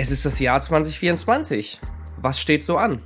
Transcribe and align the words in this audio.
Es 0.00 0.12
ist 0.12 0.24
das 0.24 0.38
Jahr 0.38 0.60
2024. 0.60 1.80
Was 2.18 2.38
steht 2.38 2.62
so 2.62 2.76
an? 2.76 3.00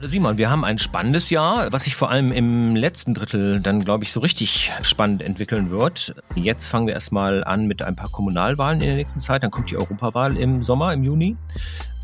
Simon, 0.00 0.38
wir 0.38 0.48
haben 0.48 0.64
ein 0.64 0.78
spannendes 0.78 1.28
Jahr, 1.28 1.72
was 1.72 1.84
sich 1.84 1.96
vor 1.96 2.08
allem 2.08 2.30
im 2.30 2.76
letzten 2.76 3.14
Drittel 3.14 3.60
dann, 3.60 3.80
glaube 3.80 4.04
ich, 4.04 4.12
so 4.12 4.20
richtig 4.20 4.70
spannend 4.82 5.22
entwickeln 5.22 5.70
wird. 5.70 6.14
Jetzt 6.36 6.68
fangen 6.68 6.86
wir 6.86 6.94
erstmal 6.94 7.42
an 7.42 7.66
mit 7.66 7.82
ein 7.82 7.96
paar 7.96 8.10
Kommunalwahlen 8.10 8.80
in 8.80 8.86
der 8.86 8.94
nächsten 8.94 9.18
Zeit. 9.18 9.42
Dann 9.42 9.50
kommt 9.50 9.72
die 9.72 9.76
Europawahl 9.76 10.36
im 10.36 10.62
Sommer, 10.62 10.92
im 10.92 11.02
Juni. 11.02 11.36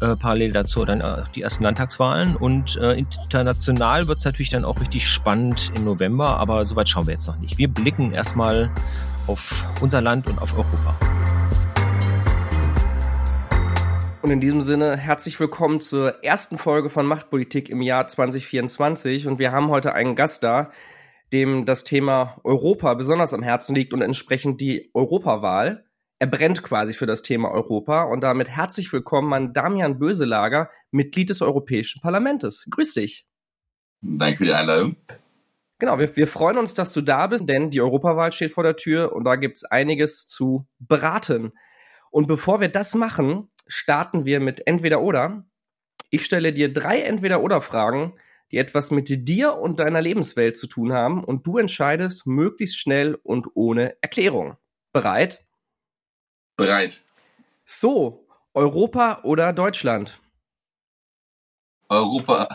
Äh, 0.01 0.17
parallel 0.17 0.51
dazu 0.51 0.85
dann 0.85 1.03
äh, 1.03 1.23
die 1.37 1.43
ersten 1.43 1.63
Landtagswahlen. 1.63 2.35
Und 2.35 2.77
äh, 2.79 2.95
international 2.95 4.09
wird 4.09 4.19
es 4.19 4.25
natürlich 4.25 4.51
dann 4.51 4.65
auch 4.65 4.81
richtig 4.81 5.07
spannend 5.07 5.71
im 5.77 5.85
November, 5.85 6.39
aber 6.39 6.65
soweit 6.65 6.89
schauen 6.89 7.07
wir 7.07 7.15
jetzt 7.15 7.29
noch 7.29 7.39
nicht. 7.39 7.59
Wir 7.59 7.69
blicken 7.69 8.11
erstmal 8.11 8.73
auf 9.29 9.65
unser 9.81 10.01
Land 10.01 10.27
und 10.27 10.41
auf 10.41 10.53
Europa. 10.55 11.22
Und 14.23 14.31
in 14.31 14.41
diesem 14.41 14.63
Sinne 14.63 14.97
herzlich 14.97 15.41
willkommen 15.41 15.81
zur 15.81 16.23
ersten 16.23 16.57
Folge 16.57 16.91
von 16.91 17.05
Machtpolitik 17.07 17.69
im 17.69 17.83
Jahr 17.83 18.07
2024. 18.07 19.27
Und 19.27 19.41
wir 19.41 19.51
haben 19.51 19.69
heute 19.69 19.95
einen 19.95 20.15
Gast 20.15 20.45
da, 20.45 20.71
dem 21.33 21.65
das 21.65 21.83
Thema 21.83 22.41
Europa 22.45 22.95
besonders 22.95 23.35
am 23.35 23.43
Herzen 23.43 23.75
liegt 23.75 23.93
und 23.93 24.01
entsprechend 24.01 24.61
die 24.61 24.93
Europawahl. 24.95 25.87
Er 26.21 26.29
brennt 26.29 26.63
quasi 26.63 26.93
für 26.93 27.07
das 27.07 27.23
Thema 27.23 27.51
Europa 27.51 28.05
und 28.05 28.21
damit 28.21 28.49
herzlich 28.49 28.93
willkommen 28.93 29.33
an 29.33 29.53
Damian 29.53 29.99
Böselager, 29.99 30.71
Mitglied 30.93 31.31
des 31.31 31.43
Europäischen 31.43 32.01
Parlaments. 32.01 32.69
Grüß 32.71 32.95
dich. 32.95 33.27
Danke 34.03 34.39
für 34.39 34.45
die 34.45 34.53
Einladung. 34.53 34.95
Genau, 35.81 35.99
wir, 35.99 36.15
wir 36.15 36.29
freuen 36.29 36.59
uns, 36.59 36.75
dass 36.75 36.93
du 36.93 37.01
da 37.01 37.27
bist, 37.27 37.49
denn 37.49 37.71
die 37.71 37.81
Europawahl 37.81 38.31
steht 38.31 38.53
vor 38.53 38.63
der 38.63 38.77
Tür 38.77 39.17
und 39.17 39.25
da 39.25 39.35
gibt's 39.35 39.65
einiges 39.65 40.29
zu 40.29 40.69
beraten. 40.79 41.53
Und 42.13 42.29
bevor 42.29 42.61
wir 42.61 42.69
das 42.69 42.95
machen, 42.95 43.49
starten 43.73 44.25
wir 44.25 44.39
mit 44.39 44.67
Entweder 44.67 45.01
oder. 45.01 45.45
Ich 46.11 46.25
stelle 46.25 46.53
dir 46.53 46.73
drei 46.73 47.01
Entweder-oder-Fragen, 47.01 48.19
die 48.51 48.59
etwas 48.59 48.91
mit 48.91 49.09
dir 49.29 49.55
und 49.55 49.79
deiner 49.79 50.03
Lebenswelt 50.03 50.59
zu 50.59 50.67
tun 50.67 50.93
haben 50.93 51.25
und 51.25 51.47
du 51.47 51.57
entscheidest 51.57 52.27
möglichst 52.27 52.79
schnell 52.79 53.15
und 53.23 53.49
ohne 53.55 53.97
Erklärung. 54.03 54.59
Bereit? 54.93 55.43
Bereit. 56.57 57.03
So, 57.65 58.27
Europa 58.53 59.21
oder 59.23 59.55
Deutschland? 59.55 60.21
Europa. 61.89 62.49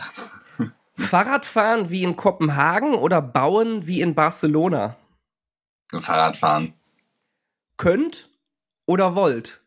Fahrradfahren 0.96 1.90
wie 1.90 2.04
in 2.04 2.16
Kopenhagen 2.16 2.94
oder 2.94 3.20
bauen 3.20 3.88
wie 3.88 4.00
in 4.00 4.14
Barcelona? 4.14 4.96
Fahrradfahren. 5.90 6.74
Könnt 7.76 8.30
oder 8.86 9.16
wollt? 9.16 9.64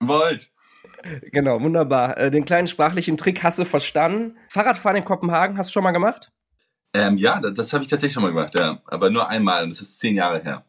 Wollt. 0.00 0.53
Genau, 1.32 1.60
wunderbar. 1.60 2.18
Äh, 2.18 2.30
den 2.30 2.44
kleinen 2.44 2.66
sprachlichen 2.66 3.16
Trick 3.16 3.42
hast 3.42 3.58
du 3.58 3.64
verstanden. 3.64 4.36
Fahrradfahren 4.48 4.96
in 4.96 5.04
Kopenhagen 5.04 5.58
hast 5.58 5.70
du 5.70 5.72
schon 5.74 5.84
mal 5.84 5.92
gemacht? 5.92 6.32
Ähm, 6.92 7.16
ja, 7.18 7.40
das, 7.40 7.54
das 7.54 7.72
habe 7.72 7.82
ich 7.82 7.88
tatsächlich 7.88 8.14
schon 8.14 8.22
mal 8.22 8.30
gemacht, 8.32 8.58
ja. 8.58 8.80
Aber 8.86 9.10
nur 9.10 9.28
einmal, 9.28 9.68
das 9.68 9.80
ist 9.80 9.98
zehn 9.98 10.16
Jahre 10.16 10.42
her. 10.42 10.64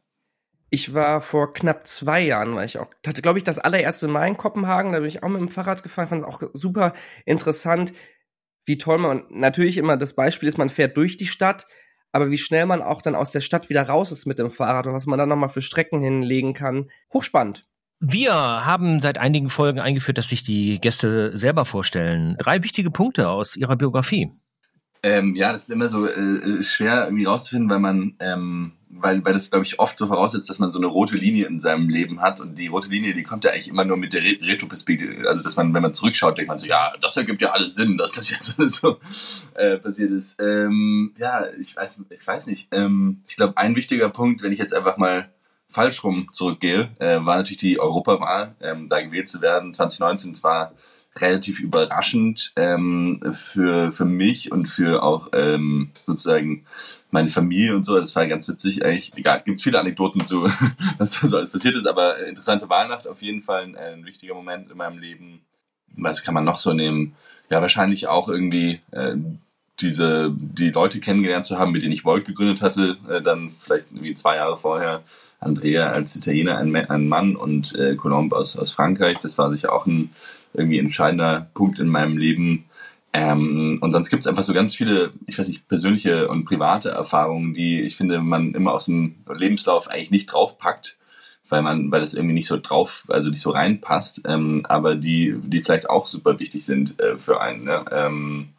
Ich 0.72 0.94
war 0.94 1.22
vor 1.22 1.54
knapp 1.54 1.86
zwei 1.86 2.22
Jahren, 2.22 2.56
weil 2.56 2.66
ich 2.66 2.80
auch, 2.80 2.88
hatte, 3.06 3.22
glaube 3.22 3.38
ich, 3.38 3.44
das 3.44 3.60
allererste 3.60 4.08
Mal 4.08 4.28
in 4.28 4.38
Kopenhagen, 4.38 4.92
da 4.92 5.00
bin 5.00 5.08
ich 5.08 5.24
auch 5.24 5.30
mit 5.30 5.40
dem 5.40 5.50
Fahrrad 5.50 5.84
gefahren, 5.84 6.08
fand 6.08 6.24
es 6.24 6.28
auch 6.28 6.42
super 6.54 6.94
interessant, 7.26 7.94
wie 8.66 8.78
toll 8.78 8.98
man, 8.98 9.24
natürlich 9.30 9.78
immer 9.78 9.96
das 9.96 10.14
Beispiel 10.14 10.50
ist, 10.50 10.58
man 10.58 10.70
fährt 10.70 10.98
durch 10.98 11.18
die 11.18 11.28
Stadt, 11.28 11.68
aber 12.12 12.32
wie 12.32 12.38
schnell 12.38 12.66
man 12.66 12.82
auch 12.82 13.02
dann 13.02 13.16
aus 13.16 13.32
der 13.32 13.42
Stadt 13.42 13.70
wieder 13.70 13.84
raus 13.84 14.12
ist 14.12 14.26
mit 14.26 14.40
dem 14.40 14.50
Fahrrad 14.50 14.88
und 14.88 14.94
was 14.94 15.06
man 15.06 15.20
dann 15.20 15.30
nochmal 15.30 15.50
für 15.50 15.62
Strecken 15.62 16.02
hinlegen 16.02 16.54
kann. 16.54 16.90
Hochspannend. 17.14 17.68
Wir 18.00 18.34
haben 18.34 19.00
seit 19.00 19.18
einigen 19.18 19.50
Folgen 19.50 19.80
eingeführt, 19.80 20.18
dass 20.18 20.30
sich 20.30 20.44
die 20.44 20.80
Gäste 20.82 21.36
selber 21.36 21.66
vorstellen. 21.66 22.36
Drei 22.38 22.62
wichtige 22.64 22.92
Punkte 22.92 23.30
aus 23.30 23.56
ihrer 23.56 23.76
Biografie. 23.76 24.32
Ähm, 25.02 25.36
ja, 25.36 25.54
das 25.54 25.64
ist 25.64 25.70
immer 25.70 25.88
so 25.88 26.08
äh, 26.08 26.64
schwer 26.64 27.06
irgendwie 27.06 27.26
rauszufinden, 27.26 27.70
weil 27.70 27.80
man, 27.80 28.16
ähm, 28.20 28.74
weil, 28.90 29.24
weil 29.24 29.34
das, 29.34 29.52
glaube 29.52 29.64
ich, 29.64 29.80
oft 29.80 29.98
so 29.98 30.08
voraussetzt, 30.08 30.50
dass 30.50 30.58
man 30.58 30.72
so 30.72 30.80
eine 30.80 30.88
rote 30.88 31.16
Linie 31.16 31.46
in 31.46 31.60
seinem 31.60 31.90
Leben 31.90 32.22
hat. 32.22 32.40
Und 32.40 32.58
die 32.58 32.68
rote 32.68 32.90
Linie, 32.90 33.14
die 33.14 33.22
kommt 33.22 33.44
ja 33.44 33.52
eigentlich 33.52 33.68
immer 33.68 33.86
nur 33.86 33.98
mit 33.98 34.14
der 34.14 34.24
Re 34.24 34.38
Retroperspektive. 34.42 35.30
Also, 35.30 35.44
dass 35.44 35.56
man, 35.58 35.74
wenn 35.76 35.84
man 35.84 35.94
zurückschaut, 35.94 36.40
denkt 36.40 36.50
man 36.50 36.58
so, 36.58 36.66
ja, 36.66 36.92
das 37.02 37.16
ergibt 37.18 37.42
ja 37.42 37.52
alles 37.52 37.76
Sinn, 37.76 37.98
dass 37.98 38.14
das 38.14 38.32
jetzt 38.32 38.56
so 38.58 38.98
äh, 39.54 39.78
passiert 39.78 40.10
ist. 40.10 40.42
Ähm, 40.42 41.14
ja, 41.18 41.46
ich 41.60 41.76
weiß, 41.76 42.04
ich 42.10 42.26
weiß 42.26 42.48
nicht. 42.48 42.70
Ähm, 42.72 43.22
ich 43.28 43.36
glaube, 43.36 43.58
ein 43.58 43.76
wichtiger 43.76 44.10
Punkt, 44.10 44.42
wenn 44.42 44.52
ich 44.52 44.60
jetzt 44.60 44.74
einfach 44.74 44.98
mal 44.98 45.30
falsch 45.76 46.04
rum 46.06 46.30
zurückgehe, 46.32 46.90
äh, 47.00 47.18
war 47.18 47.36
natürlich 47.36 47.58
die 47.58 47.80
Europawahl. 47.80 48.56
Ähm, 48.62 48.88
da 48.88 49.02
gewählt 49.02 49.28
zu 49.28 49.42
werden 49.42 49.74
2019 49.74 50.34
zwar 50.34 50.72
relativ 51.18 51.60
überraschend 51.60 52.54
ähm, 52.56 53.20
für, 53.34 53.92
für 53.92 54.06
mich 54.06 54.52
und 54.52 54.68
für 54.68 55.04
auch 55.04 55.30
ähm, 55.34 55.92
sozusagen 56.06 56.66
meine 57.12 57.30
Familie 57.30 57.76
und 57.76 57.84
so. 57.84 58.00
Das 58.00 58.16
war 58.16 58.26
ganz 58.28 58.48
witzig 58.48 58.84
eigentlich. 58.84 59.12
Egal, 59.16 59.42
gibt 59.46 59.62
viele 59.62 59.80
Anekdoten 59.80 60.26
zu, 60.26 60.44
was 60.98 61.20
da 61.20 61.28
so 61.28 61.38
alles 61.38 61.50
passiert 61.50 61.76
ist, 61.76 61.88
aber 61.88 62.26
interessante 62.26 62.70
Wahlnacht 62.70 63.08
auf 63.08 63.22
jeden 63.22 63.44
Fall 63.44 63.64
ein, 63.64 63.76
ein 63.78 64.06
wichtiger 64.06 64.34
Moment 64.34 64.72
in 64.72 64.78
meinem 64.78 64.98
Leben. 64.98 65.42
Was 65.98 66.24
kann 66.24 66.34
man 66.34 66.46
noch 66.46 66.60
so 66.60 66.74
nehmen? 66.74 67.16
Ja, 67.50 67.62
wahrscheinlich 67.62 68.08
auch 68.08 68.28
irgendwie 68.28 68.82
äh, 68.92 69.16
diese, 69.80 70.34
die 70.34 70.70
Leute 70.70 71.00
kennengelernt 71.00 71.46
zu 71.46 71.60
haben, 71.60 71.72
mit 71.72 71.84
denen 71.84 71.94
ich 71.94 72.06
Volt 72.06 72.26
gegründet 72.26 72.62
hatte, 72.62 72.98
äh, 73.10 73.22
dann 73.22 73.52
vielleicht 73.58 73.88
irgendwie 73.92 74.14
zwei 74.14 74.38
Jahre 74.38 74.58
vorher. 74.58 75.04
Andrea 75.46 75.92
als 75.92 76.16
Italiener, 76.16 76.58
ein, 76.58 76.76
ein 76.76 77.08
Mann 77.08 77.36
und 77.36 77.76
äh, 77.76 77.96
Colombe 77.96 78.36
aus, 78.36 78.58
aus 78.58 78.74
Frankreich. 78.74 79.20
Das 79.22 79.38
war 79.38 79.52
sicher 79.52 79.74
auch 79.74 79.86
ein 79.86 80.10
irgendwie 80.54 80.80
entscheidender 80.80 81.50
Punkt 81.54 81.80
in 81.80 81.88
meinem 81.88 82.18
Leben. 82.18 82.66
Ähm, 83.14 83.78
und 83.82 83.92
sonst 83.94 84.10
gibt 84.10 84.24
es 84.24 84.28
einfach 84.28 84.44
so 84.44 84.54
ganz 84.54 84.76
viele, 84.76 85.14
ich 85.26 85.40
weiß 85.40 85.48
nicht, 85.48 85.68
persönliche 85.70 86.28
und 86.28 86.46
private 86.46 86.90
Erfahrungen, 86.90 87.54
die 87.54 87.82
ich 87.82 87.96
finde, 87.96 88.20
man 88.20 88.54
immer 88.54 88.74
aus 88.74 88.86
dem 88.86 89.16
Lebenslauf 89.34 89.88
eigentlich 89.88 90.12
nicht 90.12 90.26
draufpackt, 90.26 90.98
weil 91.48 91.62
man, 91.62 91.92
weil 91.92 92.02
das 92.02 92.14
irgendwie 92.14 92.34
nicht 92.34 92.48
so 92.48 92.60
drauf, 92.60 93.06
also 93.08 93.30
nicht 93.30 93.42
so 93.42 93.52
reinpasst, 93.52 94.24
ähm, 94.26 94.66
aber 94.68 94.96
die, 94.96 95.36
die 95.44 95.62
vielleicht 95.62 95.90
auch 95.90 96.08
super 96.08 96.40
wichtig 96.40 96.66
sind 96.66 97.00
äh, 97.00 97.18
für 97.18 97.40
einen. 97.40 97.64
Ne? 97.64 97.86
Ähm, 97.92 98.50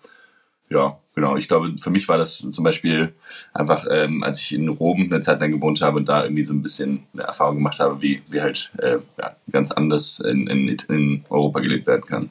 ja, 0.69 0.99
genau. 1.15 1.37
Ich 1.37 1.49
glaube, 1.49 1.75
für 1.81 1.91
mich 1.91 2.09
war 2.09 2.19
das 2.19 2.39
zum 2.39 2.65
Beispiel 2.65 3.15
einfach, 3.53 3.87
ähm, 3.91 4.23
als 4.23 4.41
ich 4.41 4.53
in 4.53 4.69
Rom 4.69 5.03
eine 5.03 5.21
Zeit 5.21 5.41
lang 5.41 5.51
gewohnt 5.51 5.81
habe 5.81 5.99
und 5.99 6.09
da 6.09 6.25
irgendwie 6.25 6.45
so 6.45 6.53
ein 6.53 6.63
bisschen 6.63 7.07
eine 7.13 7.23
Erfahrung 7.23 7.57
gemacht 7.57 7.79
habe, 7.79 8.03
wie, 8.03 8.23
wie 8.29 8.41
halt 8.41 8.73
äh, 8.79 8.99
ja, 9.19 9.37
ganz 9.51 9.71
anders 9.71 10.21
in, 10.21 10.47
in, 10.49 10.69
in 10.89 11.25
Europa 11.31 11.61
gelebt 11.61 11.87
werden 11.87 12.05
kann. 12.07 12.31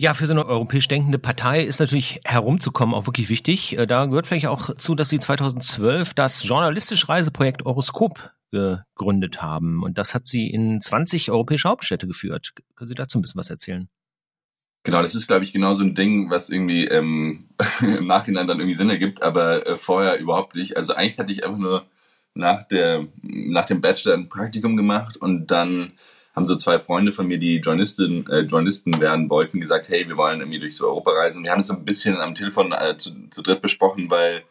Ja, 0.00 0.14
für 0.14 0.28
so 0.28 0.32
eine 0.32 0.46
europäisch 0.46 0.86
denkende 0.86 1.18
Partei 1.18 1.64
ist 1.64 1.80
natürlich 1.80 2.20
herumzukommen 2.24 2.94
auch 2.94 3.06
wirklich 3.06 3.28
wichtig. 3.28 3.76
Äh, 3.76 3.86
da 3.86 4.06
gehört 4.06 4.28
vielleicht 4.28 4.46
auch 4.46 4.76
zu, 4.76 4.94
dass 4.94 5.08
Sie 5.08 5.18
2012 5.18 6.14
das 6.14 6.44
journalistische 6.44 7.08
Reiseprojekt 7.08 7.66
Euroskop 7.66 8.30
gegründet 8.50 9.42
haben. 9.42 9.82
Und 9.82 9.98
das 9.98 10.14
hat 10.14 10.26
Sie 10.26 10.48
in 10.48 10.80
20 10.80 11.30
europäische 11.30 11.68
Hauptstädte 11.68 12.06
geführt. 12.06 12.52
Können 12.76 12.88
Sie 12.88 12.94
dazu 12.94 13.18
ein 13.18 13.22
bisschen 13.22 13.38
was 13.38 13.50
erzählen? 13.50 13.88
Genau, 14.88 15.02
das 15.02 15.14
ist, 15.14 15.26
glaube 15.28 15.44
ich, 15.44 15.52
genau 15.52 15.74
so 15.74 15.84
ein 15.84 15.94
Ding, 15.94 16.30
was 16.30 16.48
irgendwie 16.48 16.86
ähm, 16.86 17.44
im 17.82 18.06
Nachhinein 18.06 18.46
dann 18.46 18.58
irgendwie 18.58 18.74
Sinn 18.74 18.88
ergibt, 18.88 19.22
aber 19.22 19.66
äh, 19.66 19.76
vorher 19.76 20.18
überhaupt 20.18 20.54
nicht. 20.54 20.78
Also 20.78 20.94
eigentlich 20.94 21.18
hatte 21.18 21.30
ich 21.30 21.44
einfach 21.44 21.58
nur 21.58 21.84
nach, 22.32 22.62
der, 22.62 23.06
nach 23.20 23.66
dem 23.66 23.82
Bachelor 23.82 24.14
ein 24.14 24.30
Praktikum 24.30 24.78
gemacht 24.78 25.18
und 25.18 25.50
dann 25.50 25.92
haben 26.34 26.46
so 26.46 26.56
zwei 26.56 26.78
Freunde 26.78 27.12
von 27.12 27.26
mir, 27.26 27.36
die 27.36 27.56
Journalisten, 27.58 28.26
äh, 28.30 28.40
Journalisten 28.40 28.98
werden 28.98 29.28
wollten, 29.28 29.60
gesagt, 29.60 29.90
hey, 29.90 30.08
wir 30.08 30.16
wollen 30.16 30.40
irgendwie 30.40 30.58
durch 30.58 30.74
so 30.74 30.86
Europa 30.86 31.10
reisen. 31.10 31.44
Wir 31.44 31.50
haben 31.50 31.60
es 31.60 31.66
so 31.66 31.74
ein 31.74 31.84
bisschen 31.84 32.18
am 32.18 32.34
Telefon 32.34 32.72
äh, 32.72 32.96
zu, 32.96 33.28
zu 33.28 33.42
dritt 33.42 33.60
besprochen, 33.60 34.10
weil 34.10 34.42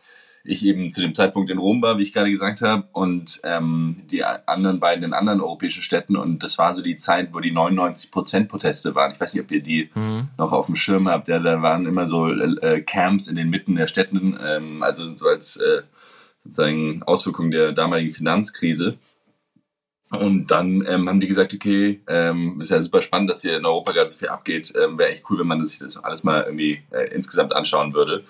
ich 0.48 0.66
eben 0.66 0.92
zu 0.92 1.02
dem 1.02 1.14
Zeitpunkt 1.14 1.50
in 1.50 1.58
Rom 1.58 1.82
war, 1.82 1.98
wie 1.98 2.04
ich 2.04 2.14
gerade 2.14 2.32
gesagt 2.32 2.62
habe, 2.62 2.88
und 2.94 3.42
ähm, 3.44 4.04
die 4.10 4.24
anderen 4.24 4.80
beiden 4.80 5.04
in 5.04 5.14
anderen 5.14 5.42
europäischen 5.42 5.84
Städten. 5.84 6.16
Und 6.16 6.42
das 6.42 6.58
war 6.58 6.74
so 6.74 6.82
die 6.82 6.98
Zeit, 6.98 7.34
wo 7.34 7.40
die 7.40 7.54
99% 7.54 8.48
Proteste 8.48 8.96
waren. 8.96 9.12
Ich 9.12 9.20
weiß 9.20 9.34
nicht, 9.34 9.44
ob 9.44 9.52
ihr 9.52 9.62
die 9.62 9.90
mhm. 9.94 10.30
noch 10.38 10.54
auf 10.54 10.68
dem 10.68 10.76
Schirm 10.76 11.10
habt. 11.10 11.28
Ja, 11.28 11.40
da 11.40 11.62
waren 11.62 11.86
immer 11.86 12.08
so 12.08 12.32
äh, 12.32 12.82
Camps 12.82 13.28
in 13.28 13.36
den 13.36 13.50
Mitten 13.50 13.76
der 13.76 13.88
Städten, 13.88 14.40
ähm, 14.42 14.84
also 14.84 15.16
so 15.16 15.28
als 15.28 15.58
äh, 15.58 15.82
sozusagen 16.40 17.04
Auswirkung 17.04 17.52
der 17.52 17.74
damaligen 17.74 18.14
Finanzkrise. 18.14 18.98
Und 20.10 20.48
dann 20.48 20.86
ähm, 20.88 21.10
haben 21.10 21.20
die 21.20 21.28
gesagt, 21.28 21.54
okay, 21.54 22.00
ähm, 22.08 22.60
ist 22.62 22.72
ja 22.72 22.82
super 22.82 23.02
spannend, 23.02 23.30
dass 23.30 23.42
hier 23.42 23.58
in 23.58 23.66
Europa 23.66 23.92
gerade 23.92 24.10
so 24.10 24.18
viel 24.18 24.30
abgeht. 24.30 24.74
Ähm, 24.82 24.98
Wäre 24.98 25.10
echt 25.10 25.30
cool, 25.30 25.40
wenn 25.40 25.48
man 25.48 25.60
das, 25.60 25.78
das 25.80 26.02
alles 26.02 26.24
mal 26.24 26.44
irgendwie 26.44 26.82
äh, 26.92 27.14
insgesamt 27.14 27.54
anschauen 27.54 27.94
würde. 27.94 28.24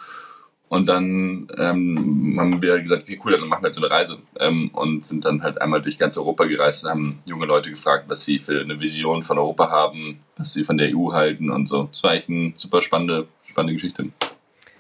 Und 0.69 0.87
dann 0.87 1.47
ähm, 1.57 2.35
haben 2.37 2.61
wir 2.61 2.79
gesagt, 2.79 3.03
okay, 3.03 3.19
cool, 3.23 3.31
dann 3.31 3.47
machen 3.47 3.63
wir 3.63 3.67
jetzt 3.67 3.77
so 3.77 3.81
eine 3.81 3.91
Reise. 3.91 4.17
Ähm, 4.39 4.69
und 4.73 5.05
sind 5.05 5.23
dann 5.23 5.41
halt 5.41 5.61
einmal 5.61 5.81
durch 5.81 5.97
ganz 5.97 6.17
Europa 6.17 6.43
gereist 6.45 6.83
und 6.83 6.89
haben 6.89 7.19
junge 7.25 7.45
Leute 7.45 7.69
gefragt, 7.69 8.05
was 8.09 8.25
sie 8.25 8.39
für 8.39 8.59
eine 8.59 8.79
Vision 8.79 9.23
von 9.23 9.37
Europa 9.37 9.69
haben, 9.69 10.19
was 10.35 10.53
sie 10.53 10.65
von 10.65 10.77
der 10.77 10.95
EU 10.95 11.13
halten 11.13 11.49
und 11.49 11.67
so. 11.67 11.89
Das 11.91 12.03
war 12.03 12.11
eigentlich 12.11 12.29
eine 12.29 12.53
super 12.57 12.81
spannende, 12.81 13.27
spannende 13.49 13.75
Geschichte. 13.75 14.09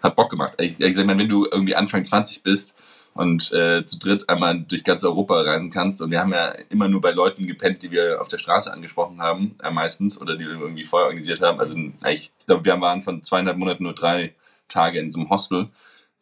Hat 0.03 0.15
Bock 0.15 0.29
gemacht. 0.29 0.53
Ich, 0.57 0.79
ich 0.79 0.95
mal, 0.97 1.17
wenn 1.17 1.29
du 1.29 1.47
irgendwie 1.49 1.75
Anfang 1.75 2.03
20 2.03 2.43
bist 2.43 2.75
und 3.13 3.51
äh, 3.53 3.83
zu 3.85 3.97
dritt 3.97 4.29
einmal 4.29 4.59
durch 4.59 4.83
ganz 4.83 5.05
Europa 5.05 5.41
reisen 5.41 5.71
kannst. 5.71 6.01
Und 6.01 6.11
wir 6.11 6.19
haben 6.19 6.33
ja 6.33 6.49
immer 6.69 6.89
nur 6.89 6.99
bei 6.99 7.11
Leuten 7.11 7.47
gepennt, 7.47 7.81
die 7.81 7.91
wir 7.91 8.21
auf 8.21 8.27
der 8.27 8.37
Straße 8.37 8.71
angesprochen 8.71 9.21
haben, 9.21 9.55
äh, 9.63 9.71
meistens, 9.71 10.21
oder 10.21 10.35
die 10.35 10.45
wir 10.45 10.59
irgendwie 10.59 10.85
vorher 10.85 11.07
organisiert 11.07 11.41
haben. 11.41 11.59
Also 11.59 11.77
ich 12.09 12.31
glaube, 12.45 12.65
wir 12.65 12.79
waren 12.79 13.01
von 13.01 13.23
zweieinhalb 13.23 13.57
Monaten 13.57 13.83
nur 13.83 13.93
drei 13.93 14.33
Tage 14.67 14.99
in 14.99 15.11
so 15.11 15.19
einem 15.19 15.29
Hostel. 15.29 15.69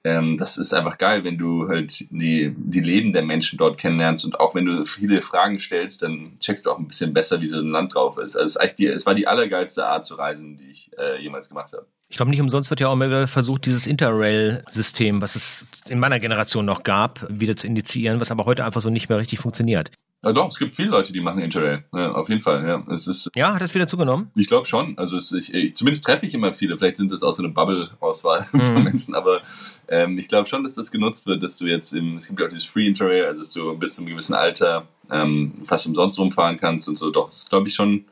Ähm, 0.06 0.38
das 0.38 0.58
ist 0.58 0.72
einfach 0.74 1.00
geil, 1.00 1.24
wenn 1.24 1.40
du 1.40 1.68
halt 1.68 2.00
die, 2.12 2.54
die 2.56 2.80
Leben 2.80 3.12
der 3.12 3.24
Menschen 3.24 3.58
dort 3.58 3.80
kennenlernst 3.80 4.24
und 4.24 4.40
auch 4.40 4.54
wenn 4.54 4.66
du 4.66 4.86
viele 4.86 5.24
Fragen 5.24 5.60
stellst, 5.60 6.04
dann 6.04 6.38
checkst 6.40 6.66
du 6.66 6.72
auch 6.72 6.78
ein 6.78 6.88
bisschen 6.88 7.12
besser, 7.12 7.42
wie 7.42 7.48
so 7.48 7.58
ein 7.58 7.72
Land 7.72 7.96
drauf 7.96 8.20
ist. 8.20 8.36
Also 8.36 8.46
es, 8.46 8.52
ist 8.52 8.58
eigentlich 8.58 8.76
die, 8.76 8.88
es 8.88 9.06
war 9.08 9.16
die 9.16 9.28
allergeilste 9.28 9.88
Art 9.88 10.06
zu 10.06 10.14
reisen, 10.14 10.58
die 10.58 10.70
ich 10.70 10.92
äh, 11.00 11.20
jemals 11.22 11.50
gemacht 11.50 11.74
habe. 11.74 11.88
Ich 12.08 12.18
glaube, 12.18 12.30
nicht 12.30 12.40
umsonst 12.40 12.70
wird 12.70 12.82
ja 12.82 12.88
auch 12.88 12.94
immer 12.94 13.26
versucht, 13.26 13.66
dieses 13.66 13.88
Interrail-System, 13.88 15.22
was 15.22 15.36
es 15.36 15.68
in 15.90 16.00
meiner 16.00 16.20
Generation 16.20 16.66
noch 16.66 16.84
gab, 16.84 17.26
wieder 17.28 17.56
zu 17.56 17.66
indizieren, 17.66 18.22
was 18.22 18.30
aber 18.30 18.46
heute 18.46 18.64
einfach 18.64 18.82
so 18.82 18.92
nicht 18.92 19.10
mehr 19.10 19.18
richtig 19.18 19.40
funktioniert. 19.40 19.90
Ja, 20.26 20.34
doch, 20.34 20.48
es 20.48 20.58
gibt 20.58 20.74
viele 20.74 20.90
Leute, 20.90 21.14
die 21.14 21.22
machen 21.22 21.40
Interrail. 21.40 21.84
Ja, 21.94 22.14
auf 22.14 22.30
jeden 22.30 22.42
Fall, 22.42 22.68
ja. 22.68 22.84
Es 22.92 23.06
ist, 23.06 23.30
ja, 23.36 23.54
hat 23.54 23.62
das 23.62 23.76
wieder 23.76 23.86
zugenommen? 23.86 24.32
Ich 24.36 24.48
glaube 24.48 24.66
schon. 24.66 24.98
Also 24.98 25.18
es, 25.18 25.32
ich, 25.32 25.54
ich, 25.54 25.76
zumindest 25.76 26.04
treffe 26.04 26.26
ich 26.26 26.34
immer 26.34 26.52
viele. 26.52 26.76
Vielleicht 26.80 26.98
sind 26.98 27.12
das 27.12 27.22
auch 27.22 27.32
so 27.32 27.44
eine 27.44 27.54
Bubble-Auswahl 27.54 28.48
mhm. 28.52 28.62
von 28.62 28.84
Menschen, 28.84 29.14
aber 29.14 29.42
ähm, 29.88 30.18
ich 30.18 30.28
glaube 30.28 30.48
schon, 30.48 30.64
dass 30.64 30.74
das 30.74 30.90
genutzt 30.90 31.28
wird, 31.28 31.44
dass 31.44 31.58
du 31.58 31.68
jetzt 31.68 31.94
im, 31.94 32.18
es 32.18 32.28
gibt 32.28 32.40
ja 32.40 32.48
auch 32.48 32.50
dieses 32.50 32.66
Free 32.66 32.88
Interrail, 32.88 33.26
also 33.26 33.40
dass 33.40 33.52
du 33.52 33.78
bis 33.78 33.96
zu 33.96 34.02
einem 34.02 34.10
gewissen 34.10 34.34
Alter 34.34 34.88
ähm, 35.12 35.62
fast 35.68 35.86
umsonst 35.86 36.18
rumfahren 36.18 36.58
kannst 36.58 36.90
und 36.90 36.98
so. 36.98 37.12
Doch, 37.12 37.28
das 37.28 37.38
ist, 37.38 37.50
glaube 37.52 37.68
ich, 37.68 37.76
schon, 37.76 38.06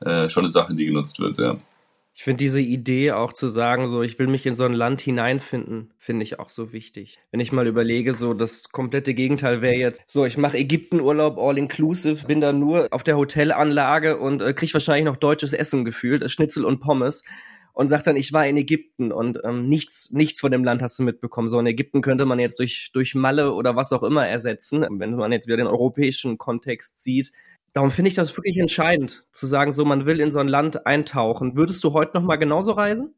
äh, 0.00 0.30
schon 0.30 0.44
eine 0.44 0.50
Sache, 0.50 0.74
die 0.74 0.86
genutzt 0.86 1.20
wird, 1.20 1.38
ja. 1.38 1.58
Ich 2.14 2.24
finde 2.24 2.44
diese 2.44 2.60
Idee 2.60 3.12
auch 3.12 3.32
zu 3.32 3.48
sagen, 3.48 3.88
so 3.88 4.02
ich 4.02 4.18
will 4.18 4.26
mich 4.26 4.44
in 4.44 4.54
so 4.54 4.64
ein 4.64 4.74
Land 4.74 5.00
hineinfinden, 5.00 5.94
finde 5.98 6.24
ich 6.24 6.38
auch 6.38 6.50
so 6.50 6.72
wichtig. 6.72 7.20
Wenn 7.30 7.40
ich 7.40 7.52
mal 7.52 7.66
überlege, 7.66 8.12
so 8.12 8.34
das 8.34 8.68
komplette 8.68 9.14
Gegenteil 9.14 9.62
wäre 9.62 9.76
jetzt, 9.76 10.02
so 10.06 10.26
ich 10.26 10.36
mache 10.36 10.58
Ägyptenurlaub 10.58 11.38
all 11.38 11.56
inclusive, 11.56 12.26
bin 12.26 12.42
da 12.42 12.52
nur 12.52 12.88
auf 12.90 13.02
der 13.02 13.16
Hotelanlage 13.16 14.18
und 14.18 14.42
äh, 14.42 14.52
krieg 14.52 14.72
wahrscheinlich 14.74 15.06
noch 15.06 15.16
deutsches 15.16 15.54
Essen 15.54 15.86
gefühlt, 15.86 16.30
Schnitzel 16.30 16.66
und 16.66 16.80
Pommes 16.80 17.24
und 17.72 17.88
sagt 17.88 18.06
dann, 18.06 18.16
ich 18.16 18.32
war 18.32 18.46
in 18.46 18.56
Ägypten 18.56 19.12
und 19.12 19.40
ähm, 19.44 19.68
nichts, 19.68 20.10
nichts 20.12 20.40
von 20.40 20.52
dem 20.52 20.64
Land 20.64 20.82
hast 20.82 20.98
du 20.98 21.02
mitbekommen. 21.02 21.48
So 21.48 21.58
in 21.58 21.66
Ägypten 21.66 22.02
könnte 22.02 22.26
man 22.26 22.38
jetzt 22.38 22.58
durch, 22.58 22.90
durch 22.92 23.14
Malle 23.14 23.54
oder 23.54 23.76
was 23.76 23.92
auch 23.92 24.02
immer 24.02 24.26
ersetzen. 24.26 24.86
Wenn 24.90 25.16
man 25.16 25.32
jetzt 25.32 25.46
wieder 25.46 25.56
den 25.56 25.66
europäischen 25.66 26.36
Kontext 26.36 27.02
sieht, 27.02 27.32
Darum 27.72 27.90
finde 27.90 28.08
ich 28.10 28.14
das 28.14 28.36
wirklich 28.36 28.58
entscheidend, 28.58 29.24
zu 29.32 29.46
sagen, 29.46 29.72
so 29.72 29.84
man 29.84 30.04
will 30.04 30.20
in 30.20 30.30
so 30.30 30.38
ein 30.38 30.48
Land 30.48 30.86
eintauchen. 30.86 31.56
Würdest 31.56 31.82
du 31.84 31.92
heute 31.92 32.16
noch 32.16 32.22
mal 32.22 32.36
genauso 32.36 32.72
reisen? 32.72 33.14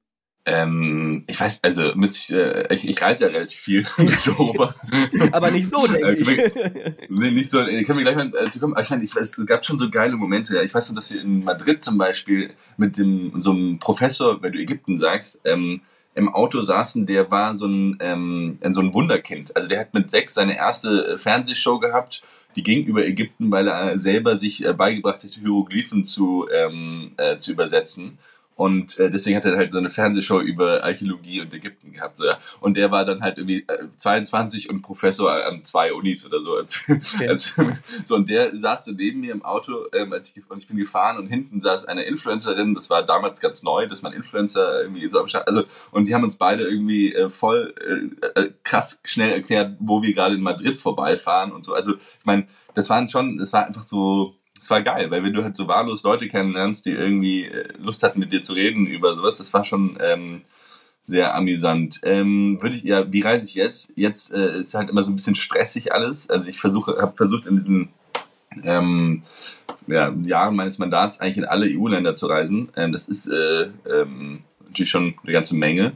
Ähm, 0.46 1.24
ich 1.26 1.40
weiß, 1.40 1.60
also 1.62 1.92
müsste 1.94 2.18
ich, 2.18 2.38
äh, 2.38 2.74
ich, 2.74 2.86
ich 2.86 3.00
reise 3.00 3.24
ja 3.24 3.30
relativ 3.30 3.58
viel 3.58 3.86
durch 3.96 4.28
Europa. 4.28 4.74
Aber 5.32 5.50
nicht 5.50 5.70
so, 5.70 5.86
denke 5.86 6.16
ich. 6.16 7.08
nee, 7.08 7.30
nicht 7.30 7.50
so. 7.50 7.66
Ich 7.66 7.86
kann 7.86 7.96
mir 7.96 8.02
gleich 8.02 8.16
mal 8.16 8.30
äh, 8.34 8.50
zu 8.50 8.60
kommen. 8.60 8.74
Ich 8.78 8.90
meine, 8.90 9.02
ich 9.02 9.16
es 9.16 9.40
gab 9.46 9.64
schon 9.64 9.78
so 9.78 9.88
geile 9.90 10.16
Momente. 10.16 10.54
Ja. 10.56 10.62
Ich 10.62 10.74
weiß 10.74 10.90
noch, 10.90 10.96
dass 10.96 11.10
wir 11.10 11.22
in 11.22 11.44
Madrid 11.44 11.82
zum 11.82 11.96
Beispiel 11.96 12.50
mit 12.76 12.98
dem 12.98 13.40
so 13.40 13.52
einem 13.52 13.78
Professor, 13.78 14.42
wenn 14.42 14.52
du 14.52 14.58
Ägypten 14.58 14.98
sagst, 14.98 15.40
ähm, 15.44 15.80
im 16.14 16.32
Auto 16.32 16.62
saßen, 16.62 17.06
der 17.06 17.30
war 17.30 17.56
so 17.56 17.66
ein, 17.66 17.96
ähm, 18.00 18.58
so 18.70 18.82
ein 18.82 18.92
Wunderkind. 18.92 19.56
Also 19.56 19.68
der 19.68 19.80
hat 19.80 19.94
mit 19.94 20.10
sechs 20.10 20.34
seine 20.34 20.56
erste 20.56 21.06
äh, 21.06 21.18
Fernsehshow 21.18 21.78
gehabt 21.78 22.22
die 22.56 22.62
ging 22.62 22.84
über 22.84 23.04
Ägypten, 23.04 23.50
weil 23.50 23.68
er 23.68 23.98
selber 23.98 24.36
sich 24.36 24.64
äh, 24.64 24.72
beigebracht 24.72 25.22
hat, 25.24 25.30
Hieroglyphen 25.34 26.04
zu, 26.04 26.46
ähm, 26.52 27.12
äh, 27.16 27.36
zu 27.36 27.52
übersetzen. 27.52 28.18
Und 28.56 28.98
äh, 29.00 29.10
deswegen 29.10 29.36
hat 29.36 29.44
er 29.44 29.56
halt 29.56 29.72
so 29.72 29.78
eine 29.78 29.90
Fernsehshow 29.90 30.40
über 30.40 30.84
Archäologie 30.84 31.40
und 31.40 31.52
Ägypten 31.52 31.92
gehabt. 31.92 32.16
So, 32.16 32.26
ja. 32.26 32.38
Und 32.60 32.76
der 32.76 32.90
war 32.92 33.04
dann 33.04 33.22
halt 33.22 33.38
irgendwie 33.38 33.64
äh, 33.66 33.88
22 33.96 34.70
und 34.70 34.82
Professor 34.82 35.44
an 35.44 35.64
zwei 35.64 35.92
Unis 35.92 36.24
oder 36.24 36.40
so. 36.40 36.54
Als, 36.54 36.82
okay. 36.88 37.28
als, 37.28 37.54
so 38.04 38.14
und 38.14 38.28
der 38.28 38.56
saß 38.56 38.84
so 38.84 38.92
neben 38.92 39.20
mir 39.20 39.32
im 39.32 39.44
Auto, 39.44 39.86
ähm, 39.92 40.12
als 40.12 40.36
ich, 40.36 40.48
und 40.48 40.58
ich 40.58 40.68
bin 40.68 40.76
gefahren 40.76 41.18
und 41.18 41.26
hinten 41.26 41.60
saß 41.60 41.86
eine 41.86 42.04
Influencerin. 42.04 42.74
Das 42.74 42.90
war 42.90 43.02
damals 43.02 43.40
ganz 43.40 43.62
neu, 43.64 43.88
dass 43.88 44.02
man 44.02 44.12
Influencer 44.12 44.82
irgendwie 44.82 45.08
so 45.08 45.18
am 45.20 45.26
Start. 45.26 45.48
Also 45.48 45.64
und 45.90 46.06
die 46.06 46.14
haben 46.14 46.24
uns 46.24 46.36
beide 46.36 46.64
irgendwie 46.64 47.12
äh, 47.12 47.30
voll 47.30 47.74
äh, 47.80 48.40
äh, 48.40 48.50
krass 48.62 49.00
schnell 49.04 49.32
erklärt, 49.32 49.76
wo 49.80 50.02
wir 50.02 50.14
gerade 50.14 50.36
in 50.36 50.42
Madrid 50.42 50.76
vorbeifahren 50.76 51.50
und 51.52 51.64
so. 51.64 51.74
Also 51.74 51.94
ich 51.94 52.24
meine, 52.24 52.46
das 52.74 52.88
waren 52.90 53.08
schon, 53.08 53.38
das 53.38 53.52
war 53.52 53.66
einfach 53.66 53.82
so 53.82 54.36
war 54.70 54.82
geil, 54.82 55.11
weil 55.11 55.25
wenn 55.25 55.32
du 55.32 55.43
halt 55.43 55.56
so 55.56 55.69
wahllos 55.69 56.02
Leute 56.02 56.28
kennenlernst, 56.28 56.87
die 56.87 56.90
irgendwie 56.90 57.44
äh, 57.44 57.69
Lust 57.78 58.02
hatten, 58.02 58.20
mit 58.20 58.32
dir 58.32 58.43
zu 58.43 58.52
reden 58.52 58.87
über 58.87 59.16
sowas, 59.16 59.38
das 59.38 59.52
war 59.55 59.64
schon 59.64 59.99
ähm, 60.00 60.43
sehr 61.02 61.34
amüsant. 61.34 62.00
Ähm, 62.02 62.58
würde 62.61 62.76
ich, 62.76 62.82
ja, 62.82 63.12
wie 63.12 63.20
reise 63.20 63.46
ich 63.46 63.55
jetzt? 63.55 63.93
Jetzt 63.94 64.32
äh, 64.32 64.58
ist 64.58 64.75
halt 64.75 64.88
immer 64.88 65.02
so 65.02 65.12
ein 65.12 65.16
bisschen 65.16 65.34
stressig 65.34 65.93
alles. 65.93 66.31
Also 66.31 66.49
ich 66.49 66.58
versuche, 66.58 66.96
habe 67.00 67.16
versucht 67.16 67.46
in 67.46 67.56
diesen 67.56 67.90
ähm, 68.62 69.22
ja, 69.87 70.12
Jahren 70.22 70.56
meines 70.56 70.78
Mandats 70.78 71.20
eigentlich 71.20 71.38
in 71.38 71.44
alle 71.44 71.67
EU-Länder 71.67 72.14
zu 72.14 72.26
reisen. 72.26 72.70
Ähm, 72.76 72.93
das 72.93 73.08
ist 73.08 73.26
äh, 73.26 73.70
ähm, 73.90 74.44
natürlich 74.67 74.90
schon 74.90 75.14
eine 75.22 75.32
ganze 75.32 75.55
Menge. 75.55 75.93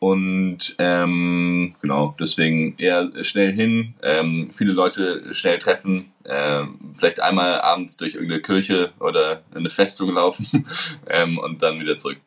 Und 0.00 0.76
ähm, 0.78 1.74
genau, 1.82 2.14
deswegen 2.20 2.76
eher 2.78 3.10
schnell 3.22 3.52
hin, 3.52 3.94
ähm, 4.02 4.50
viele 4.54 4.72
Leute 4.72 5.34
schnell 5.34 5.58
treffen, 5.58 6.12
ähm, 6.24 6.78
vielleicht 6.96 7.20
einmal 7.20 7.60
abends 7.60 7.96
durch 7.96 8.14
irgendeine 8.14 8.42
Kirche 8.42 8.92
oder 9.00 9.42
eine 9.54 9.70
Festung 9.70 10.14
laufen 10.14 10.66
ähm, 11.08 11.38
und 11.38 11.62
dann 11.62 11.80
wieder 11.80 11.96
zurück. 11.96 12.20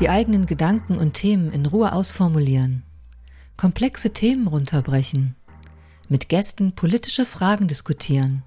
Die 0.00 0.08
eigenen 0.08 0.46
Gedanken 0.46 0.98
und 0.98 1.14
Themen 1.14 1.52
in 1.52 1.66
Ruhe 1.66 1.92
ausformulieren, 1.92 2.82
komplexe 3.56 4.12
Themen 4.12 4.48
runterbrechen, 4.48 5.36
mit 6.08 6.28
Gästen 6.28 6.74
politische 6.74 7.24
Fragen 7.24 7.68
diskutieren. 7.68 8.42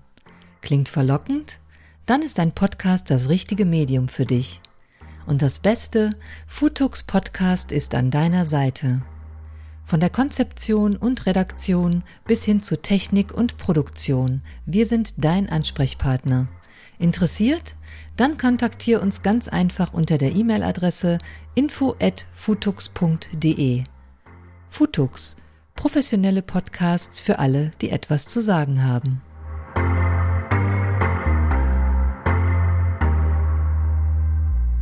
Klingt 0.62 0.90
verlockend? 0.90 1.60
Dann 2.06 2.22
ist 2.22 2.40
ein 2.40 2.52
Podcast 2.52 3.10
das 3.10 3.30
richtige 3.30 3.66
Medium 3.66 4.10
für 4.10 4.26
dich. 4.26 4.60
Und 5.28 5.42
das 5.42 5.60
Beste, 5.60 6.12
Futux 6.48 7.04
Podcast 7.04 7.74
ist 7.74 7.94
an 7.96 8.12
deiner 8.12 8.46
Seite. 8.46 9.02
Von 9.84 10.00
der 10.00 10.10
Konzeption 10.10 10.96
und 10.96 11.26
Redaktion 11.26 12.04
bis 12.26 12.46
hin 12.46 12.64
zu 12.64 12.82
Technik 12.82 13.34
und 13.34 13.58
Produktion. 13.58 14.42
Wir 14.66 14.86
sind 14.86 15.16
dein 15.18 15.50
Ansprechpartner. 15.50 16.48
Interessiert? 16.98 17.76
Dann 18.16 18.38
kontaktiere 18.38 19.02
uns 19.02 19.22
ganz 19.22 19.50
einfach 19.50 19.92
unter 19.94 20.18
der 20.18 20.34
E-Mail-Adresse 20.34 21.18
info@futux.de. 21.56 23.84
Futux, 24.70 25.36
professionelle 25.76 26.42
Podcasts 26.42 27.20
für 27.20 27.40
alle, 27.40 27.74
die 27.82 27.90
etwas 27.90 28.28
zu 28.28 28.42
sagen 28.42 28.86
haben. 28.86 29.22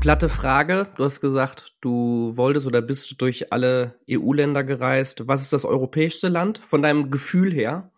Platte 0.05 0.29
Frage. 0.29 0.87
Du 0.97 1.03
hast 1.03 1.19
gesagt, 1.19 1.77
du 1.81 2.33
wolltest 2.35 2.67
oder 2.67 2.79
bist 2.83 3.19
durch 3.19 3.51
alle 3.51 3.95
EU-Länder 4.07 4.63
gereist. 4.63 5.27
Was 5.27 5.41
ist 5.41 5.51
das 5.51 5.65
europäischste 5.65 6.27
Land 6.27 6.59
von 6.59 6.83
deinem 6.83 7.09
Gefühl 7.09 7.51
her? 7.51 7.89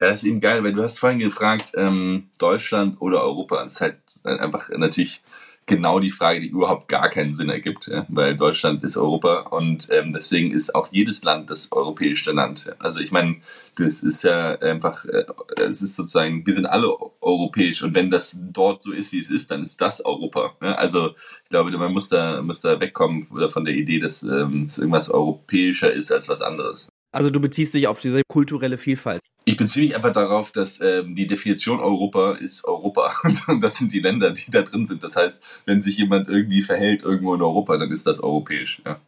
Ja, 0.00 0.08
das 0.08 0.24
ist 0.24 0.28
eben 0.28 0.40
geil, 0.40 0.64
weil 0.64 0.72
du 0.72 0.82
hast 0.82 0.98
vorhin 0.98 1.20
gefragt, 1.20 1.70
ähm, 1.76 2.30
Deutschland 2.38 3.00
oder 3.00 3.22
Europa. 3.22 3.62
Das 3.62 3.74
ist 3.74 3.80
halt 3.80 4.00
einfach 4.24 4.68
natürlich 4.70 5.22
genau 5.66 5.98
die 5.98 6.10
Frage, 6.10 6.40
die 6.40 6.48
überhaupt 6.48 6.88
gar 6.88 7.08
keinen 7.08 7.34
Sinn 7.34 7.48
ergibt, 7.48 7.86
ja? 7.86 8.06
weil 8.08 8.36
Deutschland 8.36 8.84
ist 8.84 8.96
Europa 8.96 9.40
und 9.50 9.88
ähm, 9.90 10.12
deswegen 10.12 10.52
ist 10.52 10.74
auch 10.74 10.88
jedes 10.90 11.24
Land 11.24 11.50
das 11.50 11.72
europäische 11.72 12.32
Land. 12.32 12.74
Also 12.78 13.00
ich 13.00 13.12
meine, 13.12 13.36
es 13.78 14.02
ist 14.02 14.22
ja 14.22 14.58
einfach, 14.60 15.04
äh, 15.06 15.24
es 15.56 15.82
ist 15.82 15.96
sozusagen, 15.96 16.46
wir 16.46 16.52
sind 16.52 16.66
alle 16.66 16.94
europäisch 17.20 17.82
und 17.82 17.94
wenn 17.94 18.10
das 18.10 18.38
dort 18.52 18.82
so 18.82 18.92
ist, 18.92 19.12
wie 19.12 19.20
es 19.20 19.30
ist, 19.30 19.50
dann 19.50 19.62
ist 19.62 19.80
das 19.80 20.04
Europa. 20.04 20.54
Ja? 20.60 20.74
Also 20.74 21.10
ich 21.44 21.50
glaube, 21.50 21.70
man 21.70 21.92
muss 21.92 22.08
da, 22.08 22.42
muss 22.42 22.60
da 22.60 22.78
wegkommen 22.78 23.26
von 23.48 23.64
der 23.64 23.74
Idee, 23.74 23.98
dass 23.98 24.22
ähm, 24.22 24.64
es 24.66 24.78
irgendwas 24.78 25.10
europäischer 25.10 25.92
ist 25.92 26.12
als 26.12 26.28
was 26.28 26.42
anderes. 26.42 26.88
Also 27.14 27.30
du 27.30 27.40
beziehst 27.40 27.72
dich 27.74 27.86
auf 27.86 28.00
diese 28.00 28.22
kulturelle 28.26 28.76
Vielfalt. 28.76 29.20
Ich 29.44 29.56
beziehe 29.56 29.86
mich 29.86 29.94
einfach 29.94 30.10
darauf, 30.10 30.50
dass 30.50 30.80
ähm, 30.80 31.14
die 31.14 31.28
Definition 31.28 31.78
Europa 31.78 32.32
ist 32.32 32.64
Europa. 32.64 33.12
Und 33.46 33.46
das 33.62 33.76
sind 33.76 33.92
die 33.92 34.00
Länder, 34.00 34.32
die 34.32 34.50
da 34.50 34.62
drin 34.62 34.84
sind. 34.84 35.04
Das 35.04 35.14
heißt, 35.14 35.62
wenn 35.64 35.80
sich 35.80 35.96
jemand 35.98 36.28
irgendwie 36.28 36.62
verhält 36.62 37.04
irgendwo 37.04 37.34
in 37.34 37.42
Europa, 37.42 37.78
dann 37.78 37.92
ist 37.92 38.08
das 38.08 38.18
europäisch. 38.18 38.82
Ja. 38.84 39.00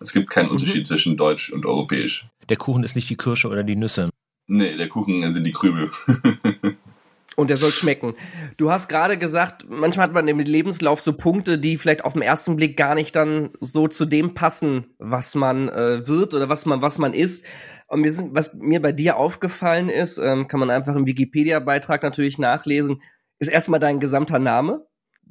Es 0.00 0.12
gibt 0.12 0.28
keinen 0.28 0.46
mhm. 0.46 0.52
Unterschied 0.52 0.80
mhm. 0.80 0.84
zwischen 0.86 1.16
deutsch 1.16 1.52
und 1.52 1.64
europäisch. 1.64 2.26
Der 2.48 2.56
Kuchen 2.56 2.82
ist 2.82 2.96
nicht 2.96 3.08
die 3.08 3.16
Kirsche 3.16 3.48
oder 3.48 3.62
die 3.62 3.76
Nüsse. 3.76 4.10
Nee, 4.48 4.76
der 4.76 4.88
Kuchen 4.88 5.32
sind 5.32 5.44
die 5.44 5.52
Krümel. 5.52 5.92
Und 7.34 7.48
der 7.48 7.56
soll 7.56 7.72
schmecken. 7.72 8.14
Du 8.58 8.70
hast 8.70 8.88
gerade 8.88 9.16
gesagt, 9.16 9.64
manchmal 9.68 10.06
hat 10.06 10.12
man 10.12 10.28
im 10.28 10.38
Lebenslauf 10.38 11.00
so 11.00 11.14
Punkte, 11.14 11.58
die 11.58 11.78
vielleicht 11.78 12.04
auf 12.04 12.12
den 12.12 12.20
ersten 12.20 12.56
Blick 12.56 12.76
gar 12.76 12.94
nicht 12.94 13.16
dann 13.16 13.50
so 13.60 13.88
zu 13.88 14.04
dem 14.04 14.34
passen, 14.34 14.94
was 14.98 15.34
man 15.34 15.68
äh, 15.70 16.06
wird 16.06 16.34
oder 16.34 16.50
was 16.50 16.66
man, 16.66 16.82
was 16.82 16.98
man 16.98 17.14
ist. 17.14 17.46
Und 17.86 18.02
mir 18.02 18.12
sind, 18.12 18.34
was 18.34 18.54
mir 18.54 18.82
bei 18.82 18.92
dir 18.92 19.16
aufgefallen 19.16 19.88
ist, 19.88 20.18
ähm, 20.18 20.46
kann 20.46 20.60
man 20.60 20.70
einfach 20.70 20.94
im 20.94 21.06
Wikipedia-Beitrag 21.06 22.02
natürlich 22.02 22.38
nachlesen, 22.38 23.02
ist 23.38 23.48
erstmal 23.48 23.80
dein 23.80 23.98
gesamter 23.98 24.38
Name. 24.38 24.86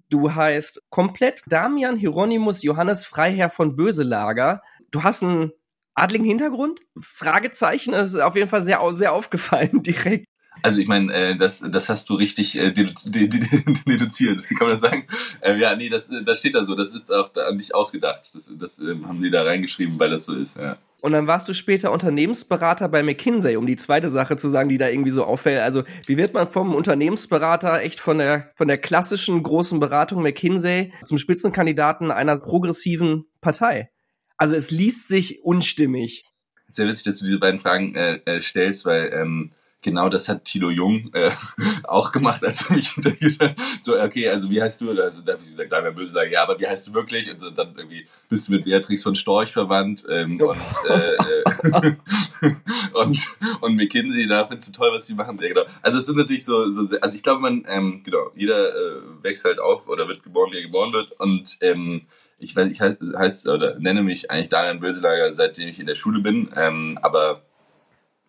Du 0.09 0.33
heißt 0.33 0.83
komplett 0.89 1.43
Damian 1.47 1.97
Hieronymus 1.97 2.63
Johannes 2.63 3.05
Freiherr 3.05 3.49
von 3.49 3.75
Böselager. 3.75 4.61
du 4.91 5.03
hast 5.03 5.23
einen 5.23 5.51
adligen 5.93 6.25
Hintergrund? 6.25 6.81
Fragezeichen, 6.99 7.93
das 7.93 8.13
ist 8.13 8.19
auf 8.19 8.35
jeden 8.35 8.49
Fall 8.49 8.63
sehr, 8.63 8.81
sehr 8.91 9.13
aufgefallen 9.13 9.83
direkt. 9.83 10.25
Also 10.63 10.79
ich 10.79 10.87
meine, 10.87 11.11
äh, 11.13 11.35
das, 11.35 11.59
das 11.59 11.89
hast 11.89 12.09
du 12.09 12.15
richtig 12.15 12.57
äh, 12.57 12.71
deduziert, 12.73 14.47
kann 14.49 14.67
man 14.67 14.71
das 14.71 14.81
sagen. 14.81 15.07
Ähm, 15.41 15.59
ja, 15.59 15.75
nee, 15.75 15.89
das, 15.89 16.09
das 16.25 16.39
steht 16.39 16.55
da 16.55 16.63
so, 16.63 16.75
das 16.75 16.93
ist 16.93 17.11
auch 17.11 17.29
da 17.29 17.51
nicht 17.51 17.73
ausgedacht. 17.73 18.29
Das, 18.33 18.51
das 18.57 18.79
ähm, 18.79 19.07
haben 19.07 19.21
die 19.21 19.31
da 19.31 19.43
reingeschrieben, 19.43 19.99
weil 19.99 20.09
das 20.09 20.25
so 20.25 20.35
ist, 20.35 20.57
ja. 20.57 20.77
Und 21.01 21.13
dann 21.13 21.25
warst 21.25 21.49
du 21.49 21.53
später 21.53 21.91
Unternehmensberater 21.91 22.87
bei 22.87 23.01
McKinsey, 23.01 23.57
um 23.57 23.65
die 23.65 23.75
zweite 23.75 24.11
Sache 24.11 24.37
zu 24.37 24.49
sagen, 24.49 24.69
die 24.69 24.77
da 24.77 24.87
irgendwie 24.87 25.09
so 25.09 25.25
auffällt. 25.25 25.61
Also, 25.61 25.83
wie 26.05 26.15
wird 26.17 26.35
man 26.35 26.51
vom 26.51 26.75
Unternehmensberater 26.75 27.81
echt 27.81 27.99
von 27.99 28.19
der, 28.19 28.51
von 28.55 28.67
der 28.67 28.77
klassischen 28.77 29.41
großen 29.41 29.79
Beratung 29.79 30.21
McKinsey 30.21 30.93
zum 31.03 31.17
Spitzenkandidaten 31.17 32.11
einer 32.11 32.37
progressiven 32.37 33.25
Partei? 33.41 33.89
Also, 34.37 34.53
es 34.55 34.69
liest 34.69 35.07
sich 35.07 35.43
unstimmig. 35.43 36.23
Sehr 36.67 36.87
witzig, 36.87 37.05
dass 37.05 37.17
du 37.17 37.25
diese 37.25 37.39
beiden 37.39 37.59
Fragen 37.59 37.95
äh, 37.95 38.19
äh 38.25 38.39
stellst, 38.39 38.85
weil 38.85 39.11
ähm, 39.11 39.53
genau 39.81 40.09
das 40.09 40.29
hat 40.29 40.45
Tilo 40.45 40.69
Jung 40.69 41.11
äh, 41.13 41.31
auch 41.83 42.11
gemacht, 42.11 42.43
als 42.43 42.69
er 42.69 42.75
mich 42.75 42.95
interviewt 42.95 43.39
hat. 43.39 43.55
So, 43.81 43.99
okay, 43.99 44.29
also 44.29 44.49
wie 44.49 44.61
heißt 44.61 44.81
du? 44.81 44.91
Also, 44.91 45.21
da 45.21 45.33
habe 45.33 45.41
ich 45.41 45.49
gesagt, 45.49 45.71
nein, 45.71 45.95
böse 45.95 46.13
sagen, 46.13 46.31
ja, 46.31 46.43
aber 46.43 46.59
wie 46.59 46.67
heißt 46.67 46.87
du 46.87 46.93
wirklich? 46.93 47.29
Und 47.29 47.41
dann 47.57 47.73
irgendwie 47.75 48.05
bist 48.29 48.47
du 48.47 48.53
mit 48.53 48.65
Beatrix 48.65 49.03
von 49.03 49.15
Storch 49.15 49.51
verwandt 49.51 50.03
ähm, 50.09 50.39
und, 50.41 50.57
äh, 50.89 51.15
äh 51.15 51.95
und, 52.93 53.27
und 53.61 53.75
McKinsey, 53.75 54.27
da 54.27 54.45
findest 54.45 54.69
du 54.69 54.79
toll, 54.79 54.91
was 54.93 55.07
sie 55.07 55.15
machen. 55.15 55.37
Ja, 55.41 55.47
genau. 55.47 55.65
Also 55.81 55.99
es 55.99 56.07
ist 56.07 56.15
natürlich 56.15 56.45
so, 56.45 56.71
so 56.71 56.97
also 56.99 57.15
ich 57.15 57.23
glaube, 57.23 57.41
man, 57.41 57.65
ähm, 57.67 58.01
genau, 58.03 58.31
jeder 58.35 58.69
äh, 58.69 59.01
wächst 59.21 59.45
halt 59.45 59.59
auf 59.59 59.87
oder 59.87 60.07
wird 60.07 60.23
geboren, 60.23 60.51
wie 60.51 60.57
er 60.57 60.63
geboren 60.63 60.93
wird 60.93 61.11
und 61.19 61.57
ähm, 61.61 62.01
ich 62.41 62.55
weiß, 62.55 62.71
ich 62.71 62.81
heiße 62.81 63.13
heiß, 63.15 63.47
oder 63.47 63.77
nenne 63.79 64.01
mich 64.01 64.31
eigentlich 64.31 64.49
Darian 64.49 64.79
Böselager, 64.79 65.31
seitdem 65.31 65.69
ich 65.69 65.79
in 65.79 65.85
der 65.85 65.95
Schule 65.95 66.21
bin, 66.21 66.51
ähm, 66.55 66.97
aber 67.01 67.43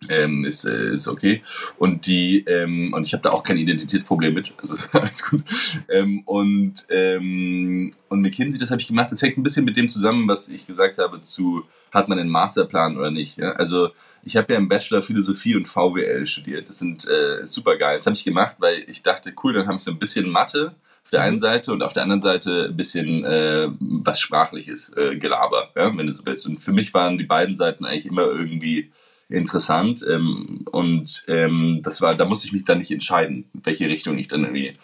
ähm, 0.08 0.44
ist, 0.44 0.64
äh, 0.64 0.94
ist 0.94 1.08
okay. 1.08 1.42
Und 1.78 2.06
die, 2.06 2.44
ähm, 2.46 2.92
und 2.94 3.06
ich 3.06 3.12
habe 3.12 3.22
da 3.22 3.30
auch 3.30 3.42
kein 3.42 3.58
Identitätsproblem 3.58 4.34
mit. 4.34 4.54
Also 4.58 4.74
alles 4.92 5.28
gut. 5.28 5.42
Ähm, 5.88 6.22
und, 6.24 6.74
ähm, 6.88 7.90
und 8.08 8.20
McKinsey, 8.20 8.58
das 8.58 8.70
habe 8.70 8.80
ich 8.80 8.88
gemacht, 8.88 9.10
das 9.10 9.22
hängt 9.22 9.38
ein 9.38 9.42
bisschen 9.42 9.64
mit 9.64 9.76
dem 9.76 9.88
zusammen, 9.88 10.28
was 10.28 10.48
ich 10.48 10.66
gesagt 10.66 10.98
habe 10.98 11.20
zu, 11.20 11.64
hat 11.92 12.08
man 12.08 12.18
einen 12.18 12.30
Masterplan 12.30 12.96
oder 12.96 13.10
nicht. 13.10 13.38
Ja? 13.38 13.52
Also 13.52 13.90
ich 14.24 14.36
habe 14.36 14.52
ja 14.52 14.58
im 14.58 14.68
Bachelor 14.68 15.02
Philosophie 15.02 15.56
und 15.56 15.66
VWL 15.66 16.26
studiert. 16.26 16.68
Das 16.68 16.78
sind 16.78 17.08
äh, 17.08 17.44
super 17.44 17.76
geil. 17.76 17.96
Das 17.96 18.06
habe 18.06 18.16
ich 18.16 18.24
gemacht, 18.24 18.56
weil 18.58 18.84
ich 18.86 19.02
dachte, 19.02 19.32
cool, 19.42 19.52
dann 19.52 19.66
habe 19.66 19.76
ich 19.76 19.82
so 19.82 19.90
ein 19.90 19.98
bisschen 19.98 20.28
Mathe 20.28 20.74
auf 21.04 21.10
der 21.10 21.22
einen 21.22 21.40
Seite 21.40 21.72
und 21.72 21.82
auf 21.82 21.92
der 21.92 22.04
anderen 22.04 22.22
Seite 22.22 22.68
ein 22.70 22.76
bisschen 22.76 23.24
äh, 23.24 23.68
was 23.80 24.20
Sprachliches, 24.20 24.92
äh, 24.96 25.16
Gelaber, 25.16 25.70
ja? 25.76 25.96
wenn 25.96 26.06
du 26.06 26.12
so 26.12 26.24
willst. 26.24 26.46
Und 26.46 26.62
für 26.62 26.72
mich 26.72 26.94
waren 26.94 27.18
die 27.18 27.24
beiden 27.24 27.54
Seiten 27.54 27.84
eigentlich 27.84 28.06
immer 28.06 28.22
irgendwie 28.22 28.90
interessant. 29.32 30.04
Ähm, 30.08 30.64
und 30.70 31.24
ähm, 31.28 31.80
das 31.82 32.00
war, 32.00 32.14
da 32.14 32.24
musste 32.24 32.46
ich 32.46 32.52
mich 32.52 32.64
dann 32.64 32.78
nicht 32.78 32.90
entscheiden, 32.90 33.50
welche 33.52 33.88
Richtung 33.88 34.18
ich 34.18 34.28
dann 34.28 34.44
irgendwie 34.44 34.74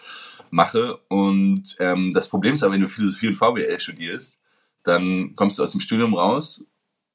mache. 0.51 0.99
Und 1.09 1.77
ähm, 1.79 2.13
das 2.15 2.29
Problem 2.29 2.55
ist 2.55 2.63
aber, 2.63 2.75
wenn 2.75 2.81
du 2.81 2.89
Philosophie 2.89 3.29
und 3.29 3.37
VWL 3.37 3.79
studierst, 3.81 4.39
dann 4.83 5.35
kommst 5.37 5.59
du 5.59 5.63
aus 5.63 5.73
dem 5.73 5.81
Studium 5.81 6.15
raus 6.15 6.65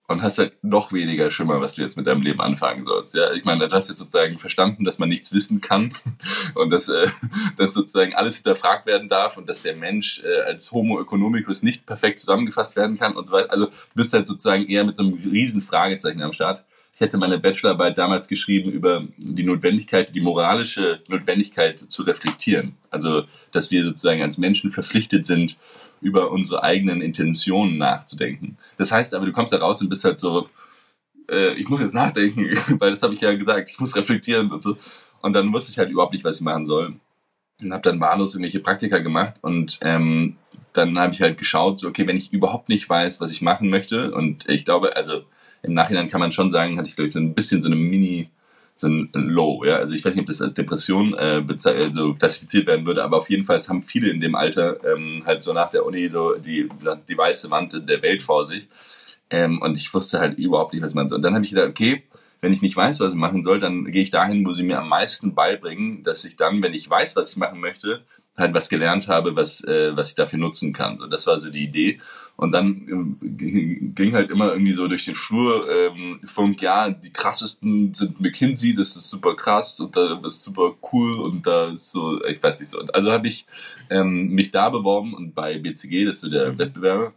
und 0.08 0.22
hast 0.22 0.38
halt 0.38 0.62
noch 0.64 0.92
weniger 0.92 1.32
Schimmer, 1.32 1.62
was 1.62 1.76
du 1.76 1.82
jetzt 1.82 1.96
mit 1.96 2.08
deinem 2.08 2.22
Leben 2.22 2.42
anfangen 2.42 2.86
sollst. 2.86 3.16
Ja, 3.16 3.32
ich 3.32 3.46
meine, 3.46 3.68
du 3.68 3.76
hast 3.76 3.90
jetzt 3.90 4.00
sozusagen 4.00 4.38
verstanden, 4.38 4.84
dass 4.84 5.00
man 5.00 5.10
nichts 5.10 5.34
wissen 5.34 5.62
kann 5.62 5.94
und 6.56 6.72
dass, 6.72 6.90
äh, 6.90 7.08
dass 7.58 7.74
sozusagen 7.74 8.14
alles 8.14 8.36
hinterfragt 8.36 8.86
werden 8.86 9.08
darf 9.08 9.38
und 9.38 9.48
dass 9.48 9.64
der 9.64 9.78
Mensch 9.78 10.22
äh, 10.24 10.42
als 10.42 10.72
Homo 10.72 11.02
economicus 11.02 11.64
nicht 11.64 11.86
perfekt 11.86 12.20
zusammengefasst 12.20 12.76
werden 12.76 12.98
kann 12.98 13.16
und 13.16 13.26
so 13.26 13.34
weiter. 13.34 13.52
Also 13.52 13.68
du 13.68 13.96
bist 13.96 14.14
halt 14.14 14.28
sozusagen 14.28 14.68
eher 14.68 14.84
mit 14.84 14.98
so 14.98 15.04
einem 15.04 15.14
riesen 15.14 15.62
Fragezeichen 15.62 16.22
am 16.22 16.34
Start. 16.34 16.64
Hätte 17.04 17.18
meine 17.18 17.38
Bachelorarbeit 17.38 17.98
damals 17.98 18.30
geschrieben 18.30 18.72
über 18.72 19.04
die 19.18 19.44
Notwendigkeit, 19.44 20.16
die 20.16 20.22
moralische 20.22 21.02
Notwendigkeit 21.10 21.78
zu 21.78 22.04
reflektieren. 22.04 22.78
Also, 22.92 23.26
dass 23.52 23.72
wir 23.72 23.84
sozusagen 23.84 24.22
als 24.22 24.38
Menschen 24.38 24.72
verpflichtet 24.72 25.26
sind, 25.26 25.58
über 26.00 26.32
unsere 26.32 26.64
eigenen 26.64 27.02
Intentionen 27.02 27.78
nachzudenken. 27.78 28.58
Das 28.78 28.94
heißt 28.94 29.14
aber, 29.16 29.26
du 29.26 29.34
kommst 29.34 29.52
da 29.52 29.58
raus 29.58 29.82
und 29.82 29.90
bist 29.90 30.06
halt 30.06 30.18
so, 30.18 30.48
äh, 31.30 31.54
ich 31.56 31.68
muss 31.68 31.82
jetzt 31.82 31.94
nachdenken, 31.94 32.58
weil 32.80 32.92
das 32.92 33.04
habe 33.04 33.14
ich 33.14 33.20
ja 33.20 33.36
gesagt, 33.36 33.70
ich 33.70 33.82
muss 33.82 33.98
reflektieren 33.98 34.50
und 34.54 34.64
so. 34.64 34.78
Und 35.22 35.34
dann 35.34 35.52
wusste 35.52 35.74
ich 35.74 35.80
halt 35.80 35.90
überhaupt 35.90 36.14
nicht, 36.14 36.24
was 36.24 36.38
ich 36.38 36.42
machen 36.42 36.66
soll. 36.66 36.94
Und 37.62 37.74
habe 37.74 37.84
dann 37.84 38.00
wahllos 38.00 38.34
irgendwelche 38.34 38.62
Praktika 38.62 39.00
gemacht 39.00 39.40
und 39.42 39.78
ähm, 39.82 40.38
dann 40.72 40.98
habe 40.98 41.14
ich 41.14 41.22
halt 41.22 41.38
geschaut, 41.38 41.80
so, 41.80 41.90
okay, 41.90 42.08
wenn 42.08 42.16
ich 42.16 42.32
überhaupt 42.32 42.70
nicht 42.70 42.90
weiß, 42.90 43.20
was 43.20 43.34
ich 43.34 43.42
machen 43.42 43.70
möchte 43.70 44.14
und 44.14 44.50
ich 44.50 44.64
glaube, 44.64 44.96
also 44.96 45.24
im 45.64 45.74
Nachhinein 45.74 46.08
kann 46.08 46.20
man 46.22 46.32
schon 46.32 46.50
sagen, 46.50 46.78
hatte 46.78 46.90
ich, 46.90 46.96
glaube 46.96 47.08
ich, 47.08 47.14
so 47.14 47.20
ein 47.20 47.34
bisschen 47.34 47.62
so 47.62 47.68
eine 47.68 47.76
Mini- 47.76 48.30
so 48.76 48.88
ein 48.88 49.10
Low, 49.14 49.64
ja. 49.64 49.78
Also 49.78 49.96
ich 49.96 50.04
weiß 50.04 50.16
nicht, 50.16 50.24
ob 50.24 50.28
das 50.28 50.42
als 50.42 50.54
Depression 50.54 51.14
äh, 51.14 51.44
also 51.66 52.14
klassifiziert 52.16 52.68
werden 52.68 52.86
würde, 52.86 53.04
aber 53.04 53.18
auf 53.18 53.30
jeden 53.30 53.46
Fall 53.46 53.60
haben 53.60 53.84
viele 53.84 54.10
in 54.10 54.20
dem 54.20 54.36
Alter 54.36 54.78
ähm, 54.84 55.24
halt 55.26 55.44
so 55.44 55.54
nach 55.54 55.70
der 55.70 55.86
Uni 55.86 56.08
so 56.08 56.36
die, 56.36 56.70
die 57.08 57.18
weiße 57.18 57.50
Wand 57.50 57.74
der 57.88 58.02
Welt 58.02 58.24
vor 58.24 58.44
sich. 58.46 58.68
Ähm, 59.30 59.62
und 59.62 59.78
ich 59.78 59.94
wusste 59.94 60.20
halt 60.20 60.38
überhaupt 60.38 60.74
nicht, 60.74 60.84
was 60.84 60.96
man 60.96 61.08
soll. 61.08 61.18
Und 61.18 61.22
dann 61.24 61.34
habe 61.34 61.46
ich 61.46 61.52
gedacht, 61.52 61.70
okay, 61.70 62.04
wenn 62.42 62.52
ich 62.52 62.62
nicht 62.62 62.76
weiß, 62.76 63.00
was 63.00 63.14
ich 63.14 63.18
machen 63.18 63.42
soll, 63.42 63.60
dann 63.60 63.86
gehe 63.86 64.04
ich 64.04 64.12
dahin, 64.12 64.46
wo 64.46 64.52
sie 64.52 64.64
mir 64.64 64.80
am 64.80 64.90
meisten 64.90 65.34
beibringen, 65.34 66.04
dass 66.04 66.26
ich 66.26 66.36
dann, 66.36 66.62
wenn 66.62 66.74
ich 66.74 66.90
weiß, 66.90 67.16
was 67.16 67.32
ich 67.32 67.38
machen 67.38 67.62
möchte, 67.62 68.02
halt 68.36 68.54
was 68.54 68.70
gelernt 68.70 69.08
habe, 69.08 69.36
was, 69.36 69.64
äh, 69.64 69.96
was 69.96 70.10
ich 70.10 70.16
dafür 70.16 70.40
nutzen 70.40 70.74
kann. 70.74 70.98
So, 70.98 71.08
das 71.08 71.28
war 71.28 71.38
so 71.38 71.50
die 71.50 71.64
Idee. 71.64 72.00
Und 72.36 72.52
dann 72.52 73.18
äh, 73.22 73.28
ging 73.28 74.14
halt 74.14 74.32
immer 74.32 74.52
irgendwie 74.54 74.74
so 74.74 74.88
durch 74.88 75.06
den 75.06 75.14
Flur 75.14 75.70
ähm, 75.70 76.18
Funk, 76.26 76.62
ja, 76.62 76.90
die 76.90 77.14
krassesten 77.14 77.94
sind 77.94 78.20
McKinsey, 78.20 78.74
das 78.74 78.96
ist 78.96 79.10
super 79.10 79.36
krass 79.36 79.80
und 79.80 79.96
da 79.96 80.20
ist 80.26 80.42
super 80.42 80.74
cool 80.92 81.20
und 81.20 81.46
da 81.46 81.68
ist 81.68 81.92
so, 81.92 82.24
ich 82.26 82.42
weiß 82.42 82.60
nicht 82.60 82.70
so. 82.70 82.80
Und 82.80 82.96
also 82.96 83.12
habe 83.12 83.28
ich 83.28 83.46
ähm, 83.92 84.30
mich 84.30 84.50
da 84.50 84.70
beworben 84.70 85.14
und 85.14 85.36
bei 85.36 85.60
BCG, 85.60 86.06
das 86.06 86.24
ist 86.24 86.34
der 86.34 86.54
mhm. 86.54 86.58
Wettbewerber, 86.58 87.14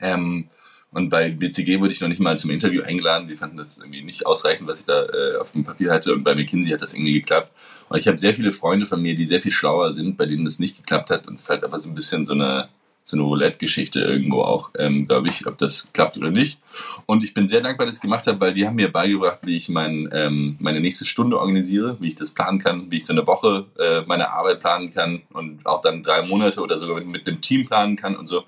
ähm, 0.00 0.48
und 0.90 1.10
bei 1.10 1.30
BCG 1.30 1.80
wurde 1.80 1.92
ich 1.92 2.00
noch 2.00 2.08
nicht 2.08 2.20
mal 2.20 2.38
zum 2.38 2.50
Interview 2.50 2.82
eingeladen. 2.82 3.28
Die 3.28 3.36
fanden 3.36 3.58
das 3.58 3.78
irgendwie 3.78 4.02
nicht 4.02 4.24
ausreichend, 4.26 4.66
was 4.66 4.80
ich 4.80 4.86
da 4.86 5.04
äh, 5.04 5.36
auf 5.36 5.52
dem 5.52 5.64
Papier 5.64 5.92
hatte. 5.92 6.14
Und 6.14 6.24
bei 6.24 6.34
McKinsey 6.34 6.72
hat 6.72 6.80
das 6.80 6.94
irgendwie 6.94 7.12
geklappt. 7.12 7.52
Und 7.88 7.98
ich 7.98 8.06
habe 8.06 8.18
sehr 8.18 8.34
viele 8.34 8.52
Freunde 8.52 8.86
von 8.86 9.00
mir, 9.00 9.14
die 9.14 9.24
sehr 9.24 9.40
viel 9.40 9.52
schlauer 9.52 9.92
sind, 9.92 10.16
bei 10.16 10.26
denen 10.26 10.44
das 10.44 10.58
nicht 10.58 10.76
geklappt 10.76 11.10
hat. 11.10 11.28
Und 11.28 11.34
es 11.34 11.42
ist 11.42 11.50
halt 11.50 11.64
einfach 11.64 11.78
so 11.78 11.88
ein 11.88 11.94
bisschen 11.94 12.26
so 12.26 12.32
eine, 12.32 12.68
so 13.04 13.16
eine 13.16 13.24
Roulette-Geschichte 13.24 14.00
irgendwo 14.00 14.42
auch, 14.42 14.70
ähm, 14.78 15.06
glaube 15.06 15.28
ich, 15.28 15.46
ob 15.46 15.56
das 15.58 15.88
klappt 15.92 16.18
oder 16.18 16.30
nicht. 16.30 16.60
Und 17.06 17.24
ich 17.24 17.32
bin 17.32 17.48
sehr 17.48 17.62
dankbar, 17.62 17.86
dass 17.86 17.96
ich 17.96 18.02
gemacht 18.02 18.26
habe, 18.26 18.38
weil 18.40 18.52
die 18.52 18.66
haben 18.66 18.76
mir 18.76 18.92
beigebracht, 18.92 19.38
wie 19.42 19.56
ich 19.56 19.68
mein, 19.68 20.08
ähm, 20.12 20.56
meine 20.58 20.80
nächste 20.80 21.06
Stunde 21.06 21.38
organisiere, 21.38 21.96
wie 22.00 22.08
ich 22.08 22.16
das 22.16 22.32
planen 22.32 22.58
kann, 22.58 22.90
wie 22.90 22.98
ich 22.98 23.06
so 23.06 23.14
eine 23.14 23.26
Woche 23.26 23.64
äh, 23.78 24.02
meine 24.02 24.30
Arbeit 24.30 24.60
planen 24.60 24.92
kann 24.92 25.22
und 25.32 25.64
auch 25.64 25.80
dann 25.80 26.02
drei 26.02 26.22
Monate 26.22 26.60
oder 26.60 26.76
sogar 26.76 26.96
mit, 26.96 27.06
mit 27.06 27.26
dem 27.26 27.40
Team 27.40 27.66
planen 27.66 27.96
kann 27.96 28.14
und 28.14 28.26
so 28.26 28.44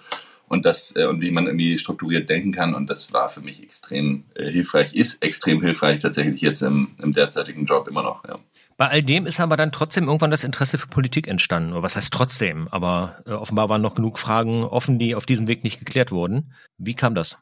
und 0.50 0.66
das 0.66 0.94
äh, 0.96 1.06
und 1.06 1.20
wie 1.20 1.30
man 1.30 1.46
irgendwie 1.46 1.78
strukturiert 1.78 2.28
denken 2.28 2.52
kann. 2.52 2.74
Und 2.74 2.90
das 2.90 3.12
war 3.12 3.30
für 3.30 3.40
mich 3.40 3.62
extrem 3.62 4.24
äh, 4.34 4.50
hilfreich, 4.50 4.94
ist 4.94 5.22
extrem 5.22 5.62
hilfreich 5.62 6.00
tatsächlich 6.00 6.40
jetzt 6.40 6.60
im, 6.62 6.88
im 7.00 7.12
derzeitigen 7.12 7.64
Job 7.64 7.88
immer 7.88 8.02
noch. 8.02 8.24
Ja. 8.26 8.38
Bei 8.80 8.88
all 8.88 9.02
dem 9.02 9.26
ist 9.26 9.40
aber 9.40 9.58
dann 9.58 9.72
trotzdem 9.72 10.06
irgendwann 10.06 10.30
das 10.30 10.42
Interesse 10.42 10.78
für 10.78 10.88
Politik 10.88 11.28
entstanden. 11.28 11.72
Oder 11.72 11.82
was 11.82 11.96
heißt 11.96 12.10
trotzdem? 12.10 12.66
Aber 12.70 13.18
äh, 13.26 13.32
offenbar 13.32 13.68
waren 13.68 13.82
noch 13.82 13.94
genug 13.94 14.18
Fragen 14.18 14.64
offen, 14.64 14.98
die 14.98 15.14
auf 15.14 15.26
diesem 15.26 15.48
Weg 15.48 15.64
nicht 15.64 15.80
geklärt 15.80 16.12
wurden. 16.12 16.54
Wie 16.78 16.94
kam 16.94 17.14
das? 17.14 17.36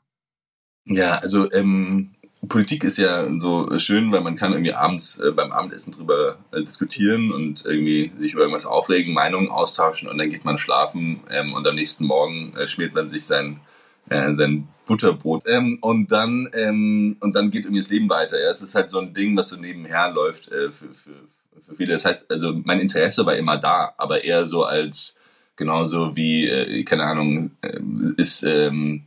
Ja, 0.84 1.18
also 1.18 1.48
ähm, 1.52 2.16
Politik 2.48 2.82
ist 2.82 2.98
ja 2.98 3.38
so 3.38 3.78
schön, 3.78 4.10
weil 4.10 4.22
man 4.22 4.34
kann 4.34 4.50
irgendwie 4.50 4.74
abends 4.74 5.20
äh, 5.20 5.30
beim 5.30 5.52
Abendessen 5.52 5.92
drüber 5.92 6.38
äh, 6.50 6.60
diskutieren 6.64 7.30
und 7.30 7.64
irgendwie 7.64 8.10
sich 8.16 8.32
über 8.32 8.42
irgendwas 8.42 8.66
aufregen, 8.66 9.14
Meinungen 9.14 9.48
austauschen 9.48 10.08
und 10.08 10.18
dann 10.18 10.30
geht 10.30 10.44
man 10.44 10.58
schlafen 10.58 11.20
ähm, 11.30 11.52
und 11.52 11.64
am 11.68 11.76
nächsten 11.76 12.04
Morgen 12.04 12.56
äh, 12.56 12.66
schmiert 12.66 12.94
man 12.94 13.08
sich 13.08 13.24
sein, 13.26 13.60
äh, 14.08 14.34
sein 14.34 14.68
Butterbrot 14.86 15.44
ähm, 15.46 15.78
und 15.80 16.10
dann 16.10 16.48
ähm, 16.54 17.16
und 17.20 17.36
dann 17.36 17.50
geht 17.50 17.64
irgendwie 17.64 17.80
das 17.80 17.90
Leben 17.90 18.08
weiter. 18.08 18.40
Ja? 18.40 18.48
Es 18.48 18.62
ist 18.62 18.74
halt 18.74 18.90
so 18.90 18.98
ein 19.00 19.14
Ding, 19.14 19.36
was 19.36 19.50
so 19.50 19.56
nebenher 19.56 20.10
läuft 20.10 20.48
äh, 20.48 20.72
für, 20.72 20.94
für, 20.94 21.14
für 21.60 21.76
viele. 21.76 21.92
Das 21.92 22.04
heißt, 22.04 22.30
also 22.30 22.54
mein 22.64 22.80
Interesse 22.80 23.24
war 23.26 23.36
immer 23.36 23.58
da, 23.58 23.92
aber 23.98 24.24
eher 24.24 24.46
so 24.46 24.64
als 24.64 25.18
genauso 25.58 26.16
wie, 26.16 26.46
äh, 26.46 26.84
keine 26.84 27.04
Ahnung, 27.04 27.50
äh, 27.60 27.78
ist 28.16 28.42
ähm, 28.44 29.04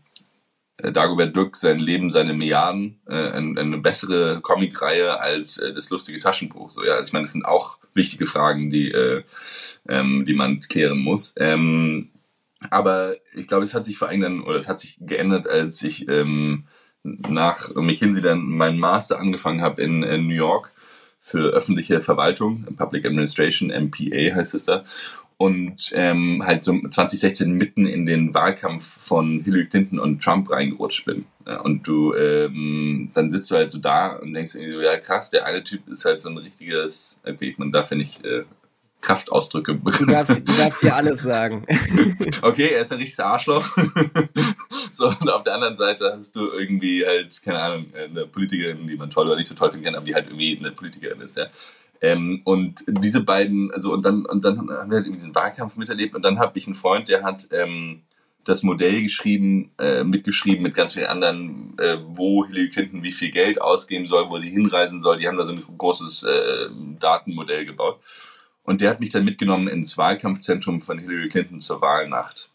äh, 0.77 0.91
Dagobert 0.91 1.36
Duck 1.36 1.55
sein 1.55 1.79
Leben, 1.79 2.12
seine 2.12 2.34
Milliarden, 2.34 3.00
äh, 3.08 3.31
eine, 3.31 3.60
eine 3.60 3.77
bessere 3.79 4.41
Comicreihe 4.41 5.20
als 5.20 5.58
äh, 5.58 5.74
das 5.74 5.89
lustige 5.89 6.20
Taschenbuch. 6.20 6.70
So, 6.70 6.84
ja, 6.84 6.93
also 6.93 7.08
ich 7.08 7.13
meine, 7.13 7.24
das 7.24 7.34
sind 7.34 7.46
auch 7.46 7.79
wichtige 7.96 8.27
Fragen, 8.27 8.70
die, 8.70 8.91
äh, 8.91 9.24
ähm, 9.88 10.25
die 10.27 10.34
man 10.34 10.60
klären 10.60 11.00
muss. 11.00 11.34
Ähm, 11.38 12.10
aber 12.70 13.15
ich 13.34 13.48
glaube, 13.48 13.63
es 13.63 13.74
hat 13.74 13.86
sich 13.86 13.98
vor 13.98 14.10
allem 14.10 14.22
dann, 14.22 14.41
oder 14.41 14.58
es 14.58 14.68
hat 14.68 14.80
sich 14.80 14.98
geändert, 15.00 15.48
als 15.48 15.82
ich 15.82 16.08
ähm, 16.08 16.65
nach 17.03 17.74
McKinsey 17.74 18.22
dann 18.22 18.41
meinen 18.44 18.80
Master 18.80 19.20
angefangen 19.20 19.62
habe 19.62 19.82
in, 19.82 20.03
in 20.03 20.27
New 20.27 20.36
York 20.36 20.72
für 21.20 21.51
öffentliche 21.51 22.01
Verwaltung, 22.01 22.65
Public 22.77 23.06
Administration, 23.06 23.70
MPA 23.70 24.36
heißt 24.36 24.56
es 24.56 24.65
da. 24.65 24.84
und 25.38 25.91
ähm, 25.94 26.44
halt 26.46 26.63
so 26.63 26.74
2016 26.74 27.51
mitten 27.51 27.88
in 27.88 28.06
den 28.06 28.34
Wahlkampf 28.34 28.84
von 29.01 29.41
Hillary 29.44 29.68
Clinton 29.68 30.00
und 30.00 30.24
Trump 30.24 30.51
reingerutscht 30.51 31.06
bin. 31.06 31.25
Und 31.63 31.88
du, 31.88 32.13
ähm, 32.13 33.10
dann 33.15 33.32
sitzt 33.32 33.50
du 33.50 33.56
halt 33.56 33.72
so 33.72 33.80
da 33.80 34.18
und 34.18 34.34
denkst 34.34 34.53
irgendwie 34.56 34.74
so, 34.74 34.82
ja 34.82 34.98
krass, 34.98 35.32
der 35.32 35.46
eine 35.46 35.63
Typ 35.63 35.88
ist 35.89 36.06
halt 36.06 36.22
so 36.22 36.30
ein 36.30 36.38
richtiges, 36.38 37.20
okay, 37.24 37.56
man 37.58 37.72
darf 37.72 37.89
ja 37.89 37.98
nicht 37.98 38.24
äh, 38.24 38.44
Kraftausdrücke. 39.01 39.75
Du 39.75 40.05
darfst, 40.05 40.48
du 40.48 40.53
darfst 40.53 40.81
hier 40.81 40.96
alles 40.96 41.22
sagen. 41.24 41.65
okay, 42.41 42.70
er 42.74 42.81
ist 42.81 42.91
ein 42.91 43.00
richtiges 43.00 43.20
Arschloch. 43.20 43.67
so, 44.91 45.08
und 45.08 45.29
auf 45.29 45.43
der 45.43 45.55
anderen 45.55 45.75
Seite 45.75 46.13
hast 46.15 46.36
du 46.36 46.51
irgendwie 46.51 47.05
halt, 47.05 47.41
keine 47.43 47.60
Ahnung, 47.60 47.86
eine 47.93 48.27
Politikerin, 48.27 48.88
die 48.88 48.96
man 48.96 49.10
toll 49.10 49.27
oder 49.27 49.36
nicht 49.36 49.48
so 49.48 49.55
toll 49.55 49.72
finden 49.72 49.86
kann, 49.86 49.96
aber 49.96 50.05
die 50.05 50.13
halt 50.13 50.27
irgendwie 50.27 50.58
eine 50.58 50.72
Politikerin 50.72 51.20
ist, 51.22 51.38
ja. 51.38 51.48
Ähm, 52.03 52.41
und 52.46 52.84
diese 52.88 53.24
beiden, 53.24 53.72
also 53.72 53.93
und 53.93 54.03
dann, 54.03 54.25
und 54.25 54.43
dann 54.43 54.58
haben 54.58 54.89
wir 54.89 55.03
halt 55.03 55.13
diesen 55.13 55.36
Wahlkampf 55.36 55.75
miterlebt 55.75 56.15
und 56.15 56.24
dann 56.24 56.39
habe 56.39 56.58
ich 56.58 56.65
einen 56.65 56.74
Freund, 56.74 57.10
der 57.10 57.22
hat 57.22 57.48
ähm, 57.51 58.01
das 58.43 58.63
Modell 58.63 59.03
geschrieben, 59.03 59.72
äh, 59.77 60.03
mitgeschrieben 60.03 60.63
mit 60.63 60.74
ganz 60.74 60.93
vielen 60.93 61.05
anderen, 61.05 61.77
äh, 61.77 61.98
wo 62.08 62.46
Hillary 62.46 62.70
Clinton 62.70 63.03
wie 63.03 63.12
viel 63.12 63.29
Geld 63.29 63.62
ausgeben 63.62 64.08
soll, 64.08 64.31
wo 64.31 64.39
sie 64.39 64.50
hinreisen 64.50 65.00
soll. 65.00 65.17
Die 65.17 65.27
haben 65.27 65.38
da 65.38 65.43
so 65.43 65.51
ein 65.51 65.63
großes 65.77 66.24
äh, 66.24 66.70
Datenmodell 67.00 67.65
gebaut. 67.65 68.00
Und 68.63 68.82
der 68.82 68.91
hat 68.91 69.00
mich 69.00 69.10
dann 69.10 69.25
mitgenommen 69.25 69.68
ins 69.68 69.98
Wahlkampfzentrum 69.98 70.82
von 70.82 71.00
Hillary 71.00 71.30
Clinton 71.30 71.60
zur 71.60 71.82
Wahlnacht. 71.82 72.50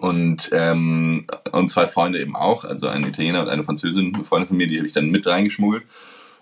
Und, 0.00 0.50
ähm, 0.52 1.26
und 1.52 1.68
zwei 1.68 1.86
Freunde 1.86 2.20
eben 2.20 2.34
auch, 2.34 2.64
also 2.64 2.88
ein 2.88 3.04
Italiener 3.04 3.42
und 3.42 3.48
eine 3.48 3.64
Französin, 3.64 4.14
eine 4.14 4.24
Freundin 4.24 4.48
von 4.48 4.56
mir, 4.56 4.66
die 4.66 4.78
habe 4.78 4.86
ich 4.86 4.92
dann 4.92 5.10
mit 5.10 5.26
reingeschmuggelt. 5.26 5.84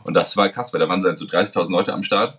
Und 0.05 0.15
das 0.15 0.37
war 0.37 0.49
krass, 0.49 0.73
weil 0.73 0.81
da 0.81 0.89
waren 0.89 1.03
halt 1.03 1.19
so 1.19 1.27
30.000 1.27 1.71
Leute 1.71 1.93
am 1.93 2.03
Start 2.03 2.39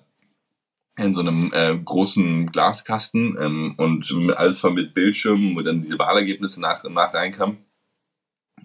in 0.97 1.13
so 1.13 1.21
einem 1.21 1.51
äh, 1.53 1.77
großen 1.77 2.47
Glaskasten 2.47 3.37
ähm, 3.39 3.75
und 3.77 4.11
alles 4.35 4.59
voll 4.59 4.73
mit 4.73 4.93
Bildschirmen, 4.93 5.55
wo 5.55 5.61
dann 5.61 5.81
diese 5.81 5.97
Wahlergebnisse 5.99 6.61
nach 6.61 6.83
und 6.83 6.93
nach 6.93 7.13
reinkamen. 7.13 7.57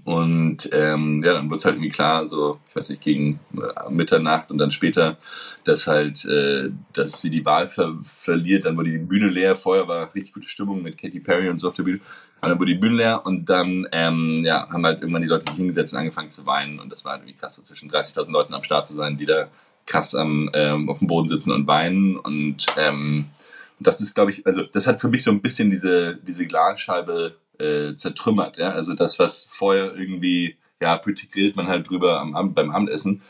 Und 0.06 0.68
ähm, 0.70 1.20
ja, 1.25 1.32
dann 1.32 1.46
wurde 1.46 1.56
es 1.56 1.64
halt 1.64 1.75
irgendwie 1.75 1.90
klar, 1.90 2.28
so, 2.28 2.60
ich 2.68 2.76
weiß 2.76 2.90
nicht, 2.90 3.02
gegen 3.02 3.40
äh, 3.56 3.90
Mitternacht 3.90 4.52
und 4.52 4.58
dann 4.58 4.70
später, 4.70 5.16
dass 5.64 5.88
halt, 5.88 6.25
äh, 6.26 6.70
dass 6.92 7.20
sie 7.20 7.28
die 7.28 7.44
Wahl 7.44 7.68
ver 7.68 7.92
verliert. 8.04 8.66
Dann 8.66 8.76
wurde 8.76 8.92
die 8.92 8.98
Bühne 8.98 9.28
leer. 9.28 9.56
Vorher 9.56 9.88
war 9.88 10.14
richtig 10.14 10.32
gute 10.32 10.46
Stimmung 10.46 10.80
mit 10.80 10.96
Katy 10.96 11.18
Perry 11.18 11.48
und 11.48 11.58
so 11.58 11.66
auf 11.66 11.75
der 11.75 11.82
Bühne. 11.82 11.98
Und 12.40 12.50
dann 12.50 12.58
wurde 12.60 12.75
die 12.75 12.78
Bühne 12.78 12.98
leer 12.98 13.26
und 13.26 13.50
dann 13.50 13.88
ähm, 13.90 14.44
ja, 14.44 14.68
haben 14.70 14.86
halt 14.86 15.00
irgendwann 15.00 15.22
die 15.22 15.28
Leute 15.28 15.46
sich 15.46 15.56
hingesetzt 15.56 15.92
und 15.92 15.98
angefangen 15.98 16.30
zu 16.30 16.46
weinen. 16.46 16.78
Und 16.78 16.92
das 16.92 17.04
war 17.04 17.14
halt 17.14 17.22
irgendwie 17.22 17.40
krass, 17.40 17.56
so 17.56 17.62
zwischen 17.62 17.90
30.000 17.90 18.30
Leuten 18.30 18.54
am 18.54 18.62
Start 18.62 18.86
zu 18.86 18.94
sein, 18.94 19.16
die 19.16 19.26
da 19.26 19.48
krass 19.86 20.14
am, 20.14 20.50
ähm, 20.54 20.88
auf 20.88 21.00
dem 21.00 21.08
Boden 21.08 21.26
sitzen 21.26 21.50
und 21.50 21.66
weinen. 21.66 22.16
Und 22.16 22.64
ähm, 22.76 23.26
das 23.80 24.00
ist, 24.00 24.14
glaube 24.14 24.30
ich, 24.30 24.46
also 24.46 24.62
das 24.62 24.86
hat 24.86 25.00
für 25.00 25.08
mich 25.08 25.25
so 25.25 25.32
ein 25.32 25.40
bisschen 25.40 25.68
diese, 25.68 26.16
diese 26.22 26.46
Glasscheibe 26.46 27.34
äh, 27.60 27.94
zertrümmert. 27.96 28.58
Ja? 28.58 28.70
Also 28.70 28.94
das, 28.94 29.18
was 29.18 29.48
vorher 29.50 29.94
irgendwie, 29.94 30.56
ja, 30.80 30.96
politikriert 30.96 31.56
man 31.56 31.66
halt 31.66 31.88
drüber 31.88 32.20
am, 32.20 32.54
beim 32.54 32.70
Abendessen. 32.70 33.22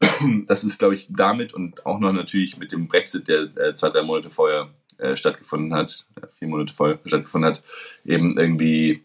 Das 0.46 0.64
ist, 0.64 0.78
glaube 0.78 0.94
ich, 0.94 1.08
damit 1.10 1.52
und 1.52 1.84
auch 1.84 1.98
noch 1.98 2.12
natürlich 2.12 2.56
mit 2.56 2.72
dem 2.72 2.86
Brexit, 2.86 3.26
der 3.28 3.56
äh, 3.56 3.74
zwei, 3.74 3.90
drei 3.90 4.02
Monate 4.02 4.30
vorher 4.30 4.68
äh, 4.98 5.16
stattgefunden 5.16 5.74
hat, 5.74 6.06
vier 6.38 6.48
Monate 6.48 6.72
vorher 6.72 6.98
stattgefunden 7.04 7.48
hat, 7.48 7.62
eben 8.04 8.38
irgendwie 8.38 9.02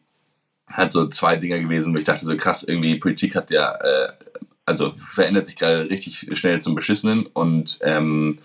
halt 0.68 0.92
so 0.92 1.08
zwei 1.08 1.36
Dinger 1.36 1.60
gewesen, 1.60 1.94
wo 1.94 1.98
ich 1.98 2.04
dachte 2.04 2.26
so 2.26 2.36
krass, 2.38 2.64
irgendwie 2.64 2.96
Politik 2.96 3.36
hat 3.36 3.52
ja, 3.52 3.72
äh, 3.74 4.14
also 4.66 4.94
verändert 4.98 5.46
sich 5.46 5.56
gerade 5.56 5.90
richtig 5.90 6.38
schnell 6.38 6.62
zum 6.62 6.76
Beschissenen 6.76 7.26
und 7.28 7.80
ähm, 7.82 8.40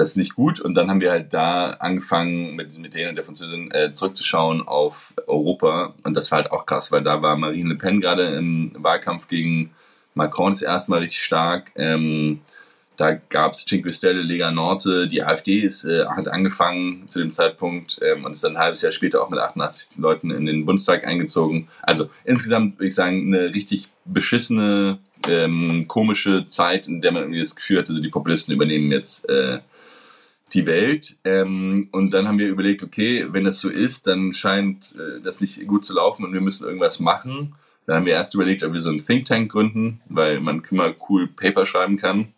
das 0.00 0.10
ist 0.10 0.16
nicht 0.16 0.34
gut. 0.34 0.60
Und 0.60 0.74
dann 0.74 0.88
haben 0.88 1.00
wir 1.00 1.10
halt 1.10 1.32
da 1.34 1.72
angefangen, 1.72 2.56
mit 2.56 2.70
diesem 2.70 2.84
Italiener 2.86 3.10
und 3.10 3.16
der 3.16 3.24
Französin 3.24 3.70
äh, 3.70 3.92
zurückzuschauen 3.92 4.66
auf 4.66 5.12
Europa. 5.26 5.94
Und 6.04 6.16
das 6.16 6.30
war 6.30 6.38
halt 6.38 6.52
auch 6.52 6.64
krass, 6.64 6.90
weil 6.90 7.02
da 7.02 7.20
war 7.20 7.36
Marine 7.36 7.68
Le 7.68 7.74
Pen 7.76 8.00
gerade 8.00 8.24
im 8.24 8.72
Wahlkampf 8.78 9.28
gegen 9.28 9.72
Macron 10.14 10.52
das 10.52 10.62
erste 10.62 10.90
Mal 10.90 11.00
richtig 11.00 11.22
stark. 11.22 11.72
Ähm, 11.76 12.40
da 12.96 13.12
gab 13.12 13.52
es 13.52 13.66
Cinque 13.66 13.92
Stelle, 13.92 14.22
Lega 14.22 14.50
Norte, 14.50 15.06
die 15.06 15.22
AfD 15.22 15.58
ist, 15.58 15.84
äh, 15.84 16.06
hat 16.06 16.28
angefangen 16.28 17.06
zu 17.08 17.18
dem 17.18 17.30
Zeitpunkt 17.30 17.98
ähm, 18.02 18.24
und 18.24 18.32
ist 18.32 18.44
dann 18.44 18.56
ein 18.56 18.62
halbes 18.62 18.82
Jahr 18.82 18.92
später 18.92 19.22
auch 19.22 19.30
mit 19.30 19.38
88 19.38 19.98
Leuten 19.98 20.30
in 20.30 20.46
den 20.46 20.64
Bundestag 20.64 21.06
eingezogen. 21.06 21.68
Also 21.82 22.08
insgesamt 22.24 22.78
würde 22.78 22.88
ich 22.88 22.94
sagen, 22.94 23.34
eine 23.34 23.54
richtig 23.54 23.88
beschissene, 24.06 24.98
ähm, 25.28 25.84
komische 25.88 26.46
Zeit, 26.46 26.88
in 26.88 27.02
der 27.02 27.12
man 27.12 27.22
irgendwie 27.22 27.40
das 27.40 27.54
Gefühl 27.54 27.78
hatte, 27.78 27.92
also 27.92 28.02
die 28.02 28.08
Populisten 28.08 28.54
übernehmen 28.54 28.90
jetzt 28.92 29.28
äh, 29.28 29.60
die 30.54 30.66
Welt. 30.66 31.16
Ähm, 31.24 31.88
und 31.92 32.10
dann 32.12 32.28
haben 32.28 32.38
wir 32.38 32.48
überlegt, 32.48 32.82
okay, 32.82 33.26
wenn 33.30 33.44
das 33.44 33.60
so 33.60 33.68
ist, 33.68 34.06
dann 34.06 34.32
scheint 34.32 34.94
äh, 34.96 35.20
das 35.20 35.40
nicht 35.40 35.66
gut 35.66 35.84
zu 35.84 35.94
laufen 35.94 36.24
und 36.24 36.32
wir 36.32 36.40
müssen 36.40 36.66
irgendwas 36.66 37.00
machen. 37.00 37.54
Dann 37.86 37.96
haben 37.96 38.06
wir 38.06 38.12
erst 38.12 38.34
überlegt, 38.34 38.62
ob 38.62 38.72
wir 38.72 38.80
so 38.80 38.90
einen 38.90 39.04
Think 39.04 39.26
Tank 39.26 39.50
gründen, 39.50 40.00
weil 40.08 40.40
man 40.40 40.62
immer 40.70 40.94
cool 41.08 41.28
Paper 41.28 41.66
schreiben 41.66 41.96
kann. 41.96 42.34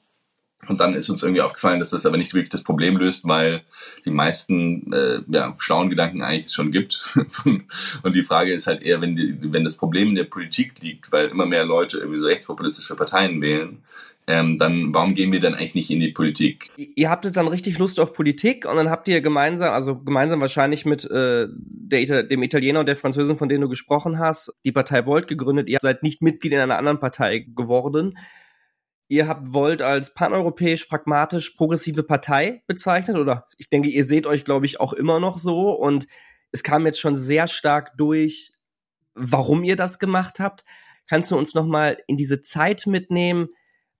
Und 0.68 0.78
dann 0.80 0.94
ist 0.94 1.10
uns 1.10 1.24
irgendwie 1.24 1.42
aufgefallen, 1.42 1.80
dass 1.80 1.90
das 1.90 2.06
aber 2.06 2.16
nicht 2.16 2.34
wirklich 2.34 2.50
das 2.50 2.62
Problem 2.62 2.96
löst, 2.96 3.26
weil 3.26 3.62
die 4.04 4.10
meisten 4.10 4.92
äh, 4.92 5.20
ja, 5.28 5.56
schlauen 5.58 5.90
Gedanken 5.90 6.22
eigentlich 6.22 6.52
schon 6.52 6.70
gibt. 6.70 7.04
und 8.02 8.14
die 8.14 8.22
Frage 8.22 8.52
ist 8.52 8.68
halt 8.68 8.82
eher, 8.82 9.00
wenn, 9.00 9.16
die, 9.16 9.36
wenn 9.52 9.64
das 9.64 9.76
Problem 9.76 10.10
in 10.10 10.14
der 10.14 10.24
Politik 10.24 10.80
liegt, 10.80 11.10
weil 11.10 11.28
immer 11.28 11.46
mehr 11.46 11.64
Leute 11.64 11.98
irgendwie 11.98 12.20
so 12.20 12.26
rechtspopulistische 12.26 12.94
Parteien 12.94 13.40
wählen, 13.40 13.82
ähm, 14.28 14.56
dann 14.56 14.94
warum 14.94 15.14
gehen 15.14 15.32
wir 15.32 15.40
dann 15.40 15.54
eigentlich 15.54 15.74
nicht 15.74 15.90
in 15.90 16.00
die 16.00 16.12
Politik? 16.12 16.70
Ihr 16.76 17.10
habtet 17.10 17.36
dann 17.36 17.48
richtig 17.48 17.78
Lust 17.78 17.98
auf 17.98 18.12
Politik 18.12 18.66
und 18.66 18.76
dann 18.76 18.88
habt 18.88 19.08
ihr 19.08 19.20
gemeinsam, 19.20 19.74
also 19.74 19.98
gemeinsam 19.98 20.40
wahrscheinlich 20.40 20.84
mit 20.84 21.04
äh, 21.10 21.48
der, 21.50 22.22
dem 22.22 22.42
Italiener 22.42 22.80
und 22.80 22.86
der 22.86 22.96
Französin, 22.96 23.36
von 23.36 23.48
denen 23.48 23.62
du 23.62 23.68
gesprochen 23.68 24.20
hast, 24.20 24.56
die 24.64 24.70
Partei 24.72 25.06
Volt 25.06 25.26
gegründet. 25.26 25.68
Ihr 25.68 25.78
seid 25.82 26.04
nicht 26.04 26.22
Mitglied 26.22 26.52
in 26.52 26.60
einer 26.60 26.78
anderen 26.78 27.00
Partei 27.00 27.46
geworden. 27.54 28.16
Ihr 29.08 29.26
habt 29.26 29.52
Volt 29.52 29.82
als 29.82 30.14
paneuropäisch, 30.14 30.86
pragmatisch, 30.86 31.50
progressive 31.50 32.04
Partei 32.04 32.62
bezeichnet 32.68 33.16
oder 33.16 33.48
ich 33.58 33.68
denke, 33.68 33.88
ihr 33.88 34.04
seht 34.04 34.26
euch, 34.26 34.44
glaube 34.44 34.66
ich, 34.66 34.78
auch 34.80 34.92
immer 34.92 35.18
noch 35.18 35.36
so 35.36 35.72
und 35.72 36.06
es 36.52 36.62
kam 36.62 36.86
jetzt 36.86 37.00
schon 37.00 37.16
sehr 37.16 37.48
stark 37.48 37.96
durch, 37.96 38.52
warum 39.14 39.64
ihr 39.64 39.74
das 39.76 39.98
gemacht 39.98 40.38
habt. 40.38 40.64
Kannst 41.08 41.30
du 41.30 41.36
uns 41.36 41.54
nochmal 41.54 41.98
in 42.06 42.16
diese 42.16 42.40
Zeit 42.40 42.86
mitnehmen? 42.86 43.48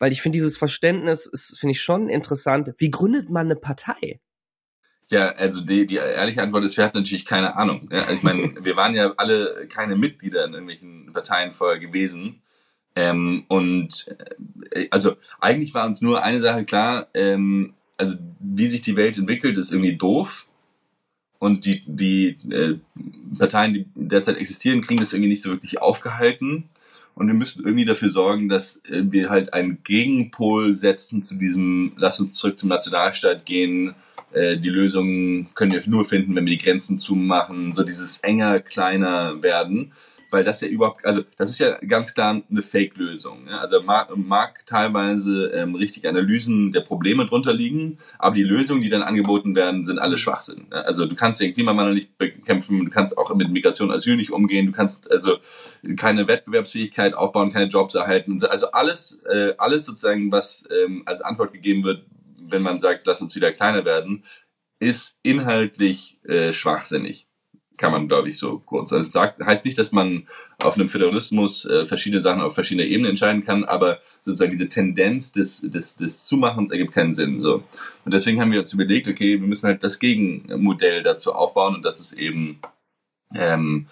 Weil 0.02 0.10
ich 0.10 0.20
finde, 0.20 0.34
dieses 0.34 0.56
Verständnis 0.56 1.26
ist, 1.26 1.60
finde 1.60 1.70
ich 1.70 1.80
schon 1.80 2.08
interessant. 2.08 2.74
Wie 2.78 2.90
gründet 2.90 3.30
man 3.30 3.46
eine 3.46 3.54
Partei? 3.54 4.18
Ja, 5.10 5.28
also 5.28 5.64
die, 5.64 5.86
die 5.86 5.94
ehrliche 5.94 6.42
Antwort 6.42 6.64
ist, 6.64 6.76
wir 6.76 6.82
hatten 6.82 6.98
natürlich 6.98 7.24
keine 7.24 7.54
Ahnung. 7.54 7.88
Ja, 7.88 8.10
ich 8.10 8.24
meine, 8.24 8.52
wir 8.64 8.74
waren 8.74 8.96
ja 8.96 9.14
alle 9.16 9.68
keine 9.68 9.94
Mitglieder 9.94 10.44
in 10.44 10.54
irgendwelchen 10.54 11.12
Parteien 11.12 11.52
vorher 11.52 11.78
gewesen. 11.78 12.42
Ähm, 12.96 13.44
und 13.46 14.12
äh, 14.72 14.88
also 14.90 15.14
eigentlich 15.38 15.72
war 15.72 15.86
uns 15.86 16.02
nur 16.02 16.24
eine 16.24 16.40
Sache 16.40 16.64
klar, 16.64 17.06
ähm, 17.14 17.74
also 17.96 18.16
wie 18.40 18.66
sich 18.66 18.80
die 18.80 18.96
Welt 18.96 19.18
entwickelt, 19.18 19.56
ist 19.56 19.70
irgendwie 19.70 19.96
doof. 19.96 20.48
Und 21.38 21.64
die, 21.64 21.84
die 21.86 22.38
äh, 22.50 22.80
Parteien, 23.38 23.72
die 23.72 23.86
derzeit 23.94 24.36
existieren, 24.36 24.80
kriegen 24.80 24.98
das 24.98 25.12
irgendwie 25.12 25.30
nicht 25.30 25.42
so 25.42 25.50
wirklich 25.50 25.80
aufgehalten. 25.80 26.70
Und 27.14 27.26
wir 27.26 27.34
müssen 27.34 27.64
irgendwie 27.64 27.84
dafür 27.84 28.08
sorgen, 28.08 28.48
dass 28.48 28.84
äh, 28.86 29.02
wir 29.04 29.30
halt 29.30 29.52
einen 29.52 29.82
Gegenpol 29.84 30.74
setzen 30.74 31.22
zu 31.22 31.34
diesem, 31.34 31.92
lass 31.96 32.20
uns 32.20 32.34
zurück 32.34 32.58
zum 32.58 32.68
Nationalstaat 32.68 33.44
gehen. 33.44 33.94
Äh, 34.32 34.58
die 34.58 34.70
Lösung 34.70 35.52
können 35.54 35.72
wir 35.72 35.82
nur 35.86 36.04
finden, 36.04 36.34
wenn 36.34 36.46
wir 36.46 36.56
die 36.56 36.64
Grenzen 36.64 36.98
zumachen, 36.98 37.74
so 37.74 37.84
dieses 37.84 38.20
enger, 38.20 38.60
kleiner 38.60 39.42
werden 39.42 39.92
weil 40.32 40.44
das 40.44 40.60
ja 40.60 40.68
überhaupt, 40.68 41.04
also 41.04 41.22
das 41.36 41.50
ist 41.50 41.58
ja 41.58 41.78
ganz 41.86 42.14
klar 42.14 42.42
eine 42.50 42.62
Fake-Lösung. 42.62 43.46
Ja? 43.48 43.58
Also 43.58 43.82
mag, 43.82 44.16
mag 44.16 44.64
teilweise 44.66 45.48
ähm, 45.48 45.74
richtige 45.74 46.08
Analysen 46.08 46.72
der 46.72 46.80
Probleme 46.80 47.26
drunter 47.26 47.52
liegen, 47.52 47.98
aber 48.18 48.34
die 48.34 48.42
Lösungen, 48.42 48.82
die 48.82 48.88
dann 48.88 49.02
angeboten 49.02 49.54
werden, 49.54 49.84
sind 49.84 49.98
alle 49.98 50.16
Schwachsinn. 50.16 50.68
Ja? 50.70 50.80
Also 50.82 51.06
du 51.06 51.14
kannst 51.14 51.40
den 51.40 51.52
Klimawandel 51.52 51.94
nicht 51.94 52.16
bekämpfen, 52.18 52.84
du 52.84 52.90
kannst 52.90 53.16
auch 53.18 53.34
mit 53.34 53.50
Migration 53.50 53.88
und 53.88 53.94
Asyl 53.94 54.16
nicht 54.16 54.30
umgehen, 54.30 54.66
du 54.66 54.72
kannst 54.72 55.10
also 55.10 55.36
keine 55.96 56.28
Wettbewerbsfähigkeit 56.28 57.14
aufbauen, 57.14 57.52
keine 57.52 57.70
Jobs 57.70 57.94
erhalten. 57.94 58.38
Also 58.44 58.72
alles, 58.72 59.22
äh, 59.30 59.54
alles 59.58 59.84
sozusagen, 59.84 60.32
was 60.32 60.64
ähm, 60.70 61.02
als 61.06 61.20
Antwort 61.20 61.52
gegeben 61.52 61.84
wird, 61.84 62.04
wenn 62.38 62.62
man 62.62 62.78
sagt, 62.78 63.06
lass 63.06 63.22
uns 63.22 63.34
wieder 63.36 63.52
kleiner 63.52 63.84
werden, 63.84 64.24
ist 64.78 65.20
inhaltlich 65.22 66.18
äh, 66.24 66.52
schwachsinnig 66.52 67.28
kann 67.82 67.90
man, 67.90 68.06
glaube 68.06 68.28
ich, 68.28 68.38
so 68.38 68.60
kurz. 68.60 68.92
Also 68.92 69.00
es 69.00 69.10
sagt, 69.10 69.44
heißt 69.44 69.64
nicht, 69.64 69.76
dass 69.76 69.90
man 69.90 70.28
auf 70.62 70.76
einem 70.76 70.88
Föderalismus 70.88 71.64
äh, 71.64 71.84
verschiedene 71.84 72.20
Sachen 72.20 72.40
auf 72.40 72.54
verschiedene 72.54 72.86
Ebenen 72.86 73.10
entscheiden 73.10 73.42
kann, 73.42 73.64
aber 73.64 73.98
sozusagen 74.20 74.52
diese 74.52 74.68
Tendenz 74.68 75.32
des, 75.32 75.62
des, 75.62 75.96
des 75.96 76.24
Zumachens 76.24 76.70
ergibt 76.70 76.92
keinen 76.92 77.12
Sinn. 77.12 77.40
So. 77.40 77.64
Und 78.04 78.14
deswegen 78.14 78.40
haben 78.40 78.52
wir 78.52 78.60
uns 78.60 78.72
überlegt, 78.72 79.08
okay, 79.08 79.40
wir 79.40 79.48
müssen 79.48 79.66
halt 79.66 79.82
das 79.82 79.98
Gegenmodell 79.98 81.02
dazu 81.02 81.32
aufbauen 81.32 81.74
und 81.74 81.84
das 81.84 81.98
ist 81.98 82.12
eben 82.12 82.60
ähm, 83.34 83.88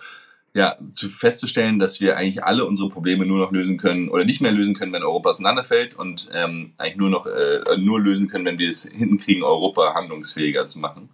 ja, 0.54 0.78
zu 0.92 1.08
festzustellen, 1.08 1.80
dass 1.80 2.00
wir 2.00 2.16
eigentlich 2.16 2.44
alle 2.44 2.66
unsere 2.66 2.90
Probleme 2.90 3.26
nur 3.26 3.40
noch 3.40 3.50
lösen 3.50 3.76
können 3.76 4.08
oder 4.08 4.24
nicht 4.24 4.40
mehr 4.40 4.52
lösen 4.52 4.76
können, 4.76 4.92
wenn 4.92 5.02
Europa 5.02 5.30
auseinanderfällt 5.30 5.96
und 5.96 6.30
ähm, 6.32 6.74
eigentlich 6.78 6.96
nur 6.96 7.10
noch 7.10 7.26
äh, 7.26 7.76
nur 7.76 8.00
lösen 8.00 8.28
können, 8.28 8.44
wenn 8.44 8.58
wir 8.58 8.70
es 8.70 8.84
hinkriegen, 8.84 9.42
Europa 9.42 9.94
handlungsfähiger 9.94 10.68
zu 10.68 10.78
machen. 10.78 11.10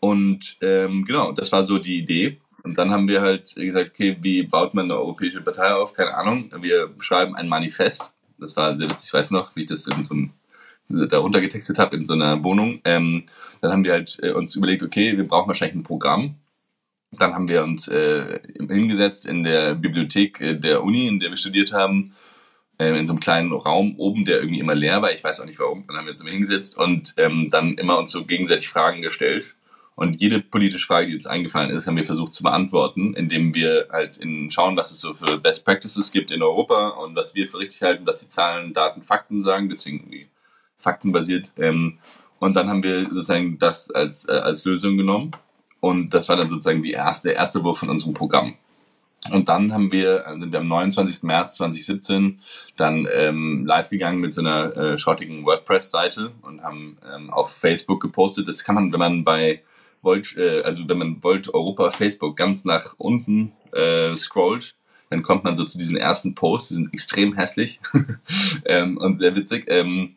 Und 0.00 0.56
ähm, 0.60 1.04
genau, 1.04 1.32
das 1.32 1.52
war 1.52 1.62
so 1.62 1.78
die 1.78 1.98
Idee. 1.98 2.38
Und 2.62 2.76
dann 2.78 2.90
haben 2.90 3.06
wir 3.08 3.22
halt 3.22 3.54
gesagt, 3.54 3.90
okay, 3.90 4.16
wie 4.20 4.42
baut 4.42 4.74
man 4.74 4.86
eine 4.86 4.96
europäische 4.96 5.40
Partei 5.40 5.72
auf? 5.72 5.94
Keine 5.94 6.14
Ahnung. 6.14 6.50
Wir 6.60 6.92
schreiben 6.98 7.36
ein 7.36 7.48
Manifest. 7.48 8.12
Das 8.38 8.56
war 8.56 8.74
sehr 8.76 8.90
witzig, 8.90 9.08
ich 9.08 9.14
weiß 9.14 9.30
noch, 9.30 9.54
wie 9.56 9.60
ich 9.60 9.66
das 9.66 9.86
in 9.86 10.04
so 10.04 10.14
einem 10.14 10.32
darunter 10.88 11.40
getextet 11.40 11.78
habe 11.78 11.96
in 11.96 12.04
so 12.04 12.14
einer 12.14 12.42
Wohnung. 12.44 12.80
Ähm, 12.84 13.24
dann 13.60 13.72
haben 13.72 13.84
wir 13.84 13.92
halt 13.92 14.18
äh, 14.22 14.30
uns 14.30 14.54
überlegt, 14.54 14.82
okay, 14.82 15.16
wir 15.16 15.26
brauchen 15.26 15.48
wahrscheinlich 15.48 15.76
ein 15.76 15.82
Programm. 15.82 16.36
Dann 17.12 17.34
haben 17.34 17.48
wir 17.48 17.62
uns 17.62 17.88
äh, 17.88 18.40
hingesetzt 18.58 19.26
in 19.26 19.42
der 19.42 19.74
Bibliothek 19.74 20.40
äh, 20.40 20.54
der 20.54 20.82
Uni, 20.82 21.08
in 21.08 21.20
der 21.20 21.30
wir 21.30 21.36
studiert 21.36 21.72
haben, 21.72 22.14
äh, 22.78 22.96
in 22.96 23.06
so 23.06 23.14
einem 23.14 23.20
kleinen 23.20 23.52
Raum 23.52 23.98
oben, 23.98 24.24
der 24.24 24.38
irgendwie 24.38 24.60
immer 24.60 24.74
leer 24.74 25.02
war. 25.02 25.12
Ich 25.12 25.24
weiß 25.24 25.40
auch 25.40 25.46
nicht 25.46 25.58
warum. 25.58 25.84
Dann 25.86 25.96
haben 25.96 26.06
wir 26.06 26.10
uns 26.10 26.20
immer 26.20 26.30
hingesetzt 26.30 26.78
und 26.78 27.14
ähm, 27.16 27.48
dann 27.50 27.74
immer 27.74 27.98
uns 27.98 28.12
so 28.12 28.24
gegenseitig 28.24 28.68
Fragen 28.68 29.02
gestellt. 29.02 29.55
Und 29.96 30.20
jede 30.20 30.40
politische 30.40 30.86
Frage, 30.86 31.08
die 31.08 31.14
uns 31.14 31.26
eingefallen 31.26 31.70
ist, 31.70 31.86
haben 31.86 31.96
wir 31.96 32.04
versucht 32.04 32.34
zu 32.34 32.42
beantworten, 32.42 33.14
indem 33.14 33.54
wir 33.54 33.88
halt 33.90 34.18
in 34.18 34.50
schauen, 34.50 34.76
was 34.76 34.90
es 34.90 35.00
so 35.00 35.14
für 35.14 35.38
Best 35.38 35.64
Practices 35.64 36.12
gibt 36.12 36.30
in 36.30 36.42
Europa 36.42 36.88
und 36.90 37.16
was 37.16 37.34
wir 37.34 37.48
für 37.48 37.58
richtig 37.58 37.80
halten, 37.80 38.06
was 38.06 38.20
die 38.20 38.28
Zahlen, 38.28 38.74
Daten, 38.74 39.02
Fakten 39.02 39.42
sagen. 39.42 39.70
Deswegen 39.70 40.00
irgendwie 40.00 40.28
faktenbasiert. 40.78 41.52
Ähm, 41.56 41.98
und 42.38 42.54
dann 42.54 42.68
haben 42.68 42.82
wir 42.82 43.04
sozusagen 43.04 43.58
das 43.58 43.90
als, 43.90 44.28
äh, 44.28 44.32
als 44.32 44.66
Lösung 44.66 44.98
genommen. 44.98 45.30
Und 45.80 46.10
das 46.10 46.28
war 46.28 46.36
dann 46.36 46.50
sozusagen 46.50 46.82
die 46.82 46.92
erste, 46.92 47.28
der 47.28 47.38
erste 47.38 47.64
Wurf 47.64 47.78
von 47.78 47.88
unserem 47.88 48.12
Programm. 48.12 48.54
Und 49.32 49.48
dann 49.48 49.72
haben 49.72 49.90
wir, 49.92 50.24
sind 50.38 50.52
wir 50.52 50.60
am 50.60 50.68
29. 50.68 51.22
März 51.22 51.56
2017 51.56 52.40
dann 52.76 53.08
ähm, 53.10 53.64
live 53.64 53.88
gegangen 53.88 54.20
mit 54.20 54.34
so 54.34 54.42
einer 54.42 54.76
äh, 54.76 54.98
schrottigen 54.98 55.46
WordPress-Seite 55.46 56.32
und 56.42 56.62
haben 56.62 56.98
ähm, 57.12 57.30
auf 57.30 57.52
Facebook 57.52 58.02
gepostet. 58.02 58.46
Das 58.46 58.62
kann 58.62 58.74
man, 58.74 58.92
wenn 58.92 59.00
man 59.00 59.24
bei 59.24 59.62
Volt, 60.06 60.34
äh, 60.38 60.62
also 60.62 60.88
wenn 60.88 60.96
man 60.96 61.22
Volt 61.22 61.52
Europa 61.52 61.90
Facebook 61.90 62.34
ganz 62.36 62.64
nach 62.64 62.94
unten 62.96 63.52
äh, 63.72 64.16
scrollt, 64.16 64.74
dann 65.10 65.22
kommt 65.22 65.44
man 65.44 65.54
so 65.54 65.64
zu 65.64 65.76
diesen 65.76 65.98
ersten 65.98 66.34
Posts, 66.34 66.68
die 66.68 66.74
sind 66.74 66.94
extrem 66.94 67.34
hässlich 67.34 67.78
ähm, 68.64 68.96
und 68.96 69.18
sehr 69.18 69.36
witzig. 69.36 69.66
Ähm, 69.68 70.14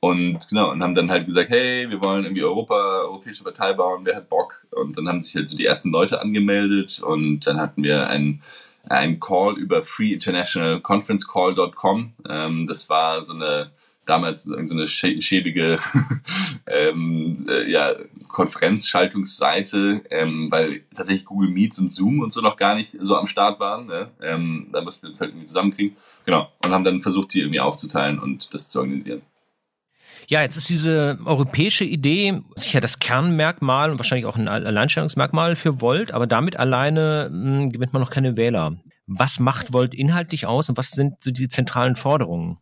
und 0.00 0.48
genau, 0.48 0.70
und 0.72 0.82
haben 0.82 0.96
dann 0.96 1.12
halt 1.12 1.26
gesagt, 1.26 1.50
hey, 1.50 1.88
wir 1.88 2.02
wollen 2.02 2.24
irgendwie 2.24 2.42
Europa, 2.42 3.02
europäische 3.02 3.44
Partei 3.44 3.72
bauen, 3.72 4.00
wer 4.04 4.16
hat 4.16 4.28
Bock? 4.28 4.66
Und 4.70 4.98
dann 4.98 5.06
haben 5.06 5.20
sich 5.20 5.36
halt 5.36 5.48
so 5.48 5.56
die 5.56 5.66
ersten 5.66 5.92
Leute 5.92 6.20
angemeldet 6.20 7.00
und 7.00 7.46
dann 7.46 7.60
hatten 7.60 7.84
wir 7.84 8.08
ein, 8.08 8.42
ein 8.88 9.20
Call 9.20 9.56
über 9.58 9.84
freeinternationalconferencecall.com. 9.84 12.10
Ähm, 12.28 12.66
das 12.66 12.88
war 12.88 13.22
so 13.22 13.34
eine 13.34 13.70
damals 14.06 14.44
so 14.44 14.56
eine 14.56 14.88
schäbige 14.88 15.78
ähm, 16.66 17.36
äh, 17.48 17.70
ja, 17.70 17.94
Konferenzschaltungsseite, 18.32 20.02
ähm, 20.10 20.48
weil 20.50 20.82
tatsächlich 20.94 21.24
Google 21.24 21.50
Meets 21.50 21.78
und 21.78 21.92
Zoom 21.92 22.20
und 22.20 22.32
so 22.32 22.40
noch 22.40 22.56
gar 22.56 22.74
nicht 22.74 22.96
so 22.98 23.16
am 23.16 23.26
Start 23.26 23.60
waren. 23.60 23.86
Ne? 23.86 24.10
Ähm, 24.20 24.68
da 24.72 24.82
mussten 24.82 25.04
wir 25.04 25.10
uns 25.10 25.20
halt 25.20 25.30
irgendwie 25.30 25.46
zusammenkriegen. 25.46 25.96
Genau. 26.24 26.50
Und 26.64 26.72
haben 26.72 26.84
dann 26.84 27.00
versucht, 27.00 27.34
die 27.34 27.40
irgendwie 27.40 27.60
aufzuteilen 27.60 28.18
und 28.18 28.52
das 28.54 28.68
zu 28.68 28.80
organisieren. 28.80 29.22
Ja, 30.28 30.42
jetzt 30.42 30.56
ist 30.56 30.70
diese 30.70 31.18
europäische 31.24 31.84
Idee 31.84 32.40
sicher 32.54 32.80
das 32.80 32.98
Kernmerkmal 32.98 33.90
und 33.90 33.98
wahrscheinlich 33.98 34.26
auch 34.26 34.36
ein 34.36 34.48
Alleinstellungsmerkmal 34.48 35.56
für 35.56 35.80
Volt, 35.80 36.12
aber 36.12 36.26
damit 36.26 36.58
alleine 36.58 37.28
mh, 37.30 37.58
hm, 37.58 37.72
gewinnt 37.72 37.92
man 37.92 38.00
noch 38.00 38.10
keine 38.10 38.36
Wähler. 38.36 38.76
Was 39.06 39.40
macht 39.40 39.72
Volt 39.72 39.94
inhaltlich 39.94 40.46
aus 40.46 40.68
und 40.68 40.78
was 40.78 40.90
sind 40.90 41.22
so 41.22 41.30
die 41.32 41.48
zentralen 41.48 41.96
Forderungen? 41.96 42.58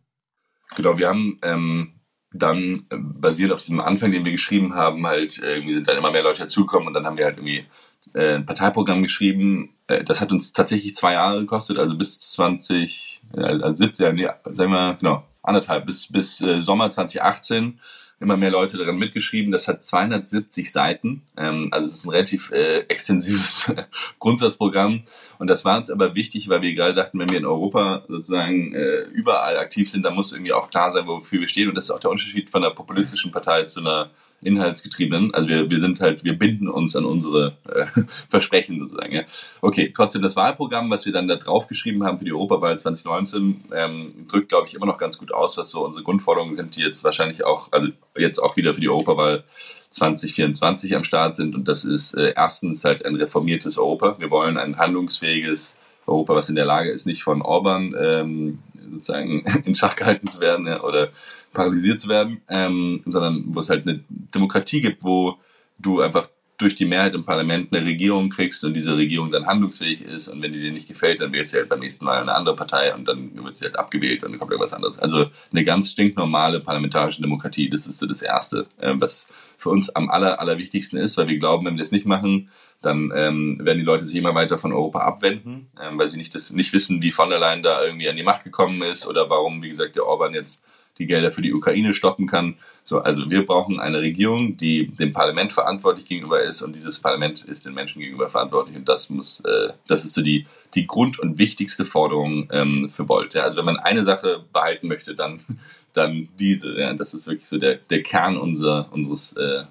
Genau, 0.75 0.97
wir 0.97 1.07
haben 1.07 1.39
ähm, 1.43 2.00
dann 2.33 2.85
äh, 2.89 2.97
basiert 2.97 3.51
auf 3.51 3.59
diesem 3.59 3.79
Anfang, 3.79 4.11
den 4.11 4.25
wir 4.25 4.31
geschrieben 4.31 4.73
haben, 4.73 5.05
halt 5.05 5.39
irgendwie 5.39 5.73
sind 5.73 5.87
dann 5.87 5.97
immer 5.97 6.11
mehr 6.11 6.23
Leute 6.23 6.39
dazugekommen 6.39 6.87
und 6.87 6.93
dann 6.93 7.05
haben 7.05 7.17
wir 7.17 7.25
halt 7.25 7.37
irgendwie 7.37 7.65
äh, 8.13 8.35
ein 8.35 8.45
Parteiprogramm 8.45 9.03
geschrieben. 9.03 9.69
Äh, 9.87 10.03
das 10.03 10.21
hat 10.21 10.31
uns 10.31 10.53
tatsächlich 10.53 10.95
zwei 10.95 11.13
Jahre 11.13 11.41
gekostet, 11.41 11.77
also 11.77 11.97
bis 11.97 12.19
20, 12.19 13.21
äh, 13.35 13.41
also 13.41 13.73
17, 13.73 14.15
nee, 14.15 14.27
sagen 14.45 14.71
wir, 14.71 14.97
genau, 14.99 15.23
anderthalb, 15.43 15.85
bis, 15.85 16.11
bis 16.11 16.41
äh, 16.41 16.59
Sommer 16.59 16.89
2018 16.89 17.79
immer 18.21 18.37
mehr 18.37 18.51
Leute 18.51 18.77
daran 18.77 18.97
mitgeschrieben. 18.97 19.51
Das 19.51 19.67
hat 19.67 19.83
270 19.83 20.71
Seiten. 20.71 21.23
Ähm, 21.35 21.69
also 21.71 21.87
es 21.87 21.95
ist 21.95 22.05
ein 22.05 22.11
relativ 22.11 22.51
äh, 22.51 22.81
extensives 22.87 23.71
Grundsatzprogramm. 24.19 25.03
Und 25.39 25.49
das 25.49 25.65
war 25.65 25.75
uns 25.75 25.89
aber 25.89 26.15
wichtig, 26.15 26.47
weil 26.47 26.61
wir 26.61 26.73
gerade 26.73 26.93
dachten, 26.93 27.19
wenn 27.19 27.29
wir 27.29 27.39
in 27.39 27.45
Europa 27.45 28.03
sozusagen 28.07 28.73
äh, 28.73 29.01
überall 29.11 29.57
aktiv 29.57 29.89
sind, 29.89 30.03
dann 30.03 30.13
muss 30.13 30.31
irgendwie 30.31 30.53
auch 30.53 30.69
klar 30.69 30.89
sein, 30.89 31.07
wofür 31.07 31.41
wir 31.41 31.47
stehen. 31.47 31.67
Und 31.67 31.75
das 31.75 31.85
ist 31.85 31.91
auch 31.91 31.99
der 31.99 32.11
Unterschied 32.11 32.49
von 32.49 32.63
einer 32.63 32.73
populistischen 32.73 33.31
Partei 33.31 33.63
zu 33.63 33.79
einer 33.79 34.11
inhaltsgetriebenen. 34.41 35.33
Also 35.33 35.47
wir, 35.47 35.69
wir 35.69 35.79
sind 35.79 35.99
halt, 35.99 36.23
wir 36.23 36.37
binden 36.37 36.67
uns 36.67 36.95
an 36.95 37.05
unsere 37.05 37.57
äh, 37.67 37.85
Versprechen 38.29 38.79
sozusagen. 38.79 39.13
Ja. 39.13 39.23
Okay, 39.61 39.91
trotzdem 39.95 40.21
das 40.21 40.35
Wahlprogramm, 40.35 40.89
was 40.89 41.05
wir 41.05 41.13
dann 41.13 41.27
da 41.27 41.35
drauf 41.35 41.67
geschrieben 41.67 42.03
haben 42.03 42.17
für 42.17 42.25
die 42.25 42.33
Europawahl 42.33 42.77
2019, 42.77 43.63
ähm, 43.73 44.13
drückt, 44.27 44.49
glaube 44.49 44.67
ich, 44.67 44.73
immer 44.73 44.85
noch 44.85 44.97
ganz 44.97 45.17
gut 45.17 45.33
aus, 45.33 45.57
was 45.57 45.69
so 45.69 45.85
unsere 45.85 46.03
Grundforderungen 46.03 46.53
sind, 46.53 46.75
die 46.75 46.81
jetzt 46.81 47.03
wahrscheinlich 47.03 47.43
auch, 47.43 47.71
also 47.71 47.89
jetzt 48.17 48.39
auch 48.39 48.57
wieder 48.57 48.73
für 48.73 48.81
die 48.81 48.89
Europawahl 48.89 49.43
2024 49.91 50.95
am 50.95 51.03
Start 51.03 51.35
sind. 51.35 51.53
Und 51.53 51.67
das 51.67 51.85
ist 51.85 52.13
äh, 52.13 52.33
erstens 52.35 52.83
halt 52.83 53.05
ein 53.05 53.15
reformiertes 53.15 53.77
Europa. 53.77 54.15
Wir 54.19 54.31
wollen 54.31 54.57
ein 54.57 54.77
handlungsfähiges 54.77 55.79
Europa, 56.07 56.35
was 56.35 56.49
in 56.49 56.55
der 56.55 56.65
Lage 56.65 56.89
ist, 56.89 57.05
nicht 57.05 57.23
von 57.23 57.41
Orban 57.41 57.95
ähm, 57.99 58.59
sozusagen 58.91 59.43
in 59.65 59.75
Schach 59.75 59.95
gehalten 59.95 60.27
zu 60.27 60.39
werden 60.39 60.65
ja, 60.65 60.81
oder 60.81 61.09
paralysiert 61.53 61.99
zu 61.99 62.09
werden, 62.09 62.41
ähm, 62.49 63.01
sondern 63.05 63.45
wo 63.47 63.59
es 63.59 63.69
halt 63.69 63.87
eine 63.87 64.03
Demokratie 64.09 64.81
gibt, 64.81 65.03
wo 65.03 65.37
du 65.79 66.01
einfach 66.01 66.27
durch 66.61 66.75
die 66.75 66.85
Mehrheit 66.85 67.15
im 67.15 67.23
Parlament 67.23 67.73
eine 67.73 67.85
Regierung 67.85 68.29
kriegst 68.29 68.63
und 68.63 68.73
diese 68.73 68.95
Regierung 68.95 69.31
dann 69.31 69.47
handlungsfähig 69.47 70.03
ist 70.03 70.27
und 70.27 70.41
wenn 70.41 70.53
die 70.53 70.61
dir 70.61 70.71
nicht 70.71 70.87
gefällt, 70.87 71.19
dann 71.19 71.33
wählst 71.33 71.53
du 71.53 71.57
halt 71.57 71.69
beim 71.69 71.79
nächsten 71.79 72.05
Mal 72.05 72.21
eine 72.21 72.35
andere 72.35 72.55
Partei 72.55 72.93
und 72.93 73.07
dann 73.07 73.43
wird 73.43 73.57
sie 73.57 73.65
halt 73.65 73.79
abgewählt 73.79 74.23
und 74.23 74.31
dann 74.31 74.39
kommt 74.39 74.51
irgendwas 74.51 74.73
anderes. 74.73 74.99
Also 74.99 75.25
eine 75.51 75.63
ganz 75.63 75.91
stinknormale 75.91 76.59
parlamentarische 76.59 77.21
Demokratie, 77.21 77.69
das 77.69 77.87
ist 77.87 77.97
so 77.97 78.05
das 78.05 78.21
Erste, 78.21 78.67
äh, 78.79 78.93
was 78.95 79.31
für 79.57 79.69
uns 79.69 79.89
am 79.89 80.09
aller, 80.09 80.39
allerwichtigsten 80.39 80.99
ist, 80.99 81.17
weil 81.17 81.27
wir 81.27 81.39
glauben, 81.39 81.65
wenn 81.65 81.75
wir 81.75 81.83
das 81.83 81.91
nicht 81.91 82.05
machen, 82.05 82.49
dann 82.81 83.11
ähm, 83.15 83.59
werden 83.61 83.77
die 83.77 83.85
Leute 83.85 84.03
sich 84.03 84.15
immer 84.15 84.33
weiter 84.33 84.57
von 84.57 84.73
Europa 84.73 84.99
abwenden, 84.99 85.67
ähm, 85.81 85.97
weil 85.99 86.07
sie 86.07 86.17
nicht, 86.17 86.33
das, 86.33 86.51
nicht 86.51 86.73
wissen, 86.73 87.01
wie 87.01 87.11
von 87.11 87.29
der 87.29 87.39
Leyen 87.39 87.63
da 87.63 87.83
irgendwie 87.83 88.09
an 88.09 88.15
die 88.15 88.23
Macht 88.23 88.43
gekommen 88.43 88.81
ist 88.83 89.07
oder 89.07 89.29
warum, 89.29 89.61
wie 89.61 89.69
gesagt, 89.69 89.95
der 89.95 90.05
Orban 90.05 90.33
jetzt 90.33 90.63
die 91.01 91.07
Gelder 91.07 91.31
für 91.31 91.41
die 91.41 91.53
Ukraine 91.53 91.93
stoppen 91.93 92.27
kann. 92.27 92.55
So, 92.83 92.99
also 92.99 93.29
wir 93.29 93.45
brauchen 93.45 93.79
eine 93.79 93.99
Regierung, 93.99 94.57
die 94.57 94.87
dem 94.87 95.13
Parlament 95.13 95.53
verantwortlich 95.53 96.05
gegenüber 96.05 96.41
ist 96.41 96.61
und 96.61 96.75
dieses 96.75 96.99
Parlament 96.99 97.43
ist 97.43 97.65
den 97.65 97.73
Menschen 97.73 98.01
gegenüber 98.01 98.29
verantwortlich 98.29 98.77
und 98.77 98.87
das 98.87 99.09
muss, 99.09 99.41
äh, 99.41 99.73
das 99.87 100.05
ist 100.05 100.13
so 100.13 100.21
die, 100.21 100.45
die 100.73 100.87
Grund- 100.87 101.19
und 101.19 101.37
wichtigste 101.37 101.85
Forderung 101.85 102.47
ähm, 102.51 102.91
für 102.93 103.09
Volt. 103.09 103.33
Ja? 103.33 103.43
Also 103.43 103.57
wenn 103.57 103.65
man 103.65 103.77
eine 103.77 104.03
Sache 104.03 104.45
behalten 104.53 104.87
möchte, 104.87 105.15
dann, 105.15 105.39
dann 105.93 106.29
diese. 106.39 106.79
Ja? 106.79 106.93
Das 106.93 107.13
ist 107.13 107.27
wirklich 107.27 107.47
so 107.47 107.57
der, 107.57 107.75
der 107.89 108.03
Kern 108.03 108.37
unser, 108.37 108.91
unseres 108.91 109.33
äh, 109.33 109.63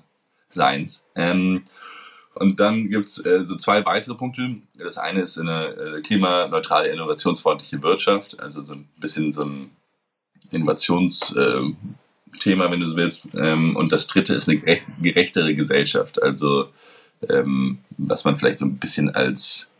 Seins. 0.48 1.06
Ähm, 1.14 1.62
und 2.34 2.60
dann 2.60 2.88
gibt 2.88 3.06
es 3.06 3.24
äh, 3.24 3.44
so 3.44 3.56
zwei 3.56 3.84
weitere 3.84 4.14
Punkte. 4.14 4.56
Das 4.78 4.98
eine 4.98 5.22
ist 5.22 5.38
eine 5.38 5.68
äh, 5.74 6.00
klimaneutrale, 6.00 6.88
innovationsfreundliche 6.88 7.82
Wirtschaft, 7.82 8.38
also 8.40 8.62
so 8.62 8.74
ein 8.74 8.88
bisschen 8.98 9.32
so 9.32 9.42
ein 9.42 9.70
Innovationsthema, 10.50 11.74
wenn 12.70 12.80
du 12.80 12.88
so 12.88 12.96
willst. 12.96 13.28
Ähm, 13.34 13.76
und 13.76 13.92
das 13.92 14.06
dritte 14.06 14.34
ist 14.34 14.48
eine 14.48 14.60
gerechtere 15.00 15.54
Gesellschaft, 15.54 16.22
also 16.22 16.68
ähm, 17.28 17.78
was 17.98 18.24
man 18.24 18.38
vielleicht 18.38 18.58
so 18.58 18.64
ein 18.64 18.78
bisschen 18.78 19.10
als 19.14 19.70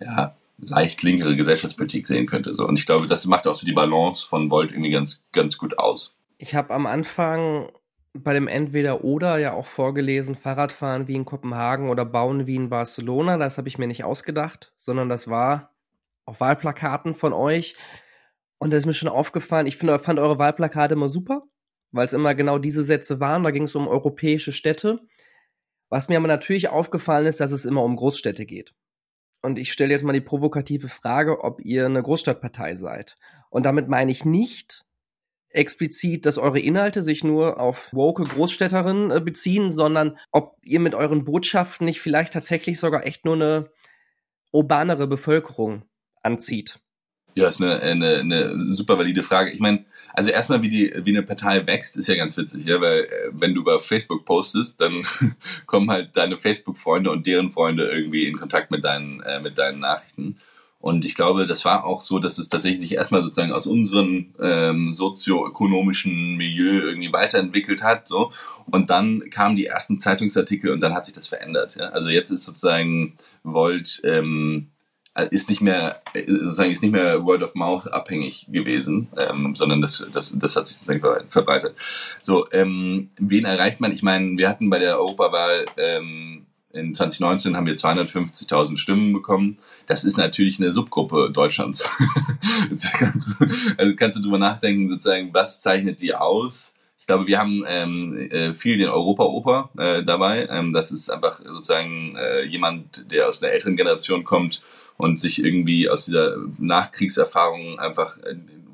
ja, 0.00 0.34
leicht 0.58 1.02
linkere 1.02 1.36
Gesellschaftspolitik 1.36 2.06
sehen 2.06 2.26
könnte. 2.26 2.54
So. 2.54 2.66
Und 2.66 2.78
ich 2.78 2.86
glaube, 2.86 3.06
das 3.06 3.26
macht 3.26 3.46
auch 3.46 3.54
so 3.54 3.66
die 3.66 3.72
Balance 3.72 4.26
von 4.26 4.50
Volt 4.50 4.70
irgendwie 4.70 4.90
ganz, 4.90 5.24
ganz 5.32 5.58
gut 5.58 5.78
aus. 5.78 6.16
Ich 6.38 6.54
habe 6.54 6.72
am 6.72 6.86
Anfang 6.86 7.70
bei 8.12 8.32
dem 8.32 8.48
Entweder-Oder 8.48 9.38
ja 9.38 9.52
auch 9.52 9.66
vorgelesen, 9.66 10.34
Fahrradfahren 10.34 11.06
wie 11.06 11.14
in 11.14 11.24
Kopenhagen 11.24 11.90
oder 11.90 12.04
Bauen 12.04 12.46
wie 12.46 12.56
in 12.56 12.70
Barcelona. 12.70 13.38
Das 13.38 13.56
habe 13.56 13.68
ich 13.68 13.78
mir 13.78 13.86
nicht 13.86 14.04
ausgedacht, 14.04 14.72
sondern 14.78 15.08
das 15.08 15.28
war 15.28 15.70
auf 16.24 16.40
Wahlplakaten 16.40 17.14
von 17.14 17.32
euch. 17.32 17.76
Und 18.60 18.70
da 18.70 18.76
ist 18.76 18.84
mir 18.84 18.92
schon 18.92 19.08
aufgefallen, 19.08 19.66
ich 19.66 19.78
finde, 19.78 19.98
fand 19.98 20.18
eure 20.18 20.38
Wahlplakate 20.38 20.92
immer 20.92 21.08
super, 21.08 21.44
weil 21.92 22.04
es 22.04 22.12
immer 22.12 22.34
genau 22.34 22.58
diese 22.58 22.84
Sätze 22.84 23.18
waren. 23.18 23.42
Da 23.42 23.52
ging 23.52 23.62
es 23.62 23.74
um 23.74 23.88
europäische 23.88 24.52
Städte. 24.52 25.00
Was 25.88 26.10
mir 26.10 26.18
aber 26.18 26.28
natürlich 26.28 26.68
aufgefallen 26.68 27.26
ist, 27.26 27.40
dass 27.40 27.52
es 27.52 27.64
immer 27.64 27.82
um 27.82 27.96
Großstädte 27.96 28.44
geht. 28.44 28.74
Und 29.42 29.58
ich 29.58 29.72
stelle 29.72 29.92
jetzt 29.92 30.04
mal 30.04 30.12
die 30.12 30.20
provokative 30.20 30.88
Frage, 30.88 31.42
ob 31.42 31.62
ihr 31.62 31.86
eine 31.86 32.02
Großstadtpartei 32.02 32.74
seid. 32.74 33.16
Und 33.48 33.64
damit 33.64 33.88
meine 33.88 34.12
ich 34.12 34.26
nicht 34.26 34.84
explizit, 35.48 36.26
dass 36.26 36.36
eure 36.36 36.60
Inhalte 36.60 37.02
sich 37.02 37.24
nur 37.24 37.58
auf 37.58 37.88
woke 37.92 38.24
Großstädterinnen 38.24 39.10
äh, 39.10 39.20
beziehen, 39.20 39.70
sondern 39.70 40.18
ob 40.30 40.58
ihr 40.62 40.80
mit 40.80 40.94
euren 40.94 41.24
Botschaften 41.24 41.86
nicht 41.86 42.02
vielleicht 42.02 42.34
tatsächlich 42.34 42.78
sogar 42.78 43.06
echt 43.06 43.24
nur 43.24 43.34
eine 43.36 43.70
urbanere 44.52 45.08
Bevölkerung 45.08 45.84
anzieht. 46.22 46.78
Ja, 47.34 47.48
ist 47.48 47.62
eine, 47.62 47.80
eine, 47.80 48.18
eine 48.18 48.60
super 48.60 48.98
valide 48.98 49.22
Frage. 49.22 49.50
Ich 49.50 49.60
meine, 49.60 49.84
also 50.12 50.30
erstmal, 50.30 50.62
wie, 50.62 50.68
die, 50.68 50.92
wie 51.04 51.10
eine 51.10 51.22
Partei 51.22 51.66
wächst, 51.66 51.96
ist 51.96 52.08
ja 52.08 52.16
ganz 52.16 52.36
witzig, 52.36 52.66
ja, 52.66 52.80
weil 52.80 53.02
äh, 53.02 53.30
wenn 53.32 53.54
du 53.54 53.60
über 53.60 53.78
Facebook 53.78 54.24
postest, 54.24 54.80
dann 54.80 55.02
kommen 55.66 55.90
halt 55.90 56.16
deine 56.16 56.38
Facebook-Freunde 56.38 57.10
und 57.10 57.26
deren 57.26 57.52
Freunde 57.52 57.84
irgendwie 57.84 58.26
in 58.26 58.36
Kontakt 58.36 58.70
mit 58.70 58.84
deinen, 58.84 59.20
äh, 59.20 59.40
mit 59.40 59.58
deinen 59.58 59.80
Nachrichten. 59.80 60.36
Und 60.80 61.04
ich 61.04 61.14
glaube, 61.14 61.46
das 61.46 61.66
war 61.66 61.84
auch 61.84 62.00
so, 62.00 62.18
dass 62.18 62.38
es 62.38 62.48
tatsächlich 62.48 62.92
erstmal 62.92 63.22
sozusagen 63.22 63.52
aus 63.52 63.66
unserem 63.66 64.32
ähm, 64.40 64.92
sozioökonomischen 64.94 66.36
Milieu 66.36 66.80
irgendwie 66.80 67.12
weiterentwickelt 67.12 67.82
hat. 67.82 68.08
So. 68.08 68.32
Und 68.64 68.88
dann 68.88 69.28
kamen 69.28 69.56
die 69.56 69.66
ersten 69.66 69.98
Zeitungsartikel 70.00 70.70
und 70.70 70.80
dann 70.80 70.94
hat 70.94 71.04
sich 71.04 71.12
das 71.12 71.26
verändert. 71.26 71.76
Ja? 71.76 71.90
Also 71.90 72.08
jetzt 72.08 72.30
ist 72.30 72.46
sozusagen 72.46 73.18
Volt 73.42 74.00
ähm, 74.04 74.70
ist 75.30 75.48
nicht 75.48 75.60
mehr 75.60 76.00
sozusagen 76.14 76.70
ist 76.70 76.82
nicht 76.82 76.92
mehr 76.92 77.24
Word 77.24 77.42
of 77.42 77.54
Mouth 77.54 77.88
abhängig 77.88 78.46
gewesen, 78.48 79.08
ähm, 79.16 79.56
sondern 79.56 79.80
das, 79.80 80.06
das, 80.12 80.38
das 80.38 80.56
hat 80.56 80.66
sich 80.66 80.78
sozusagen 80.78 81.28
verbreitet. 81.28 81.74
So, 82.22 82.46
ähm, 82.52 83.10
wen 83.18 83.44
erreicht 83.44 83.80
man? 83.80 83.92
Ich 83.92 84.02
meine, 84.02 84.36
wir 84.38 84.48
hatten 84.48 84.70
bei 84.70 84.78
der 84.78 84.98
Europawahl 84.98 85.64
ähm, 85.76 86.46
in 86.72 86.94
2019 86.94 87.56
haben 87.56 87.66
wir 87.66 87.74
250.000 87.74 88.78
Stimmen 88.78 89.12
bekommen. 89.12 89.58
Das 89.86 90.04
ist 90.04 90.16
natürlich 90.16 90.60
eine 90.60 90.72
Subgruppe 90.72 91.30
Deutschlands. 91.32 91.88
jetzt 92.70 92.92
kannst 92.94 93.34
du, 93.40 93.46
also 93.76 93.96
kannst 93.96 94.18
du 94.18 94.22
drüber 94.22 94.38
nachdenken, 94.38 94.88
sozusagen, 94.88 95.34
was 95.34 95.62
zeichnet 95.62 96.00
die 96.00 96.14
aus? 96.14 96.74
Ich 97.00 97.06
glaube, 97.06 97.26
wir 97.26 97.40
haben 97.40 97.64
ähm, 97.66 98.16
äh, 98.30 98.54
viel 98.54 98.78
den 98.78 98.88
Europa-Oper 98.88 99.70
äh, 99.78 100.04
dabei. 100.04 100.46
Ähm, 100.48 100.72
das 100.72 100.92
ist 100.92 101.10
einfach 101.10 101.40
sozusagen 101.40 102.14
äh, 102.16 102.44
jemand, 102.44 103.10
der 103.10 103.26
aus 103.26 103.42
einer 103.42 103.52
älteren 103.52 103.76
Generation 103.76 104.22
kommt 104.22 104.62
und 105.00 105.18
sich 105.18 105.42
irgendwie 105.42 105.88
aus 105.88 106.06
dieser 106.06 106.36
Nachkriegserfahrung 106.58 107.78
einfach, 107.78 108.18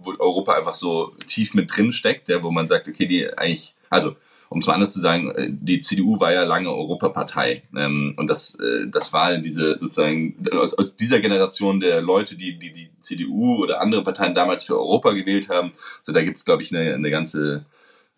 wo 0.03 0.12
Europa 0.19 0.55
einfach 0.55 0.75
so 0.75 1.12
tief 1.27 1.55
mit 1.55 1.75
drin 1.75 1.93
steckt, 1.93 2.29
ja, 2.29 2.43
wo 2.43 2.51
man 2.51 2.67
sagt, 2.67 2.89
okay, 2.89 3.07
die 3.07 3.37
eigentlich, 3.37 3.75
also 3.91 4.17
um 4.49 4.61
es 4.61 4.67
mal 4.67 4.75
anders 4.75 4.93
zu 4.93 5.01
sagen, 5.01 5.31
äh, 5.33 5.49
die 5.51 5.79
CDU 5.79 6.21
war 6.21 6.33
ja 6.33 6.45
lange 6.45 6.71
Europapartei. 6.71 7.65
Ähm, 7.77 8.15
und 8.17 8.29
das, 8.29 8.55
äh, 8.61 8.87
das 8.89 9.12
war 9.12 9.39
diese 9.39 9.79
sozusagen 9.79 10.37
aus, 10.53 10.75
aus 10.75 10.95
dieser 10.95 11.21
Generation 11.21 11.81
der 11.81 12.01
Leute, 12.01 12.37
die, 12.37 12.59
die 12.59 12.73
die 12.73 12.91
CDU 13.01 13.57
oder 13.57 13.81
andere 13.81 14.03
Parteien 14.03 14.35
damals 14.35 14.65
für 14.65 14.79
Europa 14.79 15.12
gewählt 15.12 15.49
haben. 15.49 15.73
So, 16.05 16.12
da 16.12 16.23
gibt 16.23 16.37
es, 16.37 16.45
glaube 16.45 16.62
ich, 16.62 16.75
eine, 16.75 16.95
eine 16.95 17.11
ganze 17.11 17.67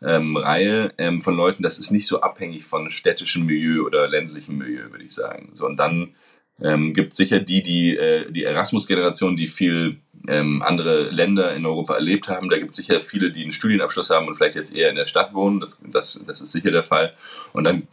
ähm, 0.02 0.36
Reihe 0.36 0.92
ähm, 0.98 1.20
von 1.20 1.34
Leuten. 1.34 1.62
Das 1.62 1.78
ist 1.78 1.90
nicht 1.90 2.06
so 2.06 2.20
abhängig 2.20 2.64
von 2.64 2.90
städtischem 2.90 3.46
Milieu 3.46 3.84
oder 3.84 4.06
ländlichem 4.06 4.58
Milieu, 4.58 4.90
würde 4.90 5.04
ich 5.04 5.14
sagen. 5.14 5.50
So, 5.54 5.66
und 5.66 5.76
dann 5.76 6.14
ähm, 6.62 6.92
gibt 6.92 7.14
sicher 7.14 7.40
die, 7.40 7.62
die, 7.62 7.96
äh, 7.96 8.30
die 8.30 8.44
Erasmus-Generation, 8.44 9.36
die 9.36 9.46
viel 9.46 9.98
ähm, 10.26 10.62
andere 10.62 11.10
Länder 11.10 11.54
in 11.54 11.64
Europa 11.64 11.94
erlebt 11.94 12.28
haben. 12.28 12.48
Da 12.48 12.58
gibt 12.58 12.70
es 12.70 12.76
sicher 12.76 13.00
viele, 13.00 13.30
die 13.30 13.42
einen 13.42 13.52
Studienabschluss 13.52 14.10
haben 14.10 14.26
und 14.26 14.36
vielleicht 14.36 14.56
jetzt 14.56 14.74
eher 14.74 14.90
in 14.90 14.96
der 14.96 15.06
Stadt 15.06 15.34
wohnen. 15.34 15.60
Das, 15.60 15.78
das, 15.84 16.22
das 16.26 16.40
ist 16.40 16.52
sicher 16.52 16.70
der 16.70 16.82
Fall. 16.82 17.14
Und 17.52 17.64
dann 17.64 17.86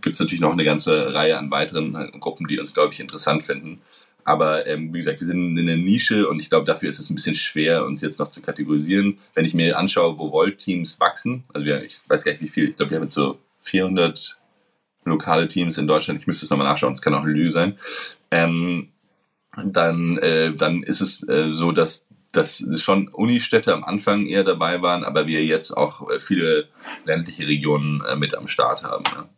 gibt 0.00 0.14
es 0.14 0.20
natürlich 0.20 0.40
noch 0.40 0.52
eine 0.52 0.64
ganze 0.64 1.14
Reihe 1.14 1.38
an 1.38 1.50
weiteren 1.50 1.94
äh, 1.94 2.18
Gruppen, 2.18 2.48
die 2.48 2.58
uns, 2.58 2.74
glaube 2.74 2.92
ich, 2.92 3.00
interessant 3.00 3.44
finden. 3.44 3.80
Aber 4.24 4.66
ähm, 4.66 4.92
wie 4.92 4.98
gesagt, 4.98 5.20
wir 5.20 5.26
sind 5.26 5.56
in 5.56 5.68
einer 5.68 5.78
Nische 5.78 6.28
und 6.28 6.38
ich 6.38 6.50
glaube, 6.50 6.66
dafür 6.66 6.90
ist 6.90 6.98
es 6.98 7.08
ein 7.08 7.14
bisschen 7.14 7.34
schwer, 7.34 7.86
uns 7.86 8.02
jetzt 8.02 8.18
noch 8.20 8.28
zu 8.28 8.42
kategorisieren. 8.42 9.18
Wenn 9.34 9.46
ich 9.46 9.54
mir 9.54 9.78
anschaue, 9.78 10.18
wo 10.18 10.30
Volt-Teams 10.32 11.00
wachsen, 11.00 11.44
also 11.54 11.64
wir, 11.64 11.82
ich 11.82 11.98
weiß 12.08 12.24
gar 12.24 12.32
nicht 12.32 12.42
wie 12.42 12.48
viel, 12.48 12.68
ich 12.68 12.76
glaube, 12.76 12.90
wir 12.90 12.96
haben 12.96 13.04
jetzt 13.04 13.14
so 13.14 13.38
400 13.62 14.37
lokale 15.04 15.48
Teams 15.48 15.78
in 15.78 15.86
Deutschland, 15.86 16.20
ich 16.20 16.26
müsste 16.26 16.44
es 16.44 16.50
nochmal 16.50 16.66
nachschauen, 16.66 16.92
es 16.92 17.02
kann 17.02 17.14
auch 17.14 17.24
Lüge 17.24 17.52
sein, 17.52 17.78
ähm, 18.30 18.90
dann, 19.64 20.18
äh, 20.18 20.54
dann 20.54 20.82
ist 20.82 21.00
es 21.00 21.26
äh, 21.28 21.52
so, 21.52 21.72
dass, 21.72 22.08
dass 22.32 22.64
schon 22.76 23.08
Unistädte 23.08 23.72
am 23.72 23.84
Anfang 23.84 24.26
eher 24.26 24.44
dabei 24.44 24.82
waren, 24.82 25.04
aber 25.04 25.26
wir 25.26 25.44
jetzt 25.44 25.72
auch 25.72 26.10
äh, 26.10 26.20
viele 26.20 26.68
ländliche 27.04 27.46
Regionen 27.46 28.02
äh, 28.04 28.16
mit 28.16 28.34
am 28.34 28.48
Start 28.48 28.82
haben. 28.84 29.04
Ja. 29.14 29.28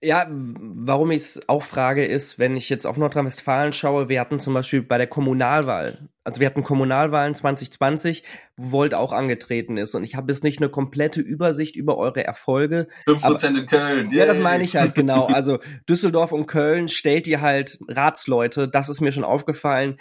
Ja, 0.00 0.28
warum 0.30 1.10
ich 1.10 1.22
es 1.22 1.48
auch 1.48 1.64
frage, 1.64 2.06
ist, 2.06 2.38
wenn 2.38 2.56
ich 2.56 2.68
jetzt 2.68 2.86
auf 2.86 2.96
Nordrhein-Westfalen 2.96 3.72
schaue, 3.72 4.08
wir 4.08 4.20
hatten 4.20 4.38
zum 4.38 4.54
Beispiel 4.54 4.80
bei 4.80 4.96
der 4.96 5.08
Kommunalwahl, 5.08 6.08
also 6.22 6.38
wir 6.38 6.46
hatten 6.46 6.62
Kommunalwahlen 6.62 7.34
2020, 7.34 8.22
wo 8.56 8.78
Volt 8.78 8.94
auch 8.94 9.12
angetreten 9.12 9.76
ist. 9.76 9.96
Und 9.96 10.04
ich 10.04 10.14
habe 10.14 10.30
jetzt 10.30 10.44
nicht 10.44 10.58
eine 10.58 10.68
komplette 10.68 11.20
Übersicht 11.20 11.74
über 11.74 11.98
eure 11.98 12.22
Erfolge. 12.22 12.86
5% 13.08 13.24
aber, 13.24 13.58
in 13.58 13.66
Köln. 13.66 14.10
Yay. 14.10 14.20
Ja, 14.20 14.26
das 14.26 14.38
meine 14.38 14.62
ich 14.62 14.76
halt 14.76 14.94
genau. 14.94 15.26
Also 15.38 15.58
Düsseldorf 15.88 16.30
und 16.30 16.46
Köln 16.46 16.86
stellt 16.86 17.26
ihr 17.26 17.40
halt 17.40 17.78
Ratsleute, 17.88 18.68
das 18.68 18.88
ist 18.88 19.00
mir 19.00 19.10
schon 19.10 19.24
aufgefallen 19.24 19.96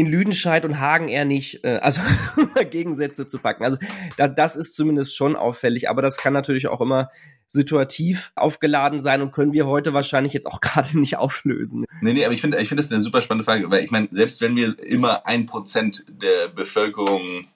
in 0.00 0.06
Lüdenscheid 0.06 0.64
und 0.64 0.80
Hagen 0.80 1.08
eher 1.08 1.26
nicht, 1.26 1.62
äh, 1.62 1.78
also 1.82 2.00
Gegensätze 2.70 3.26
zu 3.26 3.38
packen. 3.38 3.64
Also 3.64 3.76
da, 4.16 4.28
das 4.28 4.56
ist 4.56 4.74
zumindest 4.74 5.14
schon 5.14 5.36
auffällig, 5.36 5.90
aber 5.90 6.00
das 6.00 6.16
kann 6.16 6.32
natürlich 6.32 6.68
auch 6.68 6.80
immer 6.80 7.10
situativ 7.46 8.32
aufgeladen 8.34 9.00
sein 9.00 9.20
und 9.20 9.32
können 9.32 9.52
wir 9.52 9.66
heute 9.66 9.92
wahrscheinlich 9.92 10.32
jetzt 10.32 10.46
auch 10.46 10.60
gerade 10.62 10.98
nicht 10.98 11.18
auflösen. 11.18 11.84
Nee, 12.00 12.14
nee, 12.14 12.24
aber 12.24 12.32
ich 12.32 12.40
finde 12.40 12.58
ich 12.62 12.68
finde 12.68 12.82
das 12.82 12.90
eine 12.90 13.02
super 13.02 13.20
spannende 13.20 13.44
Frage, 13.44 13.70
weil 13.70 13.84
ich 13.84 13.90
meine, 13.90 14.08
selbst 14.10 14.40
wenn 14.40 14.56
wir 14.56 14.82
immer 14.82 15.26
ein 15.26 15.44
Prozent 15.44 16.06
der 16.08 16.48
Bevölkerung 16.48 17.46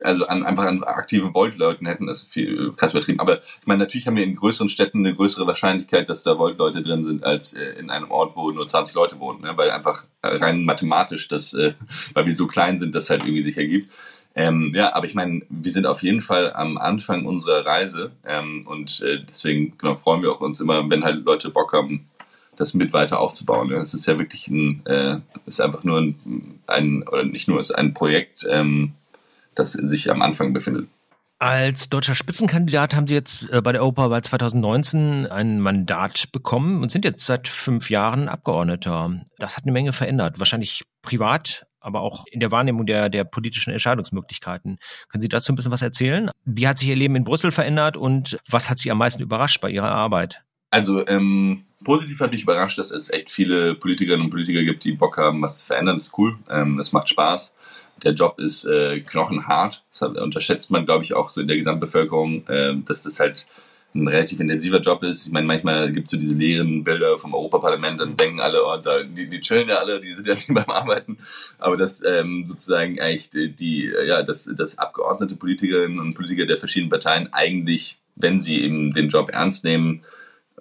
also 0.00 0.26
an, 0.26 0.44
einfach 0.44 0.64
an 0.64 0.82
aktiven 0.82 1.34
Volt-Leuten 1.34 1.86
hätten, 1.86 2.06
das 2.06 2.22
viel 2.22 2.72
krass 2.72 2.92
übertrieben. 2.92 3.20
Aber 3.20 3.42
ich 3.42 3.66
meine, 3.66 3.78
natürlich 3.78 4.06
haben 4.06 4.16
wir 4.16 4.24
in 4.24 4.36
größeren 4.36 4.68
Städten 4.68 4.98
eine 4.98 5.14
größere 5.14 5.46
Wahrscheinlichkeit, 5.46 6.08
dass 6.08 6.22
da 6.22 6.38
Volt-Leute 6.38 6.82
drin 6.82 7.04
sind, 7.04 7.24
als 7.24 7.54
äh, 7.54 7.78
in 7.78 7.90
einem 7.90 8.10
Ort, 8.10 8.36
wo 8.36 8.50
nur 8.50 8.66
20 8.66 8.94
Leute 8.94 9.18
wohnen. 9.20 9.40
Ne? 9.42 9.52
Weil 9.56 9.70
einfach 9.70 10.04
rein 10.22 10.64
mathematisch, 10.64 11.28
das, 11.28 11.54
äh, 11.54 11.74
weil 12.14 12.26
wir 12.26 12.34
so 12.34 12.46
klein 12.46 12.78
sind, 12.78 12.94
das 12.94 13.10
halt 13.10 13.22
irgendwie 13.22 13.42
sich 13.42 13.56
ergibt. 13.56 13.90
Ähm, 14.34 14.72
ja, 14.74 14.94
aber 14.94 15.06
ich 15.06 15.14
meine, 15.14 15.42
wir 15.50 15.72
sind 15.72 15.86
auf 15.86 16.02
jeden 16.02 16.22
Fall 16.22 16.52
am 16.54 16.78
Anfang 16.78 17.26
unserer 17.26 17.66
Reise 17.66 18.12
ähm, 18.26 18.66
und 18.66 19.02
äh, 19.02 19.22
deswegen 19.28 19.76
genau, 19.76 19.96
freuen 19.96 20.22
wir 20.22 20.32
auch 20.32 20.40
uns 20.40 20.58
immer, 20.58 20.88
wenn 20.88 21.04
halt 21.04 21.26
Leute 21.26 21.50
Bock 21.50 21.74
haben, 21.74 22.08
das 22.56 22.72
mit 22.72 22.94
weiter 22.94 23.20
aufzubauen. 23.20 23.70
Ja. 23.70 23.80
Es 23.80 23.92
ist 23.92 24.06
ja 24.06 24.18
wirklich 24.18 24.48
ein, 24.48 24.84
äh, 24.86 25.18
ist 25.44 25.60
einfach 25.60 25.84
nur 25.84 26.00
ein, 26.00 26.60
ein 26.66 27.06
oder 27.08 27.24
nicht 27.24 27.46
nur, 27.46 27.60
ist 27.60 27.72
ein 27.72 27.92
Projekt, 27.92 28.46
ähm, 28.48 28.94
das 29.54 29.72
sich 29.72 30.10
am 30.10 30.22
Anfang 30.22 30.52
befindet. 30.52 30.88
Als 31.42 31.88
deutscher 31.88 32.14
Spitzenkandidat 32.14 32.94
haben 32.94 33.08
Sie 33.08 33.14
jetzt 33.14 33.50
äh, 33.50 33.60
bei 33.60 33.72
der 33.72 33.82
Europawahl 33.82 34.22
2019 34.22 35.26
ein 35.26 35.58
Mandat 35.58 36.30
bekommen 36.30 36.82
und 36.82 36.92
sind 36.92 37.04
jetzt 37.04 37.26
seit 37.26 37.48
fünf 37.48 37.90
Jahren 37.90 38.28
Abgeordneter. 38.28 39.20
Das 39.38 39.56
hat 39.56 39.64
eine 39.64 39.72
Menge 39.72 39.92
verändert. 39.92 40.38
Wahrscheinlich 40.38 40.84
privat, 41.02 41.66
aber 41.80 42.02
auch 42.02 42.26
in 42.30 42.38
der 42.38 42.52
Wahrnehmung 42.52 42.86
der, 42.86 43.08
der 43.08 43.24
politischen 43.24 43.72
Entscheidungsmöglichkeiten. 43.72 44.78
Können 45.08 45.20
Sie 45.20 45.28
dazu 45.28 45.52
ein 45.52 45.56
bisschen 45.56 45.72
was 45.72 45.82
erzählen? 45.82 46.30
Wie 46.44 46.68
hat 46.68 46.78
sich 46.78 46.88
Ihr 46.88 46.94
Leben 46.94 47.16
in 47.16 47.24
Brüssel 47.24 47.50
verändert 47.50 47.96
und 47.96 48.38
was 48.48 48.70
hat 48.70 48.78
Sie 48.78 48.92
am 48.92 48.98
meisten 48.98 49.20
überrascht 49.20 49.60
bei 49.60 49.68
Ihrer 49.68 49.90
Arbeit? 49.90 50.42
Also 50.70 51.04
ähm, 51.08 51.64
positiv 51.82 52.20
hat 52.20 52.30
mich 52.30 52.44
überrascht, 52.44 52.78
dass 52.78 52.92
es 52.92 53.10
echt 53.10 53.30
viele 53.30 53.74
Politikerinnen 53.74 54.26
und 54.26 54.30
Politiker 54.30 54.62
gibt, 54.62 54.84
die 54.84 54.92
Bock 54.92 55.16
haben, 55.16 55.42
was 55.42 55.58
zu 55.58 55.66
verändern. 55.66 55.96
Das 55.96 56.06
ist 56.06 56.18
cool. 56.18 56.38
Ähm, 56.48 56.76
das 56.76 56.92
macht 56.92 57.08
Spaß 57.08 57.52
der 58.02 58.12
Job 58.12 58.38
ist 58.38 58.64
äh, 58.64 59.00
knochenhart. 59.00 59.82
Das 59.90 60.02
unterschätzt 60.02 60.70
man, 60.70 60.84
glaube 60.84 61.04
ich, 61.04 61.14
auch 61.14 61.30
so 61.30 61.40
in 61.40 61.48
der 61.48 61.56
Gesamtbevölkerung, 61.56 62.46
äh, 62.48 62.74
dass 62.84 63.02
das 63.02 63.20
halt 63.20 63.46
ein 63.94 64.08
relativ 64.08 64.40
intensiver 64.40 64.80
Job 64.80 65.02
ist. 65.02 65.26
Ich 65.26 65.32
meine, 65.32 65.46
manchmal 65.46 65.92
gibt 65.92 66.06
es 66.06 66.12
so 66.12 66.16
diese 66.16 66.36
leeren 66.36 66.82
Bilder 66.82 67.18
vom 67.18 67.34
Europaparlament, 67.34 68.00
dann 68.00 68.16
denken 68.16 68.40
alle, 68.40 68.64
oh, 68.64 68.76
da, 68.78 69.02
die, 69.02 69.28
die 69.28 69.40
chillen 69.40 69.68
ja 69.68 69.76
alle, 69.76 70.00
die 70.00 70.12
sind 70.12 70.26
ja 70.26 70.34
nicht 70.34 70.52
beim 70.52 70.70
Arbeiten. 70.70 71.18
Aber 71.58 71.76
dass 71.76 72.02
ähm, 72.02 72.46
sozusagen 72.46 73.00
eigentlich 73.00 73.30
die, 73.30 73.54
die, 73.54 73.92
ja, 74.06 74.22
dass, 74.22 74.44
dass 74.44 74.78
Abgeordnete, 74.78 75.36
Politikerinnen 75.36 76.00
und 76.00 76.14
Politiker 76.14 76.46
der 76.46 76.58
verschiedenen 76.58 76.90
Parteien 76.90 77.32
eigentlich, 77.32 77.98
wenn 78.16 78.40
sie 78.40 78.62
eben 78.62 78.92
den 78.92 79.08
Job 79.08 79.30
ernst 79.30 79.64
nehmen, 79.64 80.02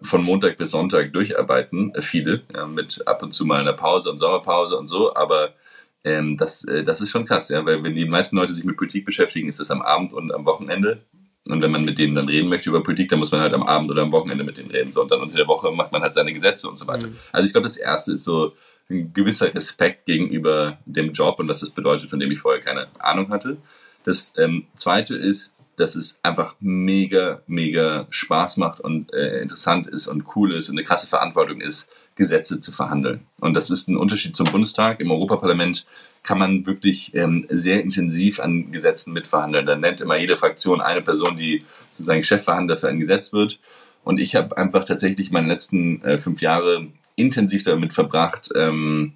von 0.04 0.24
Montag 0.24 0.58
bis 0.58 0.72
Sonntag 0.72 1.14
durcharbeiten, 1.14 1.94
äh, 1.96 2.02
viele, 2.02 2.42
ja, 2.54 2.66
mit 2.66 3.08
ab 3.08 3.24
und 3.24 3.32
zu 3.32 3.46
mal 3.46 3.62
einer 3.62 3.74
Pause 3.74 4.12
und 4.12 4.18
Sommerpause 4.18 4.78
und 4.78 4.88
so, 4.88 5.16
aber 5.16 5.54
ähm, 6.04 6.38
das, 6.38 6.64
äh, 6.64 6.84
das 6.84 7.02
ist 7.02 7.12
schon 7.12 7.26
krass, 7.26 7.50
ja, 7.50 7.66
weil 7.66 7.84
wenn 7.84 7.96
die 7.96 8.06
meisten 8.06 8.36
Leute 8.36 8.54
sich 8.54 8.64
mit 8.64 8.78
Politik 8.78 9.06
beschäftigen, 9.06 9.48
ist 9.48 9.60
das 9.60 9.72
am 9.72 9.82
Abend 9.82 10.14
und 10.14 10.34
am 10.34 10.46
Wochenende. 10.46 11.04
Und 11.46 11.62
wenn 11.62 11.72
man 11.72 11.84
mit 11.84 11.98
denen 11.98 12.14
dann 12.14 12.30
reden 12.30 12.50
möchte 12.50 12.70
über 12.70 12.84
Politik, 12.84 13.10
dann 13.10 13.20
muss 13.20 13.32
man 13.32 13.42
halt 13.42 13.54
am 13.54 13.64
Abend 13.64 13.90
oder 13.90 14.04
am 14.04 14.12
Wochenende 14.12 14.44
mit 14.44 14.58
denen 14.58 14.72
reden. 14.72 14.92
So, 14.92 15.02
und 15.02 15.12
dann 15.12 15.22
unter 15.22 15.38
der 15.38 15.48
Woche 15.48 15.72
macht 15.72 15.92
man 15.92 16.02
halt 16.02 16.14
seine 16.14 16.34
Gesetze 16.34 16.70
und 16.70 16.78
so 16.78 16.88
weiter. 16.88 17.08
Mhm. 17.08 17.16
Also 17.32 17.48
ich 17.48 17.54
glaube, 17.54 17.66
das 17.66 17.78
erste 17.78 18.14
ist 18.14 18.24
so 18.24 18.54
ein 18.90 19.12
gewisser 19.14 19.54
Respekt 19.54 20.06
gegenüber 20.06 20.78
dem 20.86 21.14
Job 21.14 21.40
und 21.40 21.48
was 21.48 21.62
das 21.62 21.72
bedeutet, 21.72 22.10
von 22.10 22.20
dem 22.20 22.32
ich 22.32 22.40
vorher 22.40 22.62
keine 22.62 22.88
Ahnung 23.00 23.30
hatte. 23.30 23.58
Das 24.04 24.34
ähm, 24.38 24.68
zweite 24.76 25.16
ist, 25.16 25.58
dass 25.78 25.96
es 25.96 26.20
einfach 26.24 26.56
mega, 26.60 27.42
mega 27.48 28.08
Spaß 28.10 28.58
macht 28.58 28.80
und 28.80 29.14
äh, 29.14 29.42
interessant 29.42 29.88
ist 29.88 30.08
und 30.08 30.26
cool 30.36 30.54
ist 30.54 30.70
und 30.70 30.78
eine 30.78 30.84
krasse 30.84 31.08
Verantwortung 31.08 31.62
ist, 31.62 31.92
Gesetze 32.16 32.60
zu 32.60 32.72
verhandeln. 32.72 33.22
Und 33.40 33.54
das 33.56 33.70
ist 33.70 33.88
ein 33.88 33.98
Unterschied 33.98 34.36
zum 34.36 34.48
Bundestag. 34.48 35.00
Im 35.00 35.12
Europaparlament 35.12 35.86
kann 36.24 36.38
man 36.38 36.66
wirklich 36.66 37.16
ähm, 37.16 37.46
sehr 37.50 37.82
intensiv 37.82 38.40
an 38.40 38.72
Gesetzen 38.72 39.14
mitverhandeln. 39.14 39.66
Da 39.66 39.76
nennt 39.76 40.02
immer 40.02 40.18
jede 40.18 40.36
Fraktion 40.36 40.82
eine 40.82 41.02
Person, 41.02 41.38
die 41.38 41.64
sozusagen 41.90 42.24
Chefverhandler 42.24 42.78
für 42.78 42.90
ein 42.90 43.00
Gesetz 43.00 43.34
wird. 43.34 43.60
Und 44.04 44.20
ich 44.20 44.36
habe 44.36 44.58
einfach 44.58 44.84
tatsächlich 44.84 45.32
meine 45.32 45.48
letzten 45.48 46.04
äh, 46.04 46.18
fünf 46.18 46.42
Jahre 46.42 46.88
intensiv 47.16 47.64
damit 47.64 47.94
verbracht, 47.94 48.50
ähm, 48.56 49.14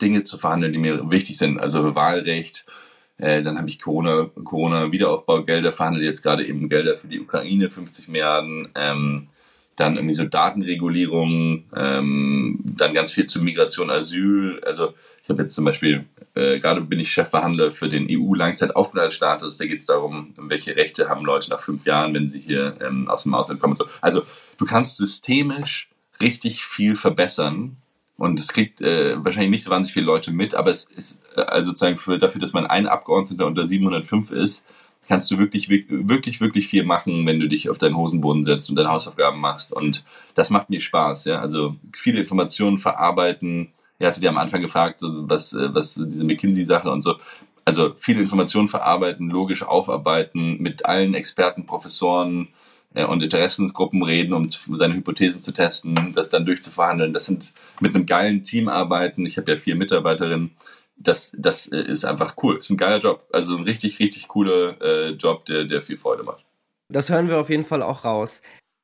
Dinge 0.00 0.22
zu 0.22 0.38
verhandeln, 0.38 0.72
die 0.72 0.78
mir 0.78 1.10
wichtig 1.10 1.38
sind. 1.38 1.58
Also 1.58 1.94
Wahlrecht, 1.94 2.66
äh, 3.18 3.42
dann 3.42 3.58
habe 3.58 3.68
ich 3.68 3.80
Corona, 3.80 4.30
Corona-Wiederaufbaugelder 4.44 5.72
verhandelt, 5.72 6.04
jetzt 6.04 6.22
gerade 6.22 6.46
eben 6.46 6.68
Gelder 6.68 6.96
für 6.96 7.08
die 7.08 7.20
Ukraine, 7.20 7.70
50 7.70 8.08
Milliarden. 8.08 8.68
Ähm, 8.76 9.28
dann 9.78 9.96
irgendwie 9.96 10.14
so 10.14 10.24
Datenregulierung, 10.24 11.64
ähm, 11.74 12.58
dann 12.64 12.94
ganz 12.94 13.12
viel 13.12 13.26
zu 13.26 13.40
Migration, 13.40 13.90
Asyl. 13.90 14.60
Also 14.64 14.94
ich 15.22 15.28
habe 15.28 15.42
jetzt 15.42 15.54
zum 15.54 15.64
Beispiel, 15.64 16.06
äh, 16.34 16.58
gerade 16.58 16.80
bin 16.80 17.00
ich 17.00 17.10
Chefverhandler 17.10 17.70
für 17.70 17.88
den 17.88 18.08
EU-Langzeitaufenthaltsstatus. 18.10 19.58
Da 19.58 19.66
geht 19.66 19.80
es 19.80 19.86
darum, 19.86 20.34
welche 20.36 20.76
Rechte 20.76 21.08
haben 21.08 21.24
Leute 21.24 21.50
nach 21.50 21.60
fünf 21.60 21.84
Jahren, 21.86 22.14
wenn 22.14 22.28
sie 22.28 22.40
hier 22.40 22.76
ähm, 22.80 23.08
aus 23.08 23.22
dem 23.22 23.34
Ausland 23.34 23.60
kommen. 23.60 23.72
Und 23.72 23.78
so. 23.78 23.86
Also 24.00 24.22
du 24.58 24.64
kannst 24.64 24.96
systemisch 24.96 25.88
richtig 26.20 26.64
viel 26.64 26.96
verbessern. 26.96 27.76
Und 28.16 28.40
es 28.40 28.52
kriegt 28.52 28.80
äh, 28.80 29.22
wahrscheinlich 29.24 29.50
nicht 29.50 29.64
so 29.64 29.70
wahnsinnig 29.70 29.94
viele 29.94 30.06
Leute 30.06 30.32
mit, 30.32 30.56
aber 30.56 30.72
es 30.72 30.86
ist 30.86 31.22
äh, 31.36 31.42
also 31.42 31.70
sozusagen 31.70 31.98
für, 31.98 32.18
dafür, 32.18 32.40
dass 32.40 32.52
man 32.52 32.66
ein 32.66 32.88
Abgeordneter 32.88 33.46
unter 33.46 33.64
705 33.64 34.32
ist, 34.32 34.66
kannst 35.08 35.30
du 35.30 35.38
wirklich, 35.38 35.68
wirklich, 35.70 36.40
wirklich 36.40 36.68
viel 36.68 36.84
machen, 36.84 37.26
wenn 37.26 37.40
du 37.40 37.48
dich 37.48 37.70
auf 37.70 37.78
deinen 37.78 37.96
Hosenboden 37.96 38.44
setzt 38.44 38.68
und 38.68 38.76
deine 38.76 38.90
Hausaufgaben 38.90 39.40
machst. 39.40 39.72
Und 39.72 40.04
das 40.34 40.50
macht 40.50 40.70
mir 40.70 40.80
Spaß, 40.80 41.24
ja. 41.24 41.40
Also 41.40 41.76
viele 41.94 42.20
Informationen 42.20 42.78
verarbeiten. 42.78 43.72
Ihr 43.98 44.06
hattet 44.06 44.22
ja 44.22 44.30
am 44.30 44.38
Anfang 44.38 44.60
gefragt, 44.60 45.00
was, 45.02 45.52
äh, 45.54 45.74
was 45.74 45.94
diese 45.94 46.24
McKinsey-Sache 46.24 46.90
und 46.90 47.00
so. 47.00 47.16
Also 47.64 47.92
viele 47.96 48.20
Informationen 48.20 48.68
verarbeiten, 48.68 49.28
logisch 49.28 49.62
aufarbeiten, 49.62 50.56
mit 50.58 50.86
allen 50.86 51.14
Experten, 51.14 51.66
Professoren 51.66 52.48
äh, 52.94 53.04
und 53.04 53.22
Interessensgruppen 53.22 54.02
reden, 54.02 54.32
um 54.32 54.48
seine 54.48 54.94
Hypothesen 54.94 55.42
zu 55.42 55.52
testen, 55.52 56.12
das 56.14 56.30
dann 56.30 56.46
durchzuverhandeln. 56.46 57.12
Das 57.12 57.26
sind 57.26 57.54
mit 57.80 57.94
einem 57.94 58.06
geilen 58.06 58.42
Team 58.42 58.68
arbeiten. 58.68 59.26
Ich 59.26 59.36
habe 59.36 59.52
ja 59.52 59.56
vier 59.56 59.74
Mitarbeiterinnen 59.74 60.52
das, 60.98 61.32
das 61.36 61.70
äh, 61.72 61.80
ist 61.80 62.04
einfach 62.04 62.36
cool. 62.42 62.58
Ist 62.58 62.70
ein 62.70 62.76
geiler 62.76 62.98
Job. 62.98 63.26
Also 63.32 63.56
ein 63.56 63.64
richtig, 63.64 63.98
richtig 64.00 64.28
cooler 64.28 64.80
äh, 64.80 65.10
Job, 65.10 65.44
der, 65.46 65.64
der 65.64 65.82
viel 65.82 65.96
Freude 65.96 66.22
macht. 66.22 66.44
Das 66.88 67.10
hören 67.10 67.28
wir 67.28 67.38
auf 67.38 67.50
jeden 67.50 67.66
Fall 67.66 67.82
auch 67.82 68.04
raus. 68.04 68.42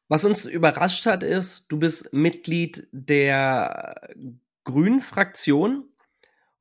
Was 0.09 0.25
uns 0.25 0.47
überrascht 0.47 1.07
hat, 1.07 1.23
ist, 1.23 1.67
du 1.69 1.79
bist 1.79 2.13
Mitglied 2.13 2.87
der 2.93 4.01
Grünen 4.65 5.01
Fraktion 5.01 5.85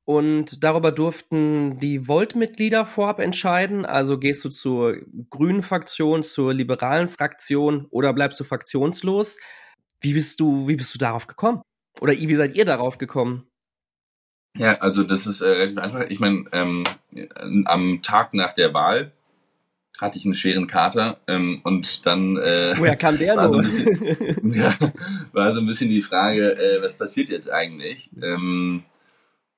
und 0.06 0.64
darüber 0.64 0.92
durften 0.92 1.78
die 1.78 2.08
Volt-Mitglieder 2.08 2.86
vorab 2.86 3.20
entscheiden. 3.20 3.84
Also 3.84 4.18
gehst 4.18 4.44
du 4.44 4.48
zur 4.48 4.96
Grünen 5.30 5.62
Fraktion, 5.62 6.22
zur 6.22 6.54
liberalen 6.54 7.08
Fraktion 7.08 7.86
oder 7.90 8.12
bleibst 8.12 8.40
du 8.40 8.44
fraktionslos? 8.44 9.38
Wie 10.00 10.14
bist 10.14 10.40
du, 10.40 10.66
wie 10.68 10.76
bist 10.76 10.94
du 10.94 10.98
darauf 10.98 11.26
gekommen? 11.26 11.62
Oder 12.00 12.12
wie 12.12 12.34
seid 12.34 12.56
ihr 12.56 12.64
darauf 12.64 12.98
gekommen? 12.98 13.46
Ja, 14.56 14.74
also 14.74 15.02
das 15.02 15.26
ist 15.26 15.40
äh, 15.40 15.48
relativ 15.48 15.78
einfach. 15.78 16.06
Ich 16.08 16.20
meine, 16.20 16.44
ähm, 16.52 16.84
am 17.64 18.02
Tag 18.02 18.34
nach 18.34 18.52
der 18.52 18.72
Wahl 18.72 19.12
hatte 19.98 20.18
ich 20.18 20.24
einen 20.24 20.34
schweren 20.34 20.66
Kater 20.66 21.18
ähm, 21.26 21.60
und 21.64 22.06
dann 22.06 22.36
äh, 22.36 22.74
woher 22.76 22.96
kam 22.96 23.16
der 23.18 23.36
war, 23.36 23.50
so 23.50 23.58
ein 23.58 23.62
bisschen, 23.64 24.52
ja, 24.54 24.76
war 25.32 25.52
so 25.52 25.60
ein 25.60 25.66
bisschen 25.66 25.88
die 25.88 26.02
Frage, 26.02 26.56
äh, 26.58 26.82
was 26.82 26.98
passiert 26.98 27.28
jetzt 27.28 27.50
eigentlich? 27.50 28.10
Ähm, 28.22 28.82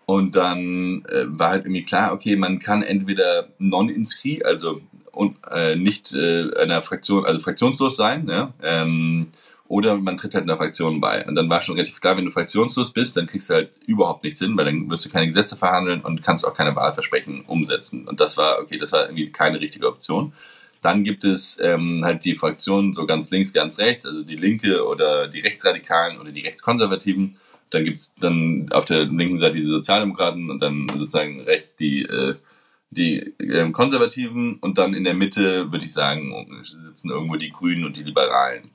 und 0.07 0.37
dann 0.37 1.05
äh, 1.07 1.25
war 1.27 1.51
halt 1.51 1.65
irgendwie 1.65 1.85
klar, 1.85 2.13
okay, 2.13 2.37
man 2.37 2.59
kann 2.59 2.83
entweder 2.83 3.49
non-inscrit, 3.59 4.45
also 4.45 4.81
und, 5.11 5.37
äh, 5.51 5.77
nicht 5.77 6.15
äh, 6.15 6.55
einer 6.57 6.83
Fraktion, 6.83 7.25
also 7.25 7.41
fraktionslos 7.41 7.97
sein, 7.97 8.29
ja, 8.29 8.53
ähm, 8.63 9.29
oder 9.69 9.97
man 9.97 10.17
tritt 10.17 10.35
halt 10.35 10.45
einer 10.45 10.57
Fraktion 10.57 11.01
bei. 11.01 11.27
Und 11.27 11.35
dann 11.35 11.49
war 11.49 11.61
schon 11.61 11.75
relativ 11.75 12.01
klar, 12.01 12.17
wenn 12.17 12.25
du 12.25 12.31
fraktionslos 12.31 12.93
bist, 12.93 13.17
dann 13.17 13.27
kriegst 13.27 13.51
du 13.51 13.55
halt 13.55 13.71
überhaupt 13.87 14.23
nichts 14.23 14.41
hin, 14.41 14.57
weil 14.57 14.65
dann 14.67 14.89
wirst 14.89 15.05
du 15.05 15.11
keine 15.11 15.27
Gesetze 15.27 15.57
verhandeln 15.57 16.01
und 16.03 16.23
kannst 16.23 16.47
auch 16.47 16.55
keine 16.55 16.77
Wahlversprechen 16.77 17.45
umsetzen. 17.47 18.07
Und 18.07 18.21
das 18.21 18.37
war, 18.37 18.61
okay, 18.61 18.79
das 18.79 18.93
war 18.93 19.05
irgendwie 19.05 19.31
keine 19.31 19.61
richtige 19.61 19.89
Option. 19.89 20.33
Dann 20.83 21.03
gibt 21.03 21.25
es 21.25 21.59
ähm, 21.61 22.03
halt 22.05 22.25
die 22.25 22.35
Fraktionen 22.35 22.93
so 22.93 23.07
ganz 23.07 23.31
links, 23.31 23.53
ganz 23.53 23.79
rechts, 23.79 24.07
also 24.07 24.23
die 24.23 24.37
Linke 24.37 24.87
oder 24.87 25.27
die 25.27 25.41
Rechtsradikalen 25.41 26.21
oder 26.21 26.31
die 26.31 26.43
Rechtskonservativen. 26.43 27.37
Dann 27.71 27.85
gibt's 27.85 28.15
dann 28.15 28.69
auf 28.71 28.85
der 28.85 29.07
linken 29.07 29.39
Seite 29.39 29.55
diese 29.55 29.71
Sozialdemokraten 29.71 30.51
und 30.51 30.63
dann 30.63 30.87
sozusagen 30.89 31.41
rechts 31.41 31.75
die, 31.75 32.03
äh, 32.03 32.37
die 32.91 33.35
äh, 33.39 33.69
Konservativen 33.73 34.59
und 34.61 34.79
dann 34.79 34.95
in 34.95 35.03
der 35.03 35.15
Mitte, 35.15 35.73
würde 35.73 35.85
ich 35.85 35.93
sagen, 35.93 36.63
sitzen 36.63 37.11
irgendwo 37.11 37.35
die 37.35 37.51
Grünen 37.51 37.85
und 37.85 37.97
die 37.97 38.05
Liberalen. 38.05 38.71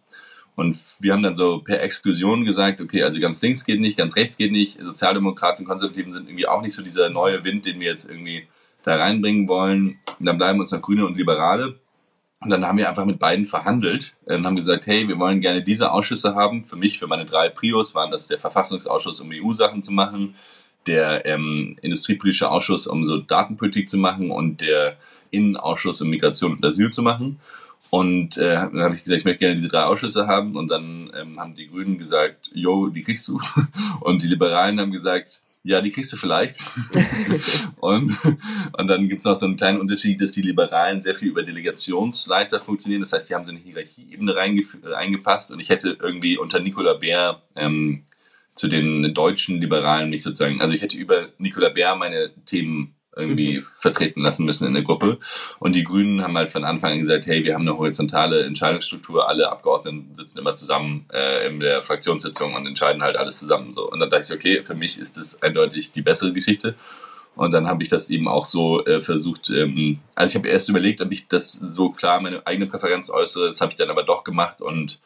Und 0.56 0.78
wir 1.00 1.14
haben 1.14 1.24
dann 1.24 1.36
so 1.36 1.60
per 1.60 1.82
Exklusion 1.82 2.46
gesagt, 2.46 2.82
okay, 2.82 3.04
also 3.04 3.20
ganz 3.20 3.42
links 3.42 3.66
geht 3.66 3.80
nicht, 3.80 3.98
ganz 3.98 4.16
rechts 4.16 4.38
geht 4.38 4.52
nicht, 4.52 4.80
Sozialdemokraten 4.84 5.64
und 5.64 5.70
Konservativen 5.70 6.12
sind 6.12 6.28
irgendwie 6.28 6.48
auch 6.48 6.62
nicht 6.62 6.76
so 6.76 6.84
dieser 6.84 7.10
neue 7.10 7.44
Wind, 7.44 7.66
den 7.66 7.80
wir 7.80 7.88
jetzt 7.88 8.10
irgendwie 8.10 8.48
da 8.84 8.96
reinbringen 8.96 9.48
wollen. 9.48 10.00
Und 10.20 10.26
dann 10.26 10.38
bleiben 10.38 10.60
uns 10.60 10.72
noch 10.72 10.82
Grüne 10.82 11.06
und 11.06 11.18
Liberale. 11.18 11.76
Und 12.42 12.50
dann 12.50 12.66
haben 12.66 12.80
wir 12.80 12.90
einfach 12.90 13.06
mit 13.06 13.20
beiden 13.20 13.46
verhandelt 13.46 14.16
und 14.26 14.46
haben 14.46 14.56
gesagt, 14.56 14.88
hey, 14.88 15.08
wir 15.08 15.20
wollen 15.20 15.42
gerne 15.42 15.62
diese 15.62 15.92
Ausschüsse 15.92 16.34
haben. 16.34 16.64
Für 16.64 16.76
mich, 16.76 16.98
für 16.98 17.06
meine 17.06 17.26
drei 17.26 17.50
Prios 17.50 17.94
waren 17.94 18.10
das 18.10 18.28
der 18.28 18.40
Verfassungsausschuss, 18.40 19.22
um 19.22 19.30
EU-Sachen 19.32 19.84
zu 19.84 19.94
machen, 19.94 20.36
der 20.88 21.26
ähm, 21.28 21.78
Industriepolitische 21.84 22.50
Ausschuss, 22.50 22.88
um 22.88 23.06
so 23.06 23.18
Datenpolitik 23.18 23.88
zu 23.88 23.98
machen 23.98 24.32
und 24.32 24.62
der 24.62 24.98
Innenausschuss, 25.30 26.02
um 26.02 26.10
Migration 26.10 26.54
und 26.54 26.66
Asyl 26.66 26.90
zu 26.90 27.04
machen. 27.04 27.40
Und 27.92 28.38
äh, 28.38 28.54
dann 28.54 28.82
habe 28.84 28.96
ich 28.96 29.04
gesagt, 29.04 29.20
ich 29.20 29.26
möchte 29.26 29.40
gerne 29.40 29.56
diese 29.56 29.68
drei 29.68 29.84
Ausschüsse 29.84 30.26
haben. 30.26 30.56
Und 30.56 30.72
dann 30.72 31.12
ähm, 31.14 31.38
haben 31.38 31.56
die 31.56 31.68
Grünen 31.68 31.98
gesagt, 31.98 32.50
jo, 32.54 32.88
die 32.88 33.02
kriegst 33.02 33.28
du. 33.28 33.38
Und 34.00 34.24
die 34.24 34.28
Liberalen 34.28 34.80
haben 34.80 34.92
gesagt, 34.92 35.42
ja, 35.64 35.82
die 35.82 35.90
kriegst 35.92 36.12
du 36.14 36.18
vielleicht. 36.18 36.60
und, 37.82 38.18
und 38.74 38.88
dann 38.88 39.08
gibt's 39.08 39.26
noch 39.26 39.36
so 39.36 39.46
einen 39.46 39.58
kleinen 39.58 39.80
Unterschied, 39.80 40.20
dass 40.20 40.32
die 40.32 40.42
Liberalen 40.42 41.02
sehr 41.02 41.14
viel 41.14 41.28
über 41.28 41.44
Delegationsleiter 41.44 42.60
funktionieren. 42.60 43.02
Das 43.02 43.14
heißt, 43.14 43.30
die 43.30 43.36
haben 43.36 43.46
so 43.46 43.52
eine 43.52 43.60
Hierarchieebene 43.60 44.36
reingepasst. 44.36 45.52
Und 45.52 45.60
ich 45.60 45.70
hätte 45.70 45.98
irgendwie 46.02 46.38
unter 46.40 46.60
Nicola 46.62 46.96
Bär 46.96 47.44
ähm, 47.56 48.06
zu 48.56 48.70
den 48.70 49.14
deutschen 49.14 49.62
Liberalen 49.62 50.10
mich 50.10 50.24
sozusagen, 50.24 50.62
also 50.62 50.74
ich 50.74 50.82
hätte 50.82 50.98
über 50.98 51.30
Nicola 51.38 51.70
Bär 51.70 51.96
meine 51.96 52.32
Themen 52.46 52.96
irgendwie 53.16 53.60
mhm. 53.60 53.66
vertreten 53.76 54.22
lassen 54.22 54.46
müssen 54.46 54.68
in 54.68 54.74
der 54.74 54.84
Gruppe. 54.84 55.18
Und 55.60 55.76
die 55.76 55.84
Grünen 55.84 56.24
haben 56.24 56.38
halt 56.38 56.50
von 56.50 56.64
Anfang 56.64 56.94
an 56.94 57.00
gesagt, 57.00 57.26
hey, 57.28 57.44
wir 57.44 57.54
haben 57.54 57.68
eine 57.68 57.78
horizontale 57.78 58.44
Entscheidungsstruktur, 58.44 59.28
alle 59.28 59.52
Abgeordneten 59.52 60.16
sitzen 60.16 60.40
immer 60.40 60.56
zusammen 60.56 61.06
äh, 61.12 61.48
in 61.48 61.60
der 61.60 61.82
Fraktionssitzung 61.82 62.54
und 62.54 62.66
entscheiden 62.66 63.04
halt 63.04 63.18
alles 63.18 63.40
zusammen 63.40 63.72
so. 63.72 63.90
Und 63.90 64.00
dann 64.00 64.10
dachte 64.10 64.26
ich, 64.28 64.34
okay, 64.34 64.64
für 64.64 64.76
mich 64.76 65.00
ist 65.00 65.18
das 65.18 65.42
eindeutig 65.42 65.92
die 65.92 66.02
bessere 66.02 66.34
Geschichte. 66.34 66.76
Und 67.36 67.52
dann 67.52 67.68
habe 67.68 67.82
ich 67.82 67.90
das 67.90 68.10
eben 68.10 68.28
auch 68.28 68.46
so 68.46 68.86
äh, 68.86 69.00
versucht, 69.00 69.50
ähm, 69.50 70.00
also 70.16 70.32
ich 70.32 70.36
habe 70.36 70.50
erst 70.50 70.70
überlegt, 70.70 71.02
ob 71.02 71.12
ich 71.12 71.28
das 71.28 71.54
so 71.54 71.90
klar 71.90 72.20
meine 72.20 72.46
eigene 72.46 72.68
Präferenz 72.68 73.10
äußere, 73.10 73.48
das 73.48 73.62
habe 73.62 73.72
ich 73.72 73.78
dann 73.78 73.90
aber 73.90 74.04
doch 74.04 74.24
gemacht 74.24 74.62
und 74.62 75.00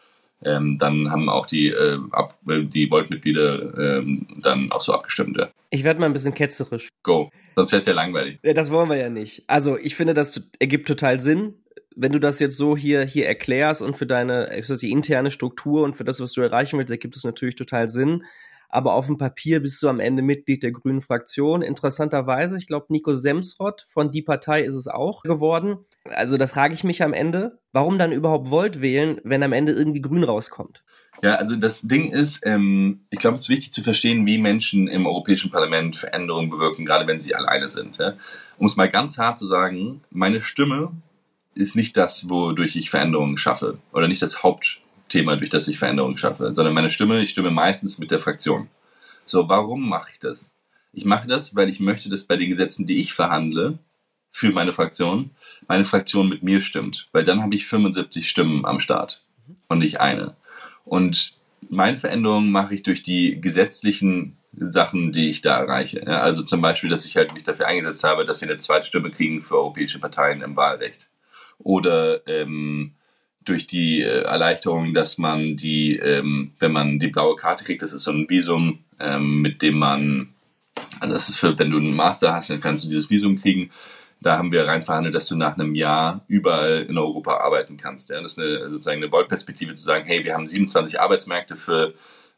ähm, 0.45 0.77
dann 0.77 1.11
haben 1.11 1.29
auch 1.29 1.45
die, 1.45 1.69
äh, 1.69 1.99
ab, 2.11 2.37
die 2.45 2.89
Volt-Mitglieder 2.89 3.97
ähm, 3.99 4.27
dann 4.41 4.71
auch 4.71 4.81
so 4.81 4.93
abgestimmt. 4.93 5.37
Ja. 5.37 5.49
Ich 5.69 5.83
werde 5.83 5.99
mal 5.99 6.05
ein 6.05 6.13
bisschen 6.13 6.33
ketzerisch. 6.33 6.89
Go. 7.03 7.29
Sonst 7.55 7.71
wäre 7.71 7.79
es 7.79 7.85
ja 7.85 7.93
langweilig. 7.93 8.39
Das 8.43 8.71
wollen 8.71 8.89
wir 8.89 8.97
ja 8.97 9.09
nicht. 9.09 9.43
Also 9.47 9.77
ich 9.77 9.95
finde, 9.95 10.13
das 10.13 10.43
ergibt 10.59 10.87
total 10.87 11.19
Sinn. 11.19 11.55
Wenn 11.95 12.11
du 12.11 12.19
das 12.19 12.39
jetzt 12.39 12.57
so 12.57 12.75
hier, 12.75 13.03
hier 13.03 13.25
erklärst 13.27 13.81
und 13.81 13.97
für 13.97 14.05
deine 14.05 14.49
die 14.81 14.91
interne 14.91 15.31
Struktur 15.31 15.83
und 15.83 15.95
für 15.95 16.03
das, 16.03 16.19
was 16.19 16.33
du 16.33 16.41
erreichen 16.41 16.77
willst, 16.77 16.91
ergibt 16.91 17.15
es 17.15 17.23
natürlich 17.23 17.55
total 17.55 17.87
Sinn 17.87 18.23
aber 18.69 18.93
auf 18.93 19.07
dem 19.07 19.17
Papier 19.17 19.61
bist 19.61 19.81
du 19.81 19.89
am 19.89 19.99
Ende 19.99 20.21
Mitglied 20.21 20.63
der 20.63 20.71
Grünen 20.71 21.01
Fraktion. 21.01 21.61
Interessanterweise, 21.61 22.57
ich 22.57 22.67
glaube, 22.67 22.87
Nico 22.89 23.13
Semsrott 23.13 23.85
von 23.89 24.11
Die 24.11 24.21
Partei 24.21 24.61
ist 24.61 24.75
es 24.75 24.87
auch 24.87 25.23
geworden. 25.23 25.77
Also 26.05 26.37
da 26.37 26.47
frage 26.47 26.73
ich 26.73 26.83
mich 26.83 27.03
am 27.03 27.13
Ende, 27.13 27.59
warum 27.71 27.97
dann 27.97 28.11
überhaupt 28.11 28.49
Volt 28.49 28.81
wählen, 28.81 29.19
wenn 29.23 29.43
am 29.43 29.53
Ende 29.53 29.71
irgendwie 29.71 30.01
Grün 30.01 30.23
rauskommt? 30.23 30.83
Ja, 31.23 31.35
also 31.35 31.55
das 31.55 31.81
Ding 31.81 32.11
ist, 32.11 32.45
ähm, 32.45 33.05
ich 33.09 33.19
glaube, 33.19 33.35
es 33.35 33.43
ist 33.43 33.49
wichtig 33.49 33.71
zu 33.71 33.81
verstehen, 33.81 34.25
wie 34.25 34.37
Menschen 34.37 34.87
im 34.87 35.05
Europäischen 35.05 35.49
Parlament 35.49 35.95
Veränderungen 35.95 36.49
bewirken, 36.49 36.85
gerade 36.85 37.07
wenn 37.07 37.19
sie 37.19 37.35
alleine 37.35 37.69
sind. 37.69 37.97
Ja? 37.97 38.15
Um 38.57 38.65
es 38.65 38.75
mal 38.75 38.89
ganz 38.89 39.17
hart 39.17 39.37
zu 39.37 39.47
sagen, 39.47 40.01
meine 40.11 40.41
Stimme 40.41 40.91
ist 41.53 41.75
nicht 41.75 41.95
das, 41.95 42.29
wodurch 42.29 42.75
ich 42.75 42.89
Veränderungen 42.89 43.37
schaffe 43.37 43.77
oder 43.93 44.07
nicht 44.07 44.21
das 44.21 44.43
Haupt 44.43 44.81
Thema, 45.09 45.35
durch 45.35 45.49
das 45.49 45.67
ich 45.67 45.77
Veränderungen 45.77 46.17
schaffe, 46.17 46.53
sondern 46.53 46.73
meine 46.73 46.89
Stimme, 46.89 47.21
ich 47.21 47.29
stimme 47.29 47.51
meistens 47.51 47.99
mit 47.99 48.11
der 48.11 48.19
Fraktion. 48.19 48.69
So, 49.23 49.47
warum 49.49 49.87
mache 49.87 50.11
ich 50.13 50.19
das? 50.19 50.51
Ich 50.93 51.05
mache 51.05 51.27
das, 51.27 51.55
weil 51.55 51.69
ich 51.69 51.79
möchte, 51.79 52.09
dass 52.09 52.23
bei 52.23 52.37
den 52.37 52.49
Gesetzen, 52.49 52.87
die 52.87 52.97
ich 52.97 53.13
verhandle, 53.13 53.79
für 54.35 54.51
meine 54.51 54.73
Fraktion, 54.73 55.31
meine 55.67 55.85
Fraktion 55.85 56.27
mit 56.27 56.43
mir 56.43 56.59
stimmt. 56.59 57.07
Weil 57.13 57.23
dann 57.23 57.41
habe 57.41 57.55
ich 57.55 57.67
75 57.67 58.29
Stimmen 58.29 58.65
am 58.65 58.81
Start 58.81 59.23
und 59.69 59.79
nicht 59.79 60.01
eine. 60.01 60.35
Und 60.83 61.33
meine 61.69 61.95
Veränderungen 61.95 62.51
mache 62.51 62.75
ich 62.75 62.83
durch 62.83 63.01
die 63.01 63.39
gesetzlichen 63.39 64.35
Sachen, 64.57 65.13
die 65.13 65.29
ich 65.29 65.41
da 65.41 65.57
erreiche. 65.59 66.05
Also 66.07 66.43
zum 66.43 66.59
Beispiel, 66.59 66.89
dass 66.89 67.05
ich 67.05 67.15
halt 67.15 67.33
mich 67.33 67.43
dafür 67.43 67.67
eingesetzt 67.67 68.03
habe, 68.03 68.25
dass 68.25 68.41
wir 68.41 68.49
eine 68.49 68.57
zweite 68.57 68.87
Stimme 68.87 69.09
kriegen 69.09 69.41
für 69.41 69.55
europäische 69.55 69.99
Parteien 69.99 70.41
im 70.41 70.57
Wahlrecht. 70.57 71.07
Oder 71.57 72.27
ähm, 72.27 72.93
durch 73.45 73.67
die 73.67 74.01
äh, 74.01 74.23
Erleichterung, 74.23 74.93
dass 74.93 75.17
man 75.17 75.55
die, 75.55 75.97
ähm, 75.97 76.51
wenn 76.59 76.71
man 76.71 76.99
die 76.99 77.07
blaue 77.07 77.35
Karte 77.35 77.63
kriegt, 77.63 77.81
das 77.81 77.93
ist 77.93 78.03
so 78.03 78.11
ein 78.11 78.29
Visum, 78.29 78.79
ähm, 78.99 79.41
mit 79.41 79.61
dem 79.61 79.77
man 79.77 80.29
Also 80.99 81.13
das 81.13 81.29
ist 81.29 81.37
für, 81.37 81.57
wenn 81.57 81.71
du 81.71 81.77
einen 81.77 81.95
Master 81.95 82.33
hast, 82.33 82.49
dann 82.49 82.59
kannst 82.61 82.83
du 82.83 82.89
dieses 82.89 83.09
Visum 83.09 83.39
kriegen. 83.39 83.71
Da 84.21 84.37
haben 84.37 84.51
wir 84.51 84.65
rein 84.65 84.83
verhandelt, 84.83 85.13
dass 85.13 85.27
du 85.27 85.35
nach 85.35 85.53
einem 85.57 85.75
Jahr 85.75 86.25
überall 86.27 86.85
in 86.89 86.97
Europa 86.97 87.37
arbeiten 87.37 87.77
kannst. 87.77 88.09
Ja? 88.09 88.21
Das 88.21 88.33
ist 88.33 88.39
eine, 88.39 88.71
sozusagen 88.71 88.97
eine 88.97 89.09
Vollperspektive 89.09 89.73
zu 89.73 89.83
sagen, 89.83 90.05
hey, 90.05 90.23
wir 90.23 90.33
haben 90.33 90.47
27 90.47 90.99
Arbeitsmärkte 90.99 91.55
für 91.55 91.93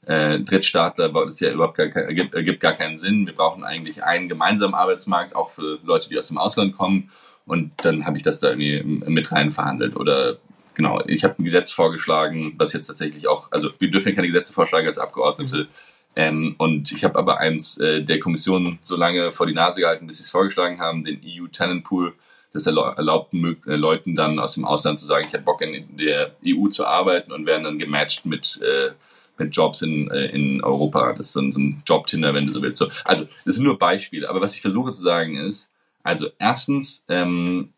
äh, 0.05 0.39
Drittstaatler, 0.39 1.09
das 1.09 1.39
ja 1.39 1.51
überhaupt 1.51 1.77
gar, 1.77 1.87
ergibt, 1.87 2.33
ergibt 2.33 2.59
gar 2.59 2.73
keinen 2.73 2.97
Sinn. 2.97 3.25
Wir 3.25 3.33
brauchen 3.33 3.63
eigentlich 3.63 4.03
einen 4.03 4.27
gemeinsamen 4.27 4.73
Arbeitsmarkt, 4.73 5.35
auch 5.35 5.51
für 5.51 5.79
Leute, 5.83 6.09
die 6.09 6.17
aus 6.17 6.27
dem 6.27 6.37
Ausland 6.37 6.77
kommen. 6.77 7.11
Und 7.45 7.71
dann 7.83 8.05
habe 8.05 8.17
ich 8.17 8.23
das 8.23 8.39
da 8.39 8.49
irgendwie 8.49 8.83
mit 8.83 9.31
rein 9.31 9.51
verhandelt. 9.51 9.95
Oder 9.95 10.37
genau, 10.77 11.01
ich 11.07 11.23
habe 11.23 11.35
ein 11.39 11.43
Gesetz 11.43 11.71
vorgeschlagen, 11.71 12.53
was 12.57 12.71
jetzt 12.71 12.87
tatsächlich 12.87 13.27
auch, 13.27 13.51
also 13.51 13.69
wir 13.79 13.91
dürfen 13.91 14.15
keine 14.15 14.27
Gesetze 14.27 14.53
vorschlagen 14.53 14.87
als 14.87 14.99
Abgeordnete. 14.99 15.63
Mhm. 15.63 15.67
Ähm, 16.15 16.55
und 16.57 16.91
ich 16.91 17.03
habe 17.03 17.17
aber 17.19 17.39
eins 17.39 17.77
äh, 17.79 18.01
der 18.03 18.19
Kommission 18.19 18.79
so 18.83 18.95
lange 18.95 19.31
vor 19.31 19.47
die 19.47 19.53
Nase 19.53 19.81
gehalten, 19.81 20.07
bis 20.07 20.17
sie 20.17 20.23
es 20.23 20.31
vorgeschlagen 20.31 20.79
haben, 20.79 21.03
den 21.03 21.19
EU 21.25 21.47
Talent 21.47 21.83
Pool. 21.83 22.13
Das 22.53 22.65
erlaubt 22.65 23.33
äh, 23.33 23.75
Leuten 23.75 24.15
dann 24.15 24.39
aus 24.39 24.53
dem 24.53 24.65
Ausland 24.65 24.99
zu 24.99 25.05
sagen, 25.05 25.25
ich 25.27 25.33
hätte 25.33 25.43
Bock 25.43 25.61
in 25.61 25.97
der 25.97 26.35
EU 26.45 26.67
zu 26.69 26.85
arbeiten 26.85 27.31
und 27.31 27.45
werden 27.45 27.65
dann 27.65 27.79
gematcht 27.79 28.25
mit, 28.25 28.59
äh, 28.61 28.91
mit 29.37 29.55
Jobs 29.55 29.81
in, 29.81 30.09
äh, 30.09 30.27
in 30.27 30.63
Europa. 30.63 31.13
Das 31.13 31.27
ist 31.27 31.33
so 31.33 31.41
ein, 31.41 31.51
so 31.51 31.59
ein 31.59 31.83
Job-Tinder, 31.85 32.33
wenn 32.33 32.47
du 32.47 32.53
so 32.53 32.61
willst. 32.61 32.79
So, 32.79 32.87
also, 33.03 33.25
das 33.45 33.55
sind 33.55 33.63
nur 33.63 33.77
Beispiele. 33.77 34.29
Aber 34.29 34.41
was 34.41 34.55
ich 34.55 34.61
versuche 34.61 34.91
zu 34.91 35.01
sagen 35.01 35.37
ist, 35.37 35.71
also 36.03 36.29
erstens, 36.39 37.03
ähm, 37.09 37.73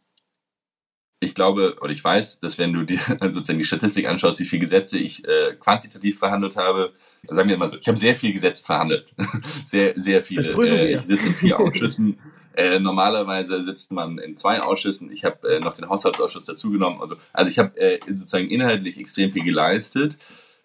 ich 1.19 1.35
glaube 1.35 1.75
oder 1.81 1.91
ich 1.91 2.03
weiß, 2.03 2.39
dass 2.39 2.57
wenn 2.57 2.73
du 2.73 2.83
dir 2.83 2.99
sozusagen 3.31 3.59
die 3.59 3.65
Statistik 3.65 4.07
anschaust, 4.07 4.39
wie 4.39 4.45
viele 4.45 4.61
Gesetze 4.61 4.97
ich 4.97 5.27
äh, 5.27 5.55
quantitativ 5.59 6.19
verhandelt 6.19 6.55
habe, 6.55 6.93
sagen 7.27 7.49
wir 7.49 7.57
mal 7.57 7.67
so, 7.67 7.77
ich 7.77 7.87
habe 7.87 7.97
sehr 7.97 8.15
viele 8.15 8.33
Gesetze 8.33 8.63
verhandelt. 8.63 9.05
sehr, 9.65 9.93
sehr 9.99 10.23
viele. 10.23 10.41
Äh, 10.63 10.95
ich 10.95 11.01
sitze 11.01 11.27
in 11.27 11.33
vier 11.33 11.59
Ausschüssen. 11.59 12.19
Äh, 12.55 12.79
normalerweise 12.79 13.61
sitzt 13.61 13.91
man 13.91 14.17
in 14.17 14.37
zwei 14.37 14.61
Ausschüssen. 14.61 15.11
Ich 15.11 15.23
habe 15.23 15.47
äh, 15.47 15.59
noch 15.59 15.73
den 15.73 15.87
Haushaltsausschuss 15.87 16.45
dazugenommen. 16.45 17.01
Also, 17.01 17.15
also 17.31 17.51
ich 17.51 17.59
habe 17.59 17.77
äh, 17.79 17.99
sozusagen 18.07 18.49
inhaltlich 18.49 18.97
extrem 18.97 19.31
viel 19.31 19.43
geleistet, 19.43 20.17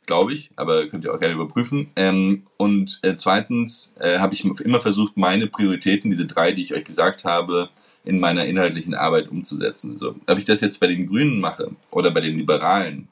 glaube 0.07 0.33
ich, 0.33 0.51
aber 0.57 0.87
könnt 0.89 1.05
ihr 1.05 1.15
auch 1.15 1.21
gerne 1.21 1.35
überprüfen. 1.35 1.91
Ähm, 1.97 2.47
und 2.57 3.01
äh, 3.03 3.17
zweitens 3.17 3.95
äh, 4.01 4.19
habe 4.19 4.35
ich 4.35 4.45
immer 4.45 4.81
versucht, 4.81 5.17
meine 5.17 5.47
Prioritäten, 5.47 6.11
diese 6.11 6.27
drei, 6.27 6.53
die 6.53 6.63
ich 6.63 6.75
euch 6.75 6.85
gesagt 6.85 7.25
habe, 7.25 7.71
in 8.05 8.21
meiner 8.21 8.47
inhaltlichen 8.47 8.95
Arbeit 8.95 9.29
umzusetzen. 9.29 9.97
So, 9.97 10.17
ob 10.27 10.39
ich 10.39 10.45
das 10.45 10.61
jetzt 10.61 10.79
bei 10.79 10.87
den 10.87 11.07
Grünen 11.07 11.41
mache 11.41 11.71
oder 11.91 12.11
bei 12.11 12.21
den 12.21 12.37
Liberalen, 12.37 13.09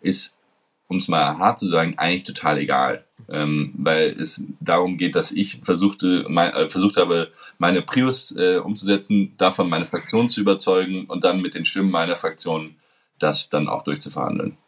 ist, 0.00 0.38
um 0.86 0.98
es 0.98 1.08
mal 1.08 1.38
hart 1.38 1.58
zu 1.58 1.66
sagen, 1.66 1.94
eigentlich 1.96 2.24
total 2.24 2.58
egal. 2.58 3.04
Ähm, 3.28 3.72
weil 3.78 4.20
es 4.20 4.44
darum 4.60 4.98
geht, 4.98 5.14
dass 5.14 5.32
ich 5.32 5.60
versuchte, 5.62 6.26
mein, 6.28 6.52
äh, 6.52 6.68
versucht 6.68 6.98
habe, 6.98 7.30
meine 7.58 7.80
Prius 7.80 8.36
äh, 8.36 8.58
umzusetzen, 8.58 9.32
davon 9.38 9.70
meine 9.70 9.86
Fraktion 9.86 10.28
zu 10.28 10.42
überzeugen 10.42 11.06
und 11.06 11.24
dann 11.24 11.40
mit 11.40 11.54
den 11.54 11.64
Stimmen 11.64 11.90
meiner 11.90 12.16
Fraktion 12.16 12.76
das 13.18 13.48
dann 13.48 13.68
auch 13.68 13.82
durchzuverhandeln. 13.82 14.58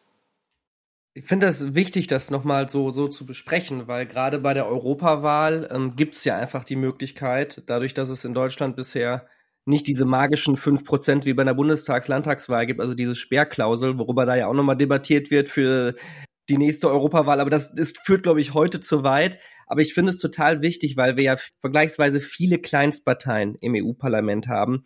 Ich 1.12 1.24
finde 1.24 1.47
das 1.47 1.74
wichtig, 1.74 2.07
das 2.07 2.31
nochmal 2.31 2.68
so, 2.68 2.91
so 2.91 3.09
zu 3.09 3.27
besprechen, 3.27 3.89
weil 3.89 4.07
gerade 4.07 4.39
bei 4.39 4.55
der 4.55 4.66
Europawahl 4.66 5.68
ähm, 5.72 5.97
gibt 5.97 6.14
es 6.14 6.24
ja 6.24 6.37
einfach 6.37 6.62
die 6.62 6.77
Möglichkeit, 6.77 7.62
dadurch, 7.66 7.95
dass 7.95 8.11
es 8.11 8.24
in 8.24 8.35
Deutschland 8.35 8.77
bisher 8.77 9.27
nicht 9.67 9.87
diese 9.89 10.05
magischen 10.05 10.57
fünf 10.57 10.85
Prozent 10.85 11.27
wie 11.27 11.35
bei 11.35 11.43
einer 11.43 11.55
Bundestags-Landtagswahl 11.55 12.67
gibt, 12.67 12.81
also 12.81 12.95
diese 12.95 13.17
Sperrklausel, 13.17 13.99
worüber 13.99 14.25
da 14.25 14.37
ja 14.37 14.47
auch 14.47 14.55
nochmal 14.55 14.77
debattiert 14.77 15.31
wird 15.31 15.49
für 15.49 15.95
die 16.49 16.57
nächste 16.57 16.89
Europawahl. 16.89 17.41
Aber 17.41 17.51
das, 17.51 17.75
das 17.75 17.93
führt, 18.05 18.23
glaube 18.23 18.41
ich, 18.41 18.55
heute 18.55 18.81
zu 18.81 19.03
weit. 19.03 19.39
Aber 19.67 19.81
ich 19.81 19.95
finde 19.95 20.11
es 20.11 20.19
total 20.19 20.62
wichtig, 20.62 20.97
weil 20.97 21.17
wir 21.17 21.25
ja 21.25 21.37
vergleichsweise 21.61 22.21
viele 22.21 22.59
Kleinstparteien 22.59 23.57
im 23.61 23.75
EU-Parlament 23.75 24.47
haben. 24.47 24.85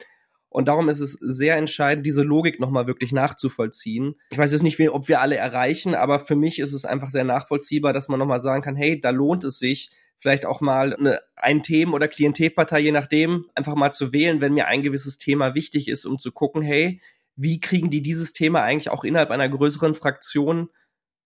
Und 0.48 0.66
darum 0.66 0.88
ist 0.88 1.00
es 1.00 1.12
sehr 1.12 1.56
entscheidend, 1.56 2.06
diese 2.06 2.22
Logik 2.22 2.58
nochmal 2.58 2.86
wirklich 2.86 3.12
nachzuvollziehen. 3.12 4.14
Ich 4.30 4.38
weiß 4.38 4.50
jetzt 4.50 4.64
nicht, 4.64 4.80
ob 4.90 5.06
wir 5.06 5.20
alle 5.20 5.36
erreichen, 5.36 5.94
aber 5.94 6.18
für 6.18 6.34
mich 6.34 6.58
ist 6.58 6.72
es 6.72 6.84
einfach 6.84 7.10
sehr 7.10 7.22
nachvollziehbar, 7.24 7.92
dass 7.92 8.08
man 8.08 8.18
nochmal 8.18 8.40
sagen 8.40 8.62
kann, 8.62 8.74
hey, 8.74 8.98
da 8.98 9.10
lohnt 9.10 9.44
es 9.44 9.58
sich, 9.58 9.90
vielleicht 10.20 10.46
auch 10.46 10.60
mal 10.60 10.94
eine, 10.94 11.20
ein 11.34 11.62
Themen- 11.62 11.94
oder 11.94 12.08
Klientelpartei, 12.08 12.80
je 12.80 12.92
nachdem, 12.92 13.46
einfach 13.54 13.74
mal 13.74 13.92
zu 13.92 14.12
wählen, 14.12 14.40
wenn 14.40 14.54
mir 14.54 14.66
ein 14.66 14.82
gewisses 14.82 15.18
Thema 15.18 15.54
wichtig 15.54 15.88
ist, 15.88 16.04
um 16.04 16.18
zu 16.18 16.30
gucken, 16.30 16.62
hey, 16.62 17.00
wie 17.36 17.58
kriegen 17.58 17.90
die 17.90 18.02
dieses 18.02 18.32
Thema 18.32 18.62
eigentlich 18.62 18.90
auch 18.90 19.02
innerhalb 19.02 19.30
einer 19.30 19.48
größeren 19.48 19.94
Fraktion 19.94 20.68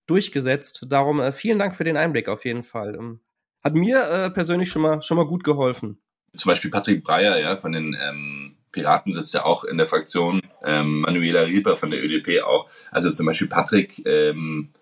durchgesetzt? 0.06 0.86
Darum 0.88 1.20
äh, 1.20 1.32
vielen 1.32 1.58
Dank 1.58 1.74
für 1.74 1.84
den 1.84 1.96
Einblick 1.96 2.28
auf 2.28 2.44
jeden 2.44 2.62
Fall. 2.62 2.94
Ähm, 2.94 3.20
hat 3.62 3.74
mir 3.74 4.02
äh, 4.08 4.30
persönlich 4.30 4.68
schon 4.68 4.82
mal, 4.82 5.02
schon 5.02 5.16
mal 5.16 5.26
gut 5.26 5.42
geholfen. 5.42 5.98
Zum 6.32 6.50
Beispiel 6.50 6.70
Patrick 6.70 7.02
Breyer, 7.02 7.38
ja, 7.38 7.56
von 7.56 7.72
den 7.72 7.96
ähm, 8.00 8.56
Piraten 8.70 9.12
sitzt 9.12 9.34
ja 9.34 9.44
auch 9.44 9.64
in 9.64 9.78
der 9.78 9.86
Fraktion, 9.86 10.42
ähm, 10.64 11.00
Manuela 11.00 11.42
Rieper 11.42 11.76
von 11.76 11.90
der 11.90 12.04
ÖDP 12.04 12.42
auch. 12.42 12.68
Also 12.90 13.10
zum 13.10 13.26
Beispiel 13.26 13.48
Patrick, 13.48 14.04
ähm, 14.06 14.72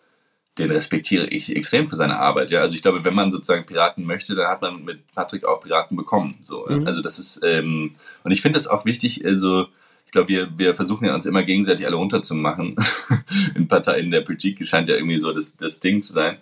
den 0.58 0.70
respektiere 0.70 1.26
ich 1.28 1.54
extrem 1.54 1.88
für 1.88 1.96
seine 1.96 2.18
Arbeit. 2.18 2.50
Ja, 2.50 2.60
also 2.60 2.74
ich 2.74 2.82
glaube, 2.82 3.04
wenn 3.04 3.14
man 3.14 3.30
sozusagen 3.30 3.64
Piraten 3.64 4.04
möchte, 4.04 4.34
dann 4.34 4.48
hat 4.48 4.60
man 4.60 4.84
mit 4.84 5.06
Patrick 5.14 5.44
auch 5.44 5.60
Piraten 5.60 5.96
bekommen. 5.96 6.38
So, 6.42 6.66
mhm. 6.68 6.86
also 6.86 7.00
das 7.00 7.18
ist 7.18 7.40
ähm, 7.42 7.94
und 8.22 8.30
ich 8.30 8.42
finde 8.42 8.58
das 8.58 8.68
auch 8.68 8.84
wichtig. 8.84 9.24
Also 9.24 9.66
ich 10.04 10.12
glaube, 10.12 10.28
wir 10.28 10.58
wir 10.58 10.74
versuchen 10.74 11.06
ja 11.06 11.14
uns 11.14 11.26
immer 11.26 11.42
gegenseitig 11.42 11.86
alle 11.86 11.96
runterzumachen. 11.96 12.76
in 13.54 13.68
Parteien 13.68 14.10
der 14.10 14.20
Politik 14.20 14.66
scheint 14.66 14.88
ja 14.88 14.96
irgendwie 14.96 15.18
so 15.18 15.32
das 15.32 15.56
das 15.56 15.80
Ding 15.80 16.02
zu 16.02 16.12
sein. 16.12 16.38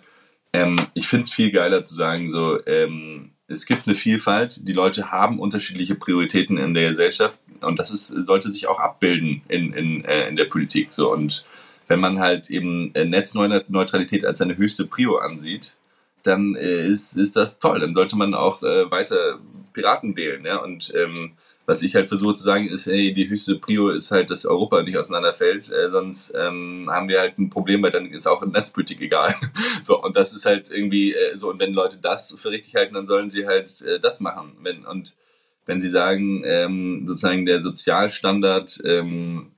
Ähm, 0.53 0.75
ich 0.93 1.07
finde 1.07 1.23
es 1.23 1.33
viel 1.33 1.51
geiler 1.51 1.83
zu 1.83 1.95
sagen 1.95 2.27
so. 2.27 2.59
Ähm, 2.65 3.31
es 3.47 3.65
gibt 3.65 3.85
eine 3.85 3.95
Vielfalt, 3.95 4.67
die 4.67 4.73
Leute 4.73 5.11
haben 5.11 5.39
unterschiedliche 5.39 5.95
Prioritäten 5.95 6.57
in 6.57 6.73
der 6.73 6.89
Gesellschaft 6.89 7.37
und 7.61 7.79
das 7.79 7.91
ist, 7.91 8.07
sollte 8.07 8.49
sich 8.49 8.67
auch 8.67 8.79
abbilden 8.79 9.41
in, 9.47 9.73
in, 9.73 10.05
äh, 10.05 10.27
in 10.27 10.35
der 10.35 10.45
Politik. 10.45 10.93
So. 10.93 11.11
Und 11.11 11.45
wenn 11.91 11.99
man 11.99 12.21
halt 12.21 12.49
eben 12.49 12.95
äh, 12.95 13.03
Netzneutralität 13.03 14.23
als 14.23 14.37
seine 14.37 14.55
höchste 14.55 14.85
Prio 14.85 15.17
ansieht, 15.17 15.75
dann 16.23 16.55
äh, 16.55 16.87
ist, 16.87 17.17
ist 17.17 17.35
das 17.35 17.59
toll. 17.59 17.81
Dann 17.81 17.93
sollte 17.93 18.15
man 18.15 18.33
auch 18.33 18.63
äh, 18.63 18.89
weiter 18.89 19.39
Piraten 19.73 20.15
wählen. 20.15 20.45
Ja? 20.45 20.63
Und 20.63 20.93
ähm, 20.95 21.33
was 21.65 21.81
ich 21.81 21.93
halt 21.93 22.07
versuche 22.07 22.35
zu 22.35 22.43
sagen, 22.43 22.69
ist, 22.69 22.85
hey, 22.85 23.11
die 23.11 23.27
höchste 23.27 23.55
Prio 23.55 23.89
ist 23.89 24.09
halt, 24.09 24.29
dass 24.29 24.45
Europa 24.45 24.81
nicht 24.83 24.97
auseinanderfällt, 24.97 25.69
äh, 25.69 25.89
sonst 25.89 26.33
ähm, 26.33 26.87
haben 26.89 27.09
wir 27.09 27.19
halt 27.19 27.37
ein 27.37 27.49
Problem, 27.49 27.83
weil 27.83 27.91
dann 27.91 28.05
ist 28.05 28.25
auch 28.25 28.41
Netzpolitik 28.45 29.01
egal. 29.01 29.35
so, 29.83 30.01
und 30.01 30.15
das 30.15 30.31
ist 30.31 30.45
halt 30.45 30.71
irgendwie 30.71 31.13
äh, 31.13 31.35
so, 31.35 31.49
und 31.49 31.59
wenn 31.59 31.73
Leute 31.73 31.97
das 32.01 32.37
für 32.41 32.51
richtig 32.51 32.75
halten, 32.75 32.93
dann 32.93 33.05
sollen 33.05 33.29
sie 33.29 33.47
halt 33.47 33.81
äh, 33.81 33.99
das 33.99 34.21
machen. 34.21 34.53
Wenn, 34.63 34.85
und 34.85 35.17
wenn 35.65 35.81
sie 35.81 35.89
sagen, 35.89 36.43
ähm, 36.45 37.03
sozusagen 37.05 37.45
der 37.45 37.59
Sozialstandard 37.59 38.81
ähm, 38.85 39.51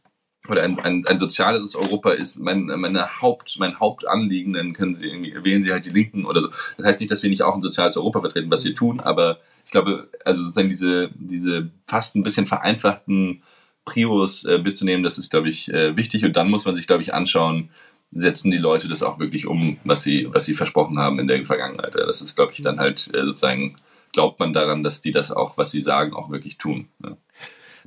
oder 0.49 0.63
ein, 0.63 0.77
ein, 0.79 1.05
ein 1.07 1.19
soziales 1.19 1.75
Europa 1.75 2.11
ist 2.11 2.39
mein, 2.39 2.65
meine 2.65 3.21
Haupt, 3.21 3.55
mein 3.59 3.79
Hauptanliegen, 3.79 4.53
dann 4.53 4.73
können 4.73 4.95
sie 4.95 5.09
wählen 5.41 5.63
sie 5.63 5.71
halt 5.71 5.85
die 5.85 5.91
Linken 5.91 6.25
oder 6.25 6.41
so. 6.41 6.49
Das 6.77 6.85
heißt 6.85 6.99
nicht, 6.99 7.11
dass 7.11 7.23
wir 7.23 7.29
nicht 7.29 7.43
auch 7.43 7.55
ein 7.55 7.61
soziales 7.61 7.95
Europa 7.95 8.21
vertreten, 8.21 8.51
was 8.51 8.65
wir 8.65 8.75
tun, 8.75 8.99
aber 8.99 9.39
ich 9.65 9.71
glaube, 9.71 10.09
also 10.25 10.41
sozusagen 10.41 10.67
diese, 10.67 11.09
diese 11.15 11.69
fast 11.87 12.15
ein 12.15 12.23
bisschen 12.23 12.45
vereinfachten 12.45 13.41
Prios 13.85 14.43
äh, 14.45 14.57
mitzunehmen, 14.59 15.03
das 15.03 15.17
ist, 15.17 15.31
glaube 15.31 15.49
ich, 15.49 15.71
äh, 15.73 15.95
wichtig. 15.95 16.25
Und 16.25 16.35
dann 16.35 16.49
muss 16.49 16.65
man 16.65 16.75
sich, 16.75 16.87
glaube 16.87 17.03
ich, 17.03 17.13
anschauen, 17.13 17.69
setzen 18.11 18.51
die 18.51 18.57
Leute 18.57 18.87
das 18.87 19.03
auch 19.03 19.19
wirklich 19.19 19.47
um, 19.47 19.77
was 19.83 20.03
sie, 20.03 20.27
was 20.31 20.45
sie 20.45 20.53
versprochen 20.53 20.99
haben 20.99 21.19
in 21.19 21.27
der 21.27 21.43
Vergangenheit. 21.45 21.95
Das 21.95 22.21
ist, 22.21 22.35
glaube 22.35 22.51
ich, 22.51 22.61
dann 22.61 22.79
halt 22.79 23.09
äh, 23.13 23.23
sozusagen, 23.25 23.77
glaubt 24.11 24.39
man 24.39 24.53
daran, 24.53 24.83
dass 24.83 25.01
die 25.01 25.11
das 25.11 25.31
auch, 25.31 25.57
was 25.57 25.71
sie 25.71 25.81
sagen, 25.81 26.13
auch 26.13 26.29
wirklich 26.29 26.57
tun. 26.57 26.89
Ja 27.03 27.17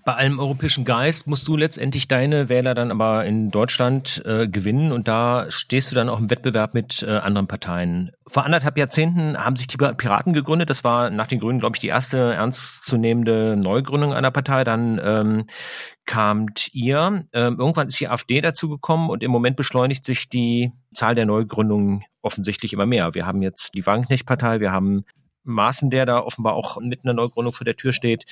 bei 0.07 0.14
allem 0.14 0.38
europäischen 0.38 0.84
Geist 0.84 1.26
musst 1.26 1.48
du 1.48 1.57
letztendlich 1.57 2.07
deine 2.07 2.48
Wähler 2.48 2.74
dann 2.74 2.92
aber 2.92 3.24
in 3.24 3.50
Deutschland 3.50 4.22
äh, 4.24 4.46
gewinnen 4.46 4.92
und 4.92 5.09
da 5.09 5.50
stehst 5.50 5.90
du 5.90 5.96
dann 5.96 6.09
auch 6.09 6.20
im 6.20 6.30
Wettbewerb 6.30 6.74
mit 6.74 7.02
äh, 7.02 7.11
anderen 7.11 7.48
Parteien. 7.48 8.12
Vor 8.24 8.44
anderthalb 8.44 8.78
Jahrzehnten 8.78 9.36
haben 9.36 9.57
sich 9.57 9.66
die 9.66 9.76
Piraten 9.76 10.32
gegründet. 10.32 10.70
Das 10.70 10.84
war 10.84 11.11
nach 11.11 11.26
den 11.26 11.40
Grünen, 11.40 11.59
glaube 11.59 11.74
ich, 11.74 11.80
die 11.80 11.88
erste 11.88 12.18
ernstzunehmende 12.34 13.57
Neugründung 13.57 14.12
einer 14.14 14.30
Partei. 14.30 14.62
Dann 14.62 15.00
ähm, 15.02 15.46
kamt 16.04 16.72
ihr. 16.72 17.26
Ähm, 17.32 17.57
irgendwann 17.59 17.88
ist 17.88 17.98
die 17.98 18.07
AfD 18.07 18.40
dazugekommen 18.40 19.11
und 19.11 19.24
im 19.24 19.32
Moment 19.32 19.57
beschleunigt 19.57 20.04
sich 20.04 20.28
die 20.28 20.70
Zahl 20.94 21.16
der 21.16 21.26
Neugründungen 21.26 22.04
offensichtlich 22.22 22.72
immer 22.72 22.86
mehr. 22.86 23.14
Wir 23.16 23.26
haben 23.26 23.42
jetzt 23.42 23.74
die 23.74 23.84
Wagenknecht-Partei, 23.84 24.61
wir 24.61 24.70
haben 24.70 25.04
Maaßen, 25.42 25.90
der 25.90 26.07
da 26.07 26.20
offenbar 26.20 26.54
auch 26.54 26.80
mit 26.80 27.04
einer 27.04 27.14
Neugründung 27.14 27.52
vor 27.52 27.64
der 27.64 27.76
Tür 27.76 27.92
steht. 27.92 28.24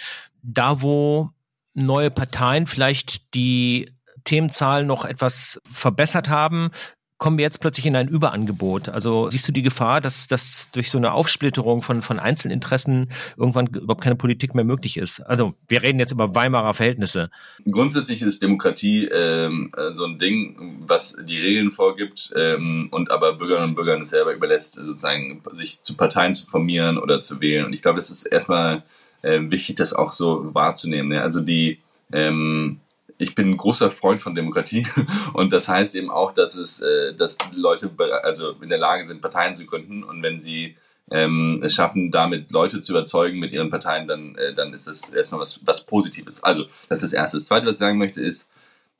Da, 0.42 0.80
wo 0.80 1.30
neue 1.74 2.10
Parteien 2.10 2.66
vielleicht 2.66 3.34
die 3.34 3.90
Themenzahl 4.24 4.84
noch 4.84 5.04
etwas 5.04 5.60
verbessert 5.68 6.28
haben, 6.28 6.70
kommen 7.18 7.38
wir 7.38 7.44
jetzt 7.44 7.60
plötzlich 7.60 7.86
in 7.86 7.96
ein 7.96 8.08
Überangebot? 8.08 8.88
Also 8.88 9.30
siehst 9.30 9.46
du 9.48 9.52
die 9.52 9.62
Gefahr, 9.62 10.00
dass, 10.00 10.26
dass 10.26 10.70
durch 10.72 10.90
so 10.90 10.98
eine 10.98 11.12
Aufsplitterung 11.12 11.80
von, 11.80 12.02
von 12.02 12.18
Einzelinteressen 12.18 13.08
irgendwann 13.36 13.68
überhaupt 13.68 14.02
keine 14.02 14.16
Politik 14.16 14.54
mehr 14.54 14.64
möglich 14.64 14.96
ist? 14.96 15.20
Also 15.20 15.54
wir 15.68 15.82
reden 15.82 15.98
jetzt 15.98 16.12
über 16.12 16.34
Weimarer 16.34 16.74
Verhältnisse. 16.74 17.30
Grundsätzlich 17.70 18.20
ist 18.22 18.42
Demokratie 18.42 19.06
ähm, 19.06 19.72
so 19.90 20.04
ein 20.04 20.18
Ding, 20.18 20.82
was 20.86 21.16
die 21.26 21.38
Regeln 21.38 21.70
vorgibt 21.70 22.32
ähm, 22.36 22.88
und 22.90 23.10
aber 23.10 23.34
Bürgerinnen 23.34 23.70
und 23.70 23.74
Bürgern 23.74 24.04
selber 24.04 24.34
überlässt, 24.34 24.74
sozusagen 24.74 25.42
sich 25.52 25.82
zu 25.82 25.96
Parteien 25.96 26.34
zu 26.34 26.46
formieren 26.46 26.98
oder 26.98 27.20
zu 27.20 27.40
wählen. 27.40 27.64
Und 27.64 27.72
ich 27.72 27.82
glaube, 27.82 28.00
das 28.00 28.10
ist 28.10 28.24
erstmal 28.24 28.82
äh, 29.24 29.50
wichtig, 29.50 29.76
das 29.76 29.94
auch 29.94 30.12
so 30.12 30.54
wahrzunehmen. 30.54 31.08
Ne? 31.08 31.22
Also 31.22 31.40
die 31.40 31.80
ähm, 32.12 32.80
ich 33.18 33.34
bin 33.34 33.50
ein 33.50 33.56
großer 33.56 33.90
Freund 33.90 34.20
von 34.20 34.34
Demokratie 34.34 34.86
und 35.34 35.52
das 35.52 35.68
heißt 35.68 35.94
eben 35.94 36.10
auch, 36.10 36.32
dass 36.32 36.56
es, 36.56 36.80
äh, 36.80 37.14
dass 37.14 37.38
Leute 37.54 37.90
also 38.22 38.50
in 38.60 38.68
der 38.68 38.78
Lage 38.78 39.04
sind, 39.04 39.20
Parteien 39.20 39.54
zu 39.54 39.66
gründen 39.66 40.02
und 40.02 40.22
wenn 40.22 40.40
sie 40.40 40.76
ähm, 41.10 41.60
es 41.62 41.74
schaffen, 41.74 42.10
damit 42.10 42.50
Leute 42.50 42.80
zu 42.80 42.92
überzeugen 42.92 43.38
mit 43.38 43.52
ihren 43.52 43.70
Parteien, 43.70 44.08
dann, 44.08 44.36
äh, 44.36 44.54
dann 44.54 44.72
ist 44.72 44.86
das 44.86 45.10
erstmal 45.10 45.40
was, 45.40 45.60
was 45.64 45.84
Positives. 45.84 46.42
Also 46.42 46.64
das 46.88 47.02
ist 47.02 47.12
das 47.12 47.18
Erste. 47.18 47.36
Das 47.36 47.46
Zweite, 47.46 47.66
was 47.66 47.74
ich 47.74 47.80
sagen 47.80 47.98
möchte, 47.98 48.22
ist, 48.22 48.50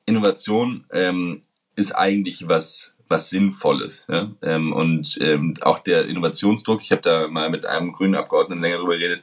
Innovation 0.06 0.84
ähm, 0.90 1.42
ist 1.76 1.92
eigentlich 1.92 2.46
was, 2.46 2.94
was 3.08 3.30
Sinnvolles. 3.30 4.06
Ja? 4.10 4.30
Ähm, 4.42 4.74
und 4.74 5.18
ähm, 5.22 5.54
auch 5.62 5.80
der 5.80 6.06
Innovationsdruck, 6.06 6.82
ich 6.82 6.92
habe 6.92 7.00
da 7.00 7.26
mal 7.28 7.48
mit 7.48 7.64
einem 7.64 7.92
grünen 7.92 8.16
Abgeordneten 8.16 8.60
länger 8.60 8.78
drüber 8.78 8.98
geredet, 8.98 9.22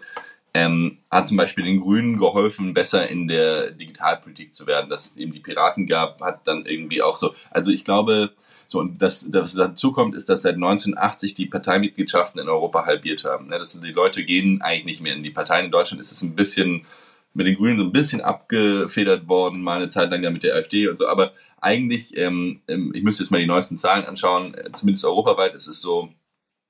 ähm, 0.53 0.99
hat 1.09 1.27
zum 1.27 1.37
Beispiel 1.37 1.63
den 1.63 1.81
Grünen 1.81 2.17
geholfen, 2.17 2.73
besser 2.73 3.07
in 3.07 3.27
der 3.27 3.71
Digitalpolitik 3.71 4.53
zu 4.53 4.67
werden. 4.67 4.89
Dass 4.89 5.05
es 5.05 5.17
eben 5.17 5.31
die 5.31 5.39
Piraten 5.39 5.87
gab, 5.87 6.21
hat 6.21 6.47
dann 6.47 6.65
irgendwie 6.65 7.01
auch 7.01 7.17
so. 7.17 7.33
Also 7.49 7.71
ich 7.71 7.85
glaube, 7.85 8.31
so 8.67 8.79
und 8.79 9.01
das, 9.01 9.29
das 9.29 9.53
dazu 9.53 9.91
kommt, 9.91 10.15
ist, 10.15 10.29
dass 10.29 10.43
seit 10.43 10.55
1980 10.55 11.33
die 11.33 11.45
Parteimitgliedschaften 11.45 12.39
in 12.41 12.49
Europa 12.49 12.85
halbiert 12.85 13.25
haben. 13.25 13.47
Ne, 13.47 13.59
das, 13.59 13.79
die 13.79 13.91
Leute 13.91 14.23
gehen 14.23 14.61
eigentlich 14.61 14.85
nicht 14.85 15.01
mehr 15.01 15.13
in 15.13 15.23
die 15.23 15.29
Parteien. 15.29 15.65
In 15.65 15.71
Deutschland 15.71 15.99
ist 15.99 16.11
es 16.11 16.21
ein 16.21 16.35
bisschen 16.35 16.85
mit 17.33 17.47
den 17.47 17.55
Grünen 17.55 17.77
so 17.77 17.83
ein 17.83 17.91
bisschen 17.91 18.21
abgefedert 18.21 19.27
worden, 19.27 19.61
mal 19.61 19.77
eine 19.77 19.87
Zeit 19.87 20.11
lang 20.11 20.23
ja 20.23 20.29
mit 20.29 20.43
der 20.43 20.55
AfD 20.55 20.87
und 20.87 20.97
so. 20.97 21.07
Aber 21.07 21.33
eigentlich, 21.61 22.15
ähm, 22.17 22.61
ähm, 22.67 22.91
ich 22.93 23.03
müsste 23.03 23.23
jetzt 23.23 23.31
mal 23.31 23.39
die 23.39 23.47
neuesten 23.47 23.77
Zahlen 23.77 24.05
anschauen, 24.05 24.53
äh, 24.53 24.71
zumindest 24.73 25.05
europaweit 25.05 25.53
ist 25.53 25.67
es 25.67 25.79
so, 25.79 26.09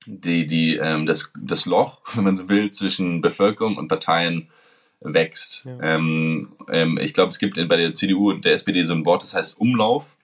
die, 0.06 0.46
die, 0.46 0.76
ähm, 0.76 1.06
das, 1.06 1.32
das 1.38 1.66
Loch, 1.66 2.00
wenn 2.14 2.24
man 2.24 2.36
so 2.36 2.48
will, 2.48 2.70
zwischen 2.70 3.20
Bevölkerung 3.20 3.76
und 3.76 3.88
Parteien 3.88 4.48
wächst. 5.00 5.64
Ja. 5.64 5.96
Ähm, 5.96 6.52
ähm, 6.70 6.98
ich 6.98 7.14
glaube, 7.14 7.28
es 7.28 7.38
gibt 7.38 7.56
bei 7.68 7.76
der 7.76 7.94
CDU 7.94 8.30
und 8.30 8.44
der 8.44 8.52
SPD 8.52 8.82
so 8.82 8.92
ein 8.92 9.04
Wort, 9.04 9.22
das 9.22 9.34
heißt 9.34 9.60
Umlauf. 9.60 10.16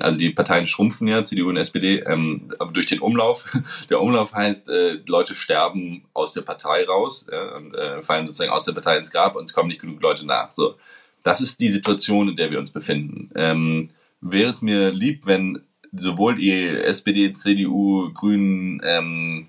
Also 0.00 0.18
die 0.18 0.30
Parteien 0.30 0.66
schrumpfen 0.66 1.06
ja, 1.06 1.22
CDU 1.22 1.50
und 1.50 1.58
SPD, 1.58 1.98
ähm, 2.06 2.50
aber 2.58 2.72
durch 2.72 2.86
den 2.86 3.00
Umlauf. 3.00 3.44
Der 3.90 4.00
Umlauf 4.00 4.32
heißt, 4.32 4.70
äh, 4.70 5.00
Leute 5.06 5.34
sterben 5.34 6.04
aus 6.14 6.32
der 6.32 6.40
Partei 6.40 6.86
raus 6.86 7.26
ja, 7.30 7.56
und 7.56 7.74
äh, 7.74 8.02
fallen 8.02 8.24
sozusagen 8.24 8.52
aus 8.52 8.64
der 8.64 8.72
Partei 8.72 8.96
ins 8.96 9.10
Grab 9.10 9.36
und 9.36 9.42
es 9.42 9.52
kommen 9.52 9.68
nicht 9.68 9.82
genug 9.82 10.00
Leute 10.00 10.24
nach. 10.24 10.50
So, 10.50 10.76
das 11.22 11.42
ist 11.42 11.60
die 11.60 11.68
Situation, 11.68 12.30
in 12.30 12.36
der 12.36 12.50
wir 12.50 12.58
uns 12.58 12.70
befinden. 12.70 13.28
Ähm, 13.34 13.90
wäre 14.22 14.48
es 14.48 14.62
mir 14.62 14.90
lieb, 14.92 15.26
wenn 15.26 15.60
sowohl 15.92 16.36
die 16.36 16.52
SPD, 16.52 17.32
CDU, 17.32 18.10
Grünen 18.12 18.80
ähm, 18.84 19.48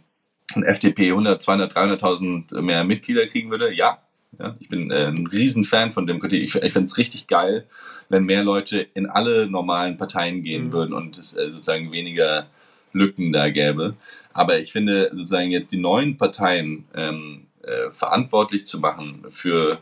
und 0.56 0.64
FDP 0.64 1.10
100, 1.10 1.42
200, 1.42 1.76
300.000 1.76 2.62
mehr 2.62 2.84
Mitglieder 2.84 3.26
kriegen 3.28 3.50
würde? 3.50 3.74
Ja. 3.74 4.00
ja 4.40 4.56
ich 4.60 4.70
bin 4.70 4.92
äh, 4.92 5.08
ein 5.08 5.28
Riesenfan 5.28 5.92
von 5.92 6.06
Demokratie. 6.06 6.40
Ich, 6.40 6.56
ich 6.56 6.74
finde 6.74 6.88
es 6.88 6.98
richtig 6.98 7.28
geil, 7.28 7.66
wenn 8.10 8.26
mehr 8.26 8.44
Leute 8.44 8.86
in 8.94 9.08
alle 9.08 9.48
normalen 9.48 9.98
Parteien 9.98 10.44
gehen 10.44 10.66
mhm. 10.66 10.74
würden 10.74 10.94
und 10.94 11.18
es 11.18 11.36
äh, 11.36 11.52
sozusagen 11.52 11.92
weniger 11.92 12.48
Lücken 12.92 13.32
da 13.32 13.50
gäbe. 13.50 13.96
Aber 14.34 14.60
ich 14.60 14.72
finde 14.72 15.10
sozusagen 15.14 15.52
jetzt 15.52 15.72
die 15.72 15.80
neuen 15.80 16.18
Parteien 16.18 16.86
ähm, 16.96 17.48
äh, 17.64 17.92
verantwortlich 17.92 18.66
zu 18.66 18.80
machen 18.80 19.26
für 19.30 19.80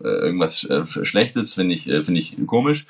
äh, 0.00 0.08
irgendwas 0.08 0.64
äh, 0.64 0.86
Schlechtes, 0.86 1.54
finde 1.54 1.74
ich, 1.74 1.86
äh, 1.88 2.02
finde 2.02 2.20
ich 2.20 2.36
komisch. 2.46 2.86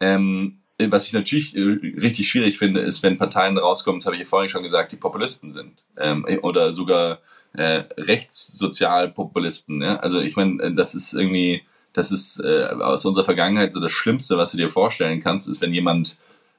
Ähm, 0.00 0.58
was 0.78 1.06
ich 1.06 1.12
natürlich 1.12 1.56
äh, 1.56 1.60
richtig 1.60 2.28
schwierig 2.28 2.58
finde, 2.58 2.80
ist, 2.80 3.02
wenn 3.02 3.18
Parteien 3.18 3.56
rauskommen, 3.56 4.00
das 4.00 4.06
habe 4.06 4.16
ich 4.16 4.20
ja 4.20 4.26
vorhin 4.26 4.50
schon 4.50 4.62
gesagt, 4.62 4.92
die 4.92 4.96
Populisten 4.96 5.50
sind. 5.50 5.72
Ähm, 5.96 6.26
oder 6.42 6.72
sogar 6.72 7.20
äh, 7.54 7.84
Rechtssozialpopulisten. 7.96 9.82
Ja? 9.82 9.96
Also 9.96 10.20
ich 10.20 10.36
meine, 10.36 10.62
äh, 10.62 10.74
das 10.74 10.94
ist 10.94 11.14
irgendwie, 11.14 11.62
das 11.92 12.12
ist 12.12 12.40
äh, 12.40 12.64
aus 12.64 13.04
unserer 13.06 13.24
Vergangenheit 13.24 13.72
so 13.72 13.80
das 13.80 13.92
Schlimmste, 13.92 14.36
was 14.36 14.52
du 14.52 14.58
dir 14.58 14.68
vorstellen 14.68 15.22
kannst, 15.22 15.48
ist, 15.48 15.62
wenn 15.62 15.72
jemand 15.72 16.18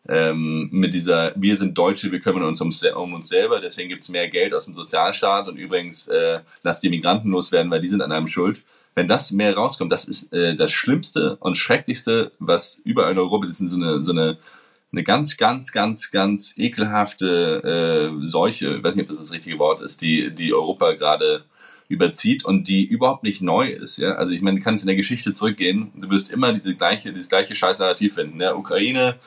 ähm, 0.10 0.70
mit 0.72 0.94
dieser, 0.94 1.34
wir 1.36 1.56
sind 1.58 1.78
Deutsche, 1.78 2.12
wir 2.12 2.20
kümmern 2.20 2.44
uns 2.44 2.62
um, 2.62 2.72
um 2.96 3.14
uns 3.14 3.28
selber, 3.28 3.60
deswegen 3.60 3.90
gibt 3.90 4.04
es 4.04 4.10
mehr 4.10 4.30
Geld 4.30 4.54
aus 4.54 4.66
dem 4.66 4.74
Sozialstaat 4.74 5.48
und 5.48 5.58
übrigens 5.58 6.08
äh, 6.08 6.40
lasst 6.64 6.82
die 6.82 6.90
Migranten 6.90 7.30
loswerden, 7.30 7.70
weil 7.70 7.82
die 7.82 7.90
sind 7.90 8.02
an 8.02 8.12
einem 8.12 8.28
schuld 8.28 8.64
wenn 8.98 9.08
das 9.08 9.32
mehr 9.32 9.56
rauskommt, 9.56 9.92
das 9.92 10.06
ist 10.06 10.34
äh, 10.34 10.56
das 10.56 10.72
Schlimmste 10.72 11.36
und 11.36 11.56
Schrecklichste, 11.56 12.32
was 12.40 12.82
überall 12.84 13.12
in 13.12 13.20
Europa 13.20 13.46
ist, 13.46 13.60
so 13.60 13.76
eine, 13.76 14.02
so 14.02 14.12
eine, 14.12 14.40
eine 14.92 15.04
ganz, 15.04 15.38
ganz, 15.38 15.72
ganz, 15.72 16.10
ganz 16.10 16.58
ekelhafte 16.58 18.12
äh, 18.20 18.26
Seuche, 18.26 18.78
ich 18.78 18.84
weiß 18.84 18.96
nicht, 18.96 19.04
ob 19.04 19.10
das 19.10 19.20
das 19.20 19.32
richtige 19.32 19.60
Wort 19.60 19.82
ist, 19.82 20.02
die, 20.02 20.34
die 20.34 20.52
Europa 20.52 20.94
gerade 20.94 21.44
überzieht 21.88 22.44
und 22.44 22.68
die 22.68 22.86
überhaupt 22.86 23.22
nicht 23.22 23.40
neu 23.40 23.70
ist. 23.70 23.98
Ja? 23.98 24.14
Also 24.14 24.34
ich 24.34 24.42
meine, 24.42 24.58
du 24.58 24.64
kannst 24.64 24.82
in 24.82 24.88
der 24.88 24.96
Geschichte 24.96 25.32
zurückgehen, 25.32 25.92
du 25.96 26.10
wirst 26.10 26.32
immer 26.32 26.52
diese 26.52 26.74
gleiche, 26.74 27.12
dieses 27.12 27.30
gleiche 27.30 27.54
scheiß 27.54 27.78
Narrativ 27.78 28.16
finden. 28.16 28.40
Der 28.40 28.58
Ukraine, 28.58 29.18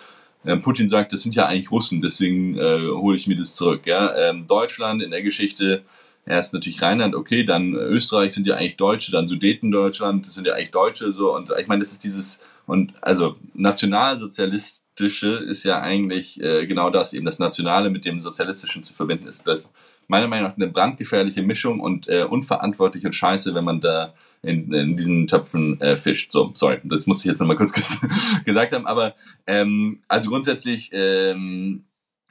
äh, 0.43 0.57
Putin 0.57 0.89
sagt, 0.89 1.12
das 1.12 1.21
sind 1.21 1.37
ja 1.37 1.47
eigentlich 1.47 1.71
Russen, 1.71 2.03
deswegen 2.03 2.59
äh, 2.59 2.89
hole 2.89 3.16
ich 3.16 3.29
mir 3.29 3.37
das 3.37 3.55
zurück. 3.55 3.87
Ja? 3.87 4.16
Ähm, 4.16 4.49
Deutschland 4.49 5.01
in 5.01 5.12
der 5.12 5.23
Geschichte, 5.23 5.85
erst 6.27 6.55
natürlich 6.55 6.83
Rheinland, 6.83 7.14
okay, 7.14 7.45
dann 7.45 7.75
Österreich 7.75 8.33
sind 8.33 8.47
ja 8.47 8.57
eigentlich 8.57 8.77
Deutsche, 8.77 9.12
dann 9.12 9.29
Sudetendeutschland, 9.29 10.27
das 10.27 10.35
sind 10.35 10.47
ja 10.47 10.55
eigentlich 10.55 10.71
Deutsche 10.71 11.12
so 11.12 11.35
und 11.35 11.53
ich 11.59 11.66
meine, 11.66 11.81
das 11.81 11.93
ist 11.93 12.05
dieses 12.05 12.43
und 12.66 12.93
also 13.01 13.37
nationalsozialistische 13.55 15.31
ist 15.31 15.64
ja 15.64 15.81
eigentlich 15.81 16.41
äh, 16.41 16.66
genau 16.66 16.91
das, 16.91 17.12
eben 17.14 17.25
das 17.25 17.41
Nationale 17.41 17.91
mit 17.91 18.05
dem 18.05 18.21
Sozialistischen 18.21 18.83
zu 18.83 18.95
verbinden, 18.95 19.27
ist 19.27 19.47
das 19.47 19.68
meiner 20.07 20.29
Meinung 20.29 20.49
nach 20.49 20.57
eine 20.57 20.68
brandgefährliche 20.68 21.43
Mischung 21.43 21.81
und 21.81 22.09
äh, 22.09 22.25
unverantwortlich 22.25 23.07
und 23.07 23.14
scheiße, 23.14 23.55
wenn 23.55 23.64
man 23.64 23.81
da 23.81 24.14
in, 24.43 24.73
in 24.73 24.97
diesen 24.97 25.27
Töpfen 25.27 25.81
äh, 25.81 25.97
fischt. 25.97 26.33
So, 26.33 26.51
sorry, 26.55 26.79
das 26.85 27.07
muss 27.07 27.21
ich 27.21 27.27
jetzt 27.27 27.41
nochmal 27.41 27.57
kurz 27.57 27.73
gesagt 28.45 28.73
haben, 28.73 28.87
aber 28.87 29.14
ähm, 29.47 30.01
also 30.09 30.31
grundsätzlich 30.31 30.91
ähm, 30.93 31.85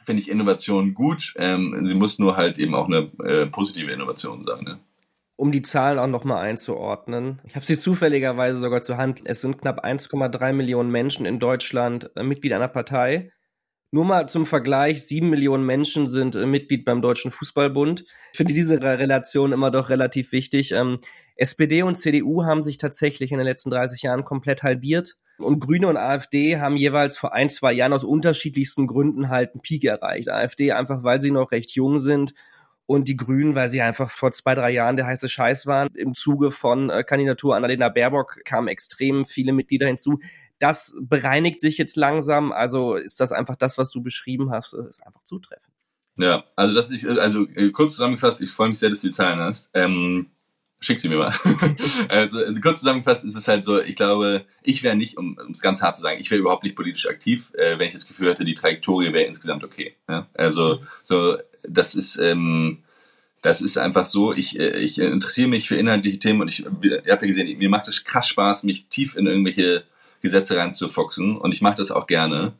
finde 0.09 0.23
ich 0.23 0.31
Innovation 0.31 0.95
gut. 0.95 1.35
Ähm, 1.35 1.81
sie 1.83 1.93
muss 1.93 2.17
nur 2.17 2.35
halt 2.35 2.57
eben 2.57 2.73
auch 2.73 2.87
eine 2.87 3.11
äh, 3.23 3.45
positive 3.45 3.91
Innovation 3.91 4.43
sein. 4.43 4.63
Ne? 4.63 4.79
Um 5.35 5.51
die 5.51 5.61
Zahlen 5.61 5.99
auch 5.99 6.07
nochmal 6.07 6.43
einzuordnen. 6.43 7.39
Ich 7.45 7.55
habe 7.55 7.63
sie 7.63 7.77
zufälligerweise 7.77 8.59
sogar 8.59 8.81
zur 8.81 8.97
Hand. 8.97 9.21
Es 9.25 9.41
sind 9.41 9.59
knapp 9.59 9.85
1,3 9.85 10.51
Millionen 10.53 10.89
Menschen 10.89 11.27
in 11.27 11.37
Deutschland 11.37 12.09
äh, 12.15 12.23
Mitglied 12.23 12.53
einer 12.53 12.67
Partei. 12.67 13.31
Nur 13.91 14.03
mal 14.03 14.27
zum 14.27 14.47
Vergleich, 14.47 15.05
sieben 15.05 15.29
Millionen 15.29 15.63
Menschen 15.63 16.07
sind 16.07 16.35
äh, 16.35 16.47
Mitglied 16.47 16.85
beim 16.85 17.03
Deutschen 17.03 17.29
Fußballbund. 17.29 18.03
Ich 18.31 18.37
finde 18.37 18.55
diese 18.55 18.81
Relation 18.81 19.51
immer 19.51 19.69
doch 19.69 19.91
relativ 19.91 20.31
wichtig. 20.31 20.71
Ähm, 20.71 20.97
SPD 21.35 21.83
und 21.83 21.97
CDU 21.97 22.45
haben 22.45 22.63
sich 22.63 22.79
tatsächlich 22.79 23.31
in 23.31 23.37
den 23.37 23.45
letzten 23.45 23.69
30 23.69 24.01
Jahren 24.01 24.25
komplett 24.25 24.63
halbiert. 24.63 25.17
Und 25.39 25.59
Grüne 25.59 25.87
und 25.87 25.97
AfD 25.97 26.59
haben 26.59 26.77
jeweils 26.77 27.17
vor 27.17 27.33
ein, 27.33 27.49
zwei 27.49 27.73
Jahren 27.73 27.93
aus 27.93 28.03
unterschiedlichsten 28.03 28.87
Gründen 28.87 29.29
halt 29.29 29.53
einen 29.53 29.61
Peak 29.61 29.83
erreicht. 29.83 30.29
AfD 30.29 30.71
einfach, 30.71 31.03
weil 31.03 31.21
sie 31.21 31.31
noch 31.31 31.51
recht 31.51 31.71
jung 31.71 31.99
sind 31.99 32.33
und 32.85 33.07
die 33.07 33.17
Grünen, 33.17 33.53
weil 33.53 33.69
sie 33.69 33.81
einfach 33.81 34.09
vor 34.09 34.31
zwei, 34.31 34.55
drei 34.55 34.71
Jahren 34.71 34.95
der 34.95 35.05
heiße 35.05 35.29
Scheiß 35.29 35.67
waren. 35.67 35.89
Im 35.93 36.15
Zuge 36.15 36.49
von 36.49 36.89
äh, 36.89 37.03
Kandidatur 37.03 37.55
Annalena 37.55 37.89
Baerbock 37.89 38.43
kamen 38.45 38.67
extrem 38.67 39.25
viele 39.25 39.53
Mitglieder 39.53 39.85
hinzu. 39.85 40.19
Das 40.57 40.97
bereinigt 41.01 41.61
sich 41.61 41.77
jetzt 41.77 41.95
langsam. 41.95 42.51
Also 42.51 42.95
ist 42.95 43.19
das 43.19 43.31
einfach 43.31 43.55
das, 43.55 43.77
was 43.77 43.91
du 43.91 44.01
beschrieben 44.01 44.51
hast, 44.51 44.73
ist 44.73 45.05
einfach 45.05 45.23
zutreffend. 45.23 45.73
Ja, 46.17 46.43
also 46.55 46.73
das 46.73 46.91
ist, 46.91 47.07
also 47.07 47.47
äh, 47.49 47.69
kurz 47.69 47.93
zusammengefasst, 47.93 48.41
ich 48.41 48.49
freue 48.49 48.69
mich 48.69 48.79
sehr, 48.79 48.89
dass 48.89 49.01
du 49.01 49.07
die 49.07 49.13
Zahlen 49.13 49.39
hast. 49.39 49.69
Ähm, 49.73 50.31
Schick 50.81 50.99
sie 50.99 51.09
mir 51.09 51.17
mal. 51.17 51.33
also 52.07 52.39
kurz 52.61 52.79
zusammengefasst 52.79 53.25
ist 53.25 53.35
es 53.35 53.47
halt 53.47 53.63
so, 53.63 53.81
ich 53.81 53.95
glaube, 53.95 54.45
ich 54.63 54.81
wäre 54.83 54.95
nicht, 54.95 55.17
um 55.17 55.37
es 55.51 55.61
ganz 55.61 55.81
hart 55.81 55.95
zu 55.95 56.01
sagen, 56.01 56.19
ich 56.21 56.31
wäre 56.31 56.39
überhaupt 56.39 56.63
nicht 56.63 56.75
politisch 56.75 57.07
aktiv, 57.07 57.51
äh, 57.53 57.77
wenn 57.77 57.87
ich 57.87 57.93
das 57.93 58.07
Gefühl 58.07 58.29
hätte, 58.29 58.45
die 58.45 58.53
Trajektorie 58.53 59.11
wäre 59.11 59.25
insgesamt 59.25 59.63
okay. 59.63 59.95
Ja? 60.07 60.27
Also 60.33 60.81
so, 61.03 61.37
das 61.63 61.95
ist, 61.95 62.17
ähm, 62.17 62.79
das 63.41 63.61
ist 63.61 63.77
einfach 63.77 64.05
so, 64.05 64.33
ich, 64.33 64.57
äh, 64.59 64.79
ich 64.79 64.99
interessiere 64.99 65.49
mich 65.49 65.67
für 65.67 65.75
inhaltliche 65.75 66.19
Themen 66.19 66.41
und 66.41 66.47
ich, 66.47 66.65
ihr 66.65 67.11
habt 67.11 67.21
ja 67.21 67.27
gesehen, 67.27 67.57
mir 67.57 67.69
macht 67.69 67.87
es 67.87 68.03
krass 68.03 68.27
Spaß, 68.29 68.63
mich 68.63 68.87
tief 68.87 69.17
in 69.17 69.27
irgendwelche 69.27 69.83
Gesetze 70.21 70.57
reinzufuchsen 70.57 71.37
und 71.37 71.53
ich 71.53 71.61
mache 71.61 71.75
das 71.75 71.91
auch 71.91 72.07
gerne. 72.07 72.53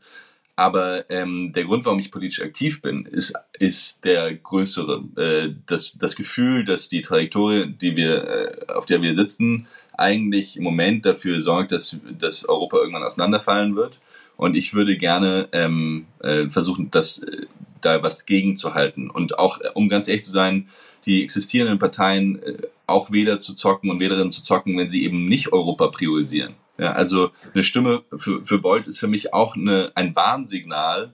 Aber 0.60 1.08
ähm, 1.08 1.54
der 1.54 1.64
Grund, 1.64 1.86
warum 1.86 2.00
ich 2.00 2.10
politisch 2.10 2.42
aktiv 2.42 2.82
bin, 2.82 3.06
ist, 3.06 3.32
ist 3.58 4.04
der 4.04 4.34
größere. 4.34 5.02
Äh, 5.16 5.54
das, 5.64 5.96
das 5.96 6.16
Gefühl, 6.16 6.66
dass 6.66 6.90
die 6.90 7.00
Trajektorie, 7.00 7.68
die 7.68 7.96
wir, 7.96 8.68
äh, 8.68 8.72
auf 8.74 8.84
der 8.84 9.00
wir 9.00 9.14
sitzen, 9.14 9.68
eigentlich 9.96 10.58
im 10.58 10.64
Moment 10.64 11.06
dafür 11.06 11.40
sorgt, 11.40 11.72
dass, 11.72 11.96
dass 12.18 12.46
Europa 12.46 12.76
irgendwann 12.76 13.04
auseinanderfallen 13.04 13.74
wird. 13.74 13.96
Und 14.36 14.54
ich 14.54 14.74
würde 14.74 14.98
gerne 14.98 15.48
ähm, 15.52 16.04
äh, 16.18 16.50
versuchen, 16.50 16.90
das 16.90 17.22
äh, 17.22 17.46
da 17.80 18.02
was 18.02 18.26
gegenzuhalten. 18.26 19.08
Und 19.08 19.38
auch, 19.38 19.62
äh, 19.62 19.70
um 19.72 19.88
ganz 19.88 20.08
ehrlich 20.08 20.24
zu 20.24 20.30
sein, 20.30 20.68
die 21.06 21.22
existierenden 21.22 21.78
Parteien 21.78 22.42
äh, 22.42 22.58
auch 22.86 23.10
Wähler 23.10 23.38
zu 23.38 23.54
zocken 23.54 23.88
und 23.88 23.98
Wählerinnen 23.98 24.30
zu 24.30 24.42
zocken, 24.42 24.76
wenn 24.76 24.90
sie 24.90 25.04
eben 25.04 25.24
nicht 25.24 25.54
Europa 25.54 25.88
priorisieren. 25.88 26.52
Ja, 26.80 26.92
also 26.92 27.30
eine 27.52 27.62
Stimme 27.62 28.04
für, 28.16 28.44
für 28.46 28.62
Volt 28.62 28.86
ist 28.86 29.00
für 29.00 29.06
mich 29.06 29.34
auch 29.34 29.54
eine, 29.54 29.92
ein 29.94 30.16
Warnsignal 30.16 31.12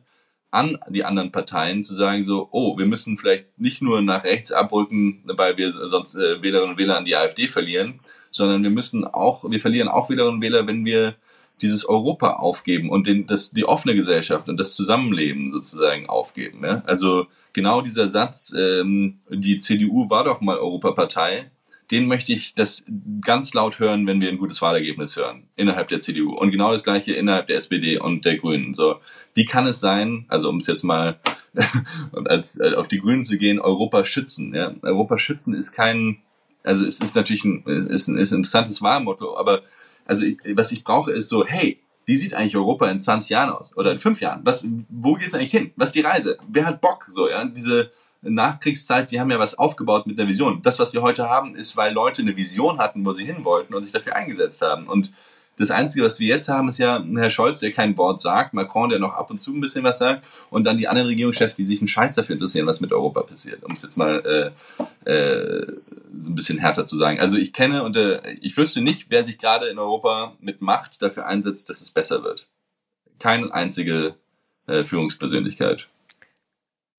an 0.52 0.78
die 0.88 1.04
anderen 1.04 1.32
Parteien 1.32 1.82
zu 1.82 1.96
sagen 1.96 2.22
so, 2.22 2.48
oh, 2.52 2.78
wir 2.78 2.86
müssen 2.86 3.18
vielleicht 3.18 3.58
nicht 3.58 3.82
nur 3.82 4.00
nach 4.00 4.22
rechts 4.22 4.52
abrücken, 4.52 5.24
weil 5.26 5.56
wir 5.56 5.72
sonst 5.72 6.14
äh, 6.14 6.40
Wählerinnen 6.40 6.74
und 6.74 6.78
Wähler 6.78 6.96
an 6.96 7.04
die 7.04 7.16
AfD 7.16 7.48
verlieren, 7.48 7.98
sondern 8.30 8.62
wir 8.62 8.70
müssen 8.70 9.04
auch, 9.04 9.44
wir 9.50 9.60
verlieren 9.60 9.88
auch 9.88 10.08
Wählerinnen 10.08 10.36
und 10.36 10.42
Wähler, 10.42 10.68
wenn 10.68 10.84
wir 10.84 11.16
dieses 11.60 11.88
Europa 11.88 12.34
aufgeben 12.34 12.88
und 12.90 13.08
den, 13.08 13.26
das, 13.26 13.50
die 13.50 13.64
offene 13.64 13.96
Gesellschaft 13.96 14.48
und 14.48 14.58
das 14.58 14.76
Zusammenleben 14.76 15.50
sozusagen 15.50 16.08
aufgeben. 16.08 16.64
Ja? 16.64 16.82
Also 16.86 17.26
genau 17.52 17.80
dieser 17.80 18.08
Satz, 18.08 18.54
ähm, 18.56 19.18
die 19.28 19.58
CDU 19.58 20.10
war 20.10 20.22
doch 20.22 20.40
mal 20.40 20.58
Europapartei, 20.58 21.50
den 21.90 22.06
möchte 22.06 22.32
ich 22.32 22.54
das 22.54 22.84
ganz 23.20 23.54
laut 23.54 23.78
hören, 23.78 24.06
wenn 24.06 24.20
wir 24.20 24.28
ein 24.28 24.38
gutes 24.38 24.60
Wahlergebnis 24.60 25.16
hören 25.16 25.48
innerhalb 25.54 25.88
der 25.88 26.00
CDU. 26.00 26.34
Und 26.34 26.50
genau 26.50 26.72
das 26.72 26.82
gleiche 26.82 27.12
innerhalb 27.12 27.46
der 27.46 27.56
SPD 27.56 27.98
und 27.98 28.24
der 28.24 28.38
Grünen. 28.38 28.74
So, 28.74 28.96
wie 29.34 29.44
kann 29.44 29.66
es 29.66 29.80
sein, 29.80 30.24
also 30.28 30.48
um 30.48 30.56
es 30.56 30.66
jetzt 30.66 30.82
mal 30.82 31.20
als, 32.24 32.58
äh, 32.58 32.74
auf 32.74 32.88
die 32.88 32.98
Grünen 32.98 33.22
zu 33.22 33.38
gehen, 33.38 33.60
Europa 33.60 34.04
schützen. 34.04 34.54
Ja? 34.54 34.74
Europa 34.82 35.18
schützen 35.18 35.54
ist 35.54 35.72
kein, 35.72 36.18
also 36.64 36.84
es 36.84 37.00
ist 37.00 37.14
natürlich 37.14 37.44
ein, 37.44 37.62
ist 37.64 38.08
ein, 38.08 38.18
ist 38.18 38.32
ein 38.32 38.38
interessantes 38.38 38.82
Wahlmotto, 38.82 39.36
aber 39.36 39.62
also 40.06 40.24
ich, 40.24 40.38
was 40.54 40.72
ich 40.72 40.82
brauche 40.82 41.12
ist 41.12 41.28
so, 41.28 41.46
hey, 41.46 41.80
wie 42.04 42.16
sieht 42.16 42.34
eigentlich 42.34 42.56
Europa 42.56 42.88
in 42.88 43.00
20 43.00 43.30
Jahren 43.30 43.50
aus 43.50 43.76
oder 43.76 43.92
in 43.92 43.98
5 43.98 44.20
Jahren? 44.20 44.40
Was, 44.44 44.66
wo 44.88 45.14
geht's 45.14 45.34
eigentlich 45.34 45.50
hin? 45.50 45.72
Was 45.76 45.88
ist 45.88 45.96
die 45.96 46.02
Reise? 46.02 46.38
Wer 46.48 46.66
hat 46.66 46.80
Bock? 46.80 47.04
So, 47.08 47.28
ja, 47.28 47.44
diese 47.44 47.90
Nachkriegszeit, 48.28 49.10
die 49.10 49.20
haben 49.20 49.30
ja 49.30 49.38
was 49.38 49.58
aufgebaut 49.58 50.06
mit 50.06 50.18
einer 50.18 50.28
Vision. 50.28 50.60
Das, 50.62 50.78
was 50.78 50.92
wir 50.92 51.02
heute 51.02 51.28
haben, 51.28 51.54
ist, 51.54 51.76
weil 51.76 51.92
Leute 51.92 52.22
eine 52.22 52.36
Vision 52.36 52.78
hatten, 52.78 53.04
wo 53.04 53.12
sie 53.12 53.24
hin 53.24 53.44
wollten 53.44 53.74
und 53.74 53.82
sich 53.82 53.92
dafür 53.92 54.16
eingesetzt 54.16 54.62
haben. 54.62 54.86
Und 54.86 55.12
das 55.58 55.70
Einzige, 55.70 56.04
was 56.04 56.20
wir 56.20 56.28
jetzt 56.28 56.48
haben, 56.48 56.68
ist 56.68 56.78
ja 56.78 57.02
Herr 57.16 57.30
Scholz, 57.30 57.60
der 57.60 57.72
kein 57.72 57.96
Wort 57.96 58.20
sagt, 58.20 58.52
Macron, 58.52 58.90
der 58.90 58.98
noch 58.98 59.14
ab 59.14 59.30
und 59.30 59.40
zu 59.40 59.54
ein 59.54 59.60
bisschen 59.60 59.84
was 59.84 59.98
sagt, 59.98 60.26
und 60.50 60.64
dann 60.64 60.76
die 60.76 60.86
anderen 60.86 61.08
Regierungschefs, 61.08 61.54
die 61.54 61.64
sich 61.64 61.80
einen 61.80 61.88
Scheiß 61.88 62.14
dafür 62.14 62.34
interessieren, 62.34 62.66
was 62.66 62.80
mit 62.80 62.92
Europa 62.92 63.22
passiert, 63.22 63.64
um 63.64 63.72
es 63.72 63.82
jetzt 63.82 63.96
mal 63.96 64.52
äh, 65.06 65.10
äh, 65.10 65.66
so 66.18 66.30
ein 66.30 66.34
bisschen 66.34 66.58
härter 66.58 66.84
zu 66.84 66.96
sagen. 66.96 67.20
Also 67.20 67.38
ich 67.38 67.52
kenne 67.52 67.84
und 67.84 67.96
äh, 67.96 68.20
ich 68.40 68.56
wüsste 68.56 68.82
nicht, 68.82 69.06
wer 69.08 69.24
sich 69.24 69.38
gerade 69.38 69.66
in 69.66 69.78
Europa 69.78 70.34
mit 70.40 70.60
Macht 70.60 71.00
dafür 71.00 71.26
einsetzt, 71.26 71.70
dass 71.70 71.80
es 71.80 71.90
besser 71.90 72.22
wird. 72.22 72.48
Keine 73.18 73.52
einzige 73.52 74.14
äh, 74.66 74.84
Führungspersönlichkeit. 74.84 75.88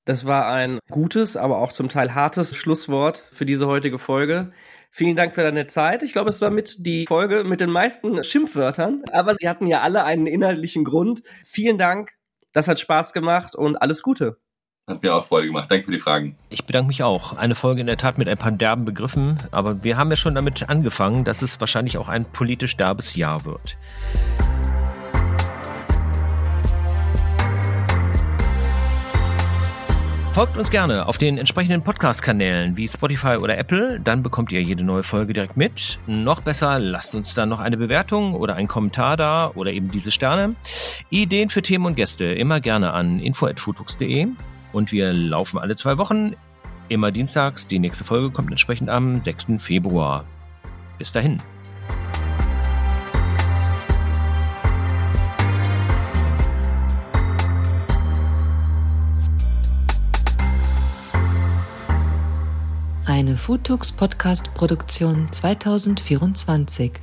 Das 0.07 0.25
war 0.25 0.47
ein 0.47 0.79
gutes, 0.89 1.35
aber 1.35 1.57
auch 1.57 1.73
zum 1.73 1.89
Teil 1.89 2.15
hartes 2.15 2.55
Schlusswort 2.55 3.25
für 3.33 3.45
diese 3.45 3.67
heutige 3.67 3.99
Folge. 3.99 4.53
Vielen 4.89 5.17
Dank 5.17 5.35
für 5.35 5.43
deine 5.43 5.67
Zeit. 5.67 6.01
Ich 6.01 6.13
glaube, 6.13 6.29
es 6.29 6.39
war 6.39 6.49
mit 6.49 6.85
die 6.85 7.05
Folge 7.05 7.43
mit 7.43 7.59
den 7.59 7.69
meisten 7.69 8.23
Schimpfwörtern, 8.23 9.03
aber 9.11 9.35
sie 9.35 9.49
hatten 9.49 9.67
ja 9.67 9.81
alle 9.81 10.05
einen 10.05 10.25
inhaltlichen 10.25 10.85
Grund. 10.85 11.23
Vielen 11.43 11.77
Dank. 11.77 12.13
Das 12.53 12.69
hat 12.69 12.79
Spaß 12.79 13.11
gemacht 13.11 13.53
und 13.53 13.75
alles 13.75 14.01
Gute. 14.01 14.37
Hat 14.87 15.03
mir 15.03 15.13
auch 15.13 15.25
Freude 15.25 15.47
gemacht. 15.47 15.69
Danke 15.69 15.87
für 15.87 15.91
die 15.91 15.99
Fragen. 15.99 16.37
Ich 16.47 16.65
bedanke 16.65 16.87
mich 16.87 17.03
auch. 17.03 17.35
Eine 17.35 17.55
Folge 17.55 17.81
in 17.81 17.87
der 17.87 17.97
Tat 17.97 18.17
mit 18.17 18.29
ein 18.29 18.37
paar 18.37 18.53
derben 18.53 18.85
Begriffen, 18.85 19.37
aber 19.51 19.83
wir 19.83 19.97
haben 19.97 20.09
ja 20.09 20.15
schon 20.15 20.35
damit 20.35 20.69
angefangen, 20.69 21.25
dass 21.25 21.41
es 21.41 21.59
wahrscheinlich 21.59 21.97
auch 21.97 22.07
ein 22.07 22.23
politisch 22.23 22.77
derbes 22.77 23.17
Jahr 23.17 23.43
wird. 23.43 23.77
Folgt 30.37 30.55
uns 30.55 30.69
gerne 30.69 31.07
auf 31.07 31.17
den 31.17 31.39
entsprechenden 31.39 31.81
Podcast-Kanälen 31.81 32.77
wie 32.77 32.87
Spotify 32.87 33.37
oder 33.41 33.57
Apple, 33.57 33.99
dann 33.99 34.21
bekommt 34.21 34.51
ihr 34.51 34.61
jede 34.61 34.83
neue 34.83 35.01
Folge 35.01 35.33
direkt 35.33 35.57
mit. 35.57 35.97
Noch 36.05 36.41
besser, 36.41 36.77
lasst 36.77 37.15
uns 37.15 37.33
dann 37.33 37.49
noch 37.49 37.59
eine 37.59 37.75
Bewertung 37.75 38.35
oder 38.35 38.53
einen 38.53 38.67
Kommentar 38.67 39.17
da 39.17 39.51
oder 39.55 39.71
eben 39.71 39.89
diese 39.89 40.11
Sterne. 40.11 40.55
Ideen 41.09 41.49
für 41.49 41.63
Themen 41.63 41.87
und 41.87 41.95
Gäste 41.95 42.25
immer 42.25 42.59
gerne 42.59 42.93
an 42.93 43.19
info.futux.de 43.19 44.27
und 44.73 44.91
wir 44.91 45.11
laufen 45.11 45.57
alle 45.57 45.75
zwei 45.75 45.97
Wochen, 45.97 46.35
immer 46.87 47.09
dienstags. 47.09 47.65
Die 47.65 47.79
nächste 47.79 48.03
Folge 48.03 48.29
kommt 48.29 48.51
entsprechend 48.51 48.91
am 48.91 49.17
6. 49.17 49.53
Februar. 49.57 50.23
Bis 50.99 51.13
dahin. 51.13 51.39
Eine 63.27 63.35
Foodtux 63.35 63.91
Podcast 63.91 64.53
Produktion 64.53 65.27
2024. 65.29 66.93